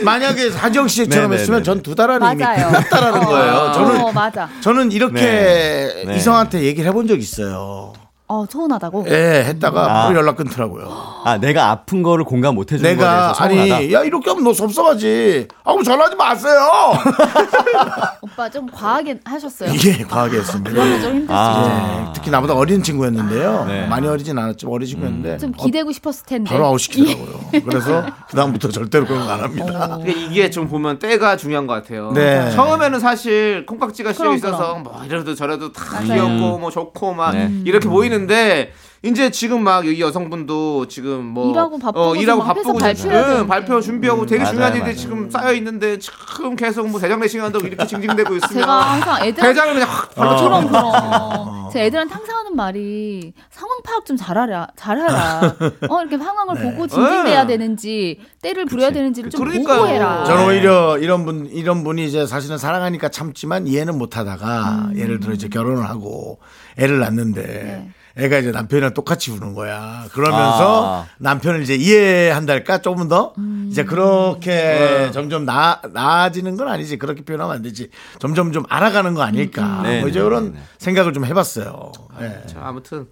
만약에 0.05 0.51
하지영 0.51 0.89
씨처럼 0.89 1.31
네, 1.31 1.37
네, 1.37 1.41
했으면 1.43 1.61
네, 1.61 1.65
전두 1.65 1.95
달 1.95 2.11
안에 2.11 2.33
이미 2.33 2.43
맞아요. 2.43 2.67
끝났다라는 2.69 3.19
어, 3.23 3.27
거예요. 3.27 3.73
저는 3.75 4.01
어, 4.03 4.13
맞아. 4.13 4.49
저는 4.61 4.93
이렇게 4.93 5.15
네. 5.23 6.05
네. 6.07 6.17
이성한테 6.17 6.63
얘기를 6.63 6.89
해본 6.89 7.07
적 7.09 7.19
있어요. 7.19 7.93
어 8.29 8.45
서운하다고. 8.51 9.07
예, 9.09 9.45
했다가 9.47 9.81
아. 9.85 10.03
바로 10.05 10.17
연락 10.19 10.37
끊더라고요. 10.37 10.89
아 11.25 11.39
내가 11.39 11.71
아픈 11.71 12.03
거를 12.03 12.25
공감 12.25 12.57
못 12.57 12.73
해주는 12.73 12.83
거에 12.83 12.97
내가 12.97 13.33
대해서 13.33 13.35
서운하다. 13.35 13.77
아니 13.77 13.93
야 13.93 14.03
이렇게 14.03 14.31
하면 14.31 14.43
너 14.43 14.53
섭섭하지. 14.53 15.47
아 15.63 15.71
그럼 15.71 15.85
전화하지 15.85 16.17
마세요. 16.17 16.59
오빠 18.23 18.49
좀 18.51 18.67
과하게 18.67 19.21
하셨어요. 19.25 19.71
이게 19.73 20.03
과하게 20.03 20.39
했습니다. 20.39 20.71
그러면 20.73 21.01
좀 21.01 21.11
힘들 21.13 21.27
수 21.29 21.33
아. 21.33 21.53
있죠. 21.63 21.69
네, 22.07 22.13
특히 22.15 22.31
나보다 22.31 22.55
어린 22.55 22.83
친구였는데요. 22.83 23.65
네. 23.69 23.87
많이 23.87 24.09
어리진 24.09 24.37
않았지만 24.37 24.73
어린 24.75 24.89
친구였는데 24.89 25.39
좀 25.39 25.53
어, 25.57 25.65
기대고 25.65 25.93
싶었을 25.93 26.27
텐데. 26.27 26.51
바로 26.51 26.67
아웃 26.67 26.79
시키더라고요. 26.79 27.63
그래서 27.65 28.05
그 28.29 28.37
다음부터 28.37 28.69
절대로 28.71 29.07
그런 29.07 29.25
거 29.25 29.37
안 29.37 29.41
합니다. 29.43 29.67
그러니까 29.99 30.21
이게 30.31 30.51
좀 30.51 30.67
보면 30.69 30.99
때가 30.99 31.37
중요한 31.37 31.67
것 31.67 31.75
같아요. 31.75 32.13
네. 32.13 32.51
처음에는 32.53 32.99
사실 33.01 33.67
콩깍지가 33.67 34.13
씌어 34.13 34.23
그럼, 34.23 34.37
있어서. 34.37 34.75
뭐 34.77 35.03
이래도 35.05 35.35
저래도 35.35 35.73
다 35.73 36.01
맞아요. 36.01 36.07
귀엽고 36.27 36.59
뭐 36.59 36.71
좋고 36.71 37.13
막 37.15 37.33
네. 37.33 37.51
이렇게 37.65 37.89
보이는 37.89 38.16
데 38.27 38.73
이제 39.03 39.31
지금 39.31 39.63
막 39.63 39.85
이 39.85 40.01
여성분도 40.01 40.89
지금 40.89 41.23
뭐 41.27 41.51
일하고 41.53 41.79
바쁘고 41.79 42.01
어, 42.01 42.17
일하고 42.17 42.43
바쁘고 42.43 42.79
지금 42.95 43.11
되는데. 43.11 43.47
발표 43.47 43.81
준비하고 43.81 44.27
되게 44.27 44.43
맞아요, 44.43 44.53
중요한 44.55 44.77
일들이. 44.77 44.97
지금 44.97 45.31
쌓여 45.31 45.53
있는데 45.53 45.99
지금 45.99 46.57
계속 46.57 46.89
뭐 46.89 46.99
대장 46.99 47.21
내시경 47.21 47.45
한다고 47.45 47.67
이렇게 47.67 47.85
징징대고 47.87 48.35
있으면 48.37 48.53
제가 48.63 48.81
항상 48.81 49.23
애들 49.25 49.43
대장을 49.45 49.75
그냥 49.75 49.89
확 49.89 50.15
발로 50.15 50.31
어. 50.31 50.43
그럼 50.43 50.67
그럼 50.69 51.71
제 51.73 51.85
애들한테 51.85 52.15
항상 52.15 52.37
하는 52.39 52.57
말이 52.57 53.33
상황 53.51 53.79
파악 53.85 54.07
좀 54.07 54.17
잘하라 54.17 54.69
잘하라 54.77 55.55
어 55.91 56.01
이렇게 56.01 56.17
상황을 56.19 56.63
보고 56.63 56.87
진진돼야 56.89 57.45
네. 57.45 57.59
되는지 57.59 58.19
때를 58.43 58.65
부려야 58.65 58.91
되는지 58.91 59.23
를 59.23 59.31
좀 59.31 59.45
그러니까요. 59.45 59.77
보고 59.83 59.89
해라 59.89 60.25
저는 60.25 60.47
오히려 60.47 60.99
이런 60.99 61.25
분 61.25 61.47
이런 61.53 61.85
분이 61.85 62.07
이제 62.07 62.27
사실은 62.27 62.57
사랑하니까 62.59 63.11
참지만 63.11 63.67
이해는 63.69 63.97
못하다가 63.99 64.89
음. 64.91 64.99
예를 64.99 65.21
들어 65.21 65.35
이제 65.35 65.49
결혼을 65.49 65.89
하고 65.89 66.39
애를 66.79 66.99
낳는데 66.99 67.43
네. 67.43 67.91
애가 68.19 68.39
이제 68.39 68.51
남편이랑 68.51 68.95
똑같이 68.95 69.31
우는 69.31 69.53
거야. 69.55 70.05
그러면서 70.13 71.03
아. 71.03 71.07
남편을 71.19 71.63
이제 71.63 71.75
이해한달까 71.75 72.79
조금 72.79 73.09
더 73.09 73.35
음. 73.37 73.69
이제 73.71 73.85
그렇게 73.85 75.11
점점 75.13 75.45
나 75.45 75.83
나아지는 75.93 76.57
건 76.57 76.69
아니지 76.69 76.97
그렇게 76.97 77.23
표현하면 77.23 77.57
안 77.57 77.63
되지. 77.63 77.91
점점 78.19 78.53
좀 78.53 78.65
알아가는 78.71 79.13
거 79.15 79.23
아닐까. 79.23 79.81
네, 79.83 80.01
뭐 80.01 80.09
이제 80.09 80.19
네, 80.21 80.25
그런 80.25 80.53
네, 80.53 80.59
네. 80.59 80.65
생각을 80.79 81.13
좀 81.13 81.27
해봤어요. 81.27 81.93
예. 82.23 82.43
자, 82.47 82.61
아무튼 82.63 83.07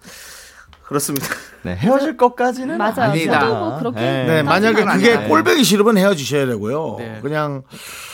그렇습니다. 0.83 1.27
네, 1.61 1.75
헤어질 1.75 2.17
것까지는 2.17 2.77
맞아요 2.79 3.11
아니다. 3.11 3.45
뭐 3.45 3.77
그렇게 3.77 3.99
네. 3.99 4.25
네, 4.25 4.43
만약에 4.43 4.83
그게. 4.83 5.17
꼴배기 5.27 5.63
싫으면 5.63 5.97
헤어지셔야 5.99 6.47
되고요. 6.47 6.95
네. 6.97 7.19
그냥 7.21 7.61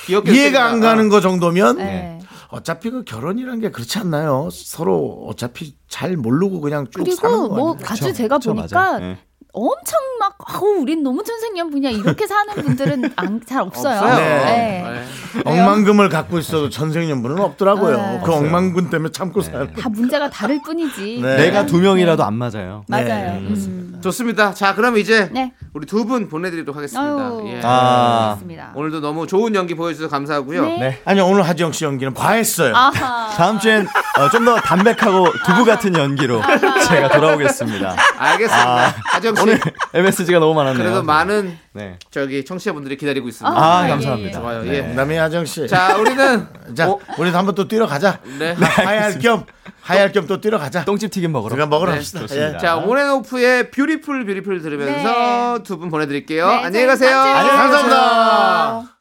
이해가 0.10 0.66
안. 0.66 0.82
가는 0.82 1.08
거 1.08 1.22
정도면 1.22 1.78
네. 1.78 2.20
어차피 2.52 2.90
그 2.90 3.04
결혼이란 3.04 3.60
게 3.62 3.72
그렇지 3.72 3.98
않나요? 4.00 4.50
서로 4.52 5.26
어차피 5.28 5.78
잘 5.88 6.18
모르고 6.18 6.60
그냥 6.62 6.86
쭉 6.92 7.10
사는 7.14 7.38
그리고 7.38 7.50
거뭐 7.50 7.72
아닌가? 7.74 7.94
아주 7.94 8.14
제가 8.14 8.38
그쵸, 8.38 8.54
보니까 8.54 9.00
맞아요. 9.00 9.18
네. 9.54 9.60
엄청 9.60 10.00
막 10.20 10.38
아우 10.46 10.82
우린 10.82 11.04
너무 11.04 11.24
천생연분이야 11.24 11.90
이렇게 11.92 12.26
사는 12.26 12.54
분들은 12.56 13.12
안, 13.16 13.42
잘 13.46 13.62
없어요. 13.62 14.00
없어요. 14.00 14.16
네. 14.18 14.84
네. 14.84 15.42
억만금을 15.46 16.10
갖고 16.10 16.40
있어도 16.40 16.70
천생연분은 16.70 17.40
없더라고요. 17.40 17.98
네. 17.98 18.22
그 18.24 18.34
억만금 18.34 18.90
때문에 18.90 19.12
참고 19.12 19.42
사는. 19.42 19.74
다 19.74 19.90
문제가 19.90 20.30
다를 20.30 20.62
뿐이지. 20.64 21.20
네. 21.22 21.36
내가 21.38 21.66
두 21.66 21.78
명이라도 21.80 22.24
안 22.24 22.36
맞아요. 22.36 22.84
맞아요. 22.88 23.06
네, 23.06 23.40
음. 23.42 24.00
좋습니다. 24.02 24.54
자, 24.54 24.74
그럼 24.74 24.98
이제 24.98 25.30
네. 25.32 25.54
우리 25.74 25.86
두 25.86 26.02
분 26.06 26.28
보내드리도록 26.28 26.76
하겠습니다. 26.76 27.02
아유, 27.16 27.44
예. 27.48 27.62
아. 27.64 28.38
오늘도 28.74 29.00
너무 29.02 29.28
좋은 29.28 29.54
연기 29.54 29.76
보여주셔서 29.76 30.10
감사하고요. 30.10 30.66
네. 30.66 30.78
네. 30.80 31.02
아니 31.06 31.22
오늘 31.22 31.44
하지영 31.48 31.72
씨 31.72 31.86
연기는 31.86 32.14
과했어요. 32.14 32.76
아하. 32.76 33.30
다음 33.36 33.60
주엔 33.60 33.86
어, 34.20 34.30
좀 34.30 34.42
더 34.42 34.56
담백하고 34.56 35.32
두부 35.46 35.66
같은 35.66 35.94
연기로 35.96 36.42
제가 36.90 37.10
돌아오겠습니다. 37.10 37.96
알겠습니다. 38.18 38.96
하정 39.06 39.36
씨. 39.36 39.41
오늘 39.42 39.60
MSG가 39.94 40.40
너무 40.40 40.54
많았네요. 40.54 40.84
그래도 40.84 41.04
많은 41.04 41.58
네. 41.74 41.98
저기 42.12 42.44
청취자분들이 42.46 42.98
기다리고 42.98 43.28
있습니다. 43.28 43.58
아, 43.60 43.86
예, 43.86 43.90
감사합니다. 43.90 44.30
예. 44.30 44.42
좋아요. 44.42 44.64
네. 44.64 44.74
예. 44.78 44.82
농담이 44.82 45.16
하정 45.18 45.46
씨. 45.46 45.68
자, 45.68 45.96
우리는 45.98 46.48
자, 46.76 46.90
어, 46.90 47.00
우리도 47.18 47.38
한번 47.38 47.56
또 47.56 47.68
뛰러 47.68 47.88
가자. 47.88 48.20
네. 48.40 48.54
하야할 48.54 49.20
겸 49.20 49.46
하야할 49.82 50.12
겸또 50.12 50.40
뛰러 50.42 50.58
가자. 50.60 50.86
똥집 50.86 51.12
튀김 51.12 51.32
먹으러. 51.32 51.54
우리가 51.56 51.68
먹으러 51.68 51.92
네. 51.94 52.00
좋습니다. 52.00 52.36
예. 52.36 52.58
자, 52.58 52.76
온앤오프의 52.78 53.72
Beautiful 53.72 54.26
Beautiful 54.26 54.62
들으면서 54.62 55.64
두 55.64 55.78
분 55.78 55.90
보내 55.90 56.06
드릴게요. 56.08 56.48
네, 56.48 56.64
안녕히 56.66 56.86
가세요. 56.86 57.18
안녕히 57.18 57.58
감사합니다. 57.58 59.01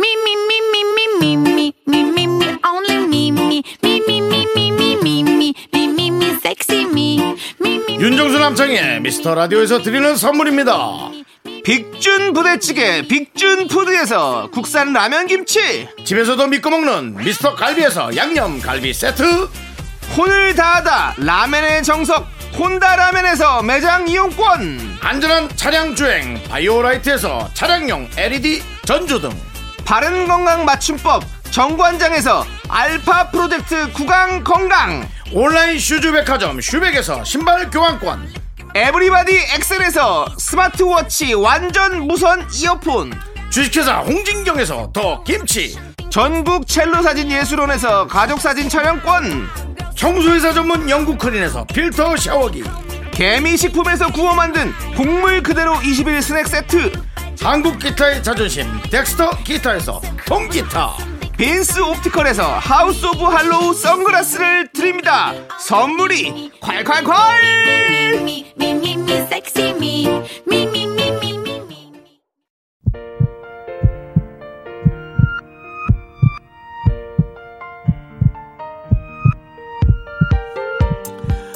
Me, 0.00 0.08
me, 0.24 0.32
me, 0.48 0.56
me, 0.72 0.82
me, 0.94 1.02
me, 1.20 1.36
me, 1.36 1.74
me, 1.86 2.02
me, 2.04 2.26
me, 2.26 2.58
only 2.64 3.06
me, 3.06 3.30
me, 3.30 3.62
me, 3.82 4.00
me, 4.06 4.20
me, 4.22 4.46
me, 4.54 4.70
me, 4.72 4.96
me, 4.96 5.24
me, 5.24 5.54
me, 5.74 5.88
me, 5.88 6.10
me, 6.10 6.26
sexy 6.42 6.86
me, 6.86 7.36
me, 7.60 7.76
me, 7.84 8.00
윤정수 8.00 8.38
남창희 8.38 9.00
미스터 9.00 9.34
라디오에서 9.34 9.82
드리는 9.82 10.16
선물입니다. 10.16 11.10
빅준 11.64 12.32
부대찌개 12.32 13.06
빅준 13.06 13.68
푸드에서 13.68 14.48
국산 14.50 14.94
라면 14.94 15.26
김치 15.26 15.86
집에서도 16.04 16.46
믿고 16.46 16.70
먹는 16.70 17.16
미스터 17.16 17.54
갈비에서 17.54 18.16
양념 18.16 18.58
갈비 18.60 18.94
세트 18.94 19.22
혼을 20.16 20.54
다하다 20.54 21.16
라면의 21.18 21.82
정석 21.82 22.26
혼다 22.58 22.96
라면에서 22.96 23.62
매장 23.62 24.08
이용권 24.08 24.98
안전한 25.02 25.48
차량 25.56 25.94
주행 25.94 26.42
바이오라이트에서 26.44 27.50
차량용 27.52 28.08
LED 28.16 28.62
전조등 28.86 29.49
바른 29.90 30.28
건강 30.28 30.64
맞춤법 30.64 31.24
정관장에서 31.50 32.46
알파 32.68 33.28
프로젝트 33.28 33.90
구강 33.92 34.44
건강. 34.44 35.04
온라인 35.32 35.80
슈즈 35.80 36.12
백화점 36.12 36.60
슈백에서 36.60 37.24
신발 37.24 37.68
교환권. 37.70 38.32
에브리바디 38.76 39.36
엑셀에서 39.56 40.28
스마트워치 40.38 41.34
완전 41.34 42.06
무선 42.06 42.46
이어폰. 42.54 43.12
주식회사 43.50 43.96
홍진경에서 44.02 44.92
더 44.92 45.24
김치. 45.24 45.76
전국 46.08 46.68
첼로 46.68 47.02
사진 47.02 47.28
예술원에서 47.28 48.06
가족 48.06 48.40
사진 48.40 48.68
촬영권. 48.68 49.48
청소회사 49.96 50.52
전문 50.52 50.88
영국 50.88 51.18
크린에서 51.18 51.64
필터 51.64 52.16
샤워기. 52.16 52.62
개미 53.10 53.56
식품에서 53.56 54.12
구워 54.12 54.36
만든 54.36 54.72
곡물 54.96 55.42
그대로 55.42 55.82
21 55.82 56.22
스낵 56.22 56.46
세트 56.46 56.92
한국 57.42 57.78
기타의 57.78 58.22
자존심 58.22 58.66
덱스터 58.90 59.30
기타에서 59.44 60.00
통기타. 60.26 60.96
빈스 61.36 61.80
옵티컬에서 61.80 62.42
하우스 62.58 63.06
오브 63.06 63.24
할로우 63.24 63.72
선글라스를 63.72 64.72
드립니다. 64.72 65.32
선물이 65.58 66.52
콸콸콸. 66.60 67.10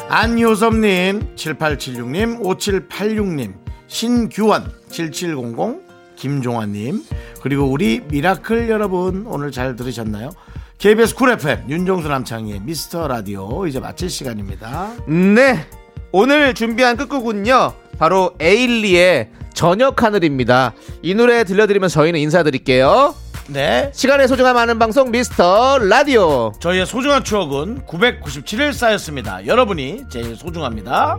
안효섭님 0.09 1.35
7876님 1.35 2.41
5786님 2.41 3.55
신규원 3.89 4.72
7700 4.95 6.16
김종환님. 6.16 7.03
그리고 7.42 7.64
우리 7.64 8.01
Miracle 8.09 8.70
여러분 8.70 9.26
오늘 9.26 9.51
잘 9.51 9.74
들으셨나요? 9.74 10.30
KBS 10.78 11.14
쿨 11.14 11.30
FM 11.30 11.68
윤정수 11.68 12.09
남창희의 12.09 12.61
미스터 12.61 13.09
라디오 13.09 13.66
이제 13.66 13.80
마칠 13.80 14.09
시간입니다. 14.09 14.92
네 15.09 15.66
오늘 16.12 16.55
준비한 16.55 16.97
끝곡은요 16.97 17.72
바로 17.99 18.34
에일리의 18.40 19.30
저녁 19.53 20.03
하늘입니다. 20.03 20.74
이 21.03 21.14
노래 21.14 21.45
들려드리면서 21.45 22.01
저희는 22.01 22.20
인사드릴게요. 22.20 23.14
네. 23.49 23.90
시간의 23.92 24.26
소중함 24.26 24.57
아는 24.57 24.78
방송 24.78 25.11
미스터 25.11 25.78
라디오. 25.78 26.53
저희의 26.61 26.86
소중한 26.86 27.22
추억은 27.24 27.82
997일 27.86 28.72
쌓였습니다. 28.72 29.47
여러분이 29.47 30.05
제일 30.09 30.34
소중합니다 30.34 31.18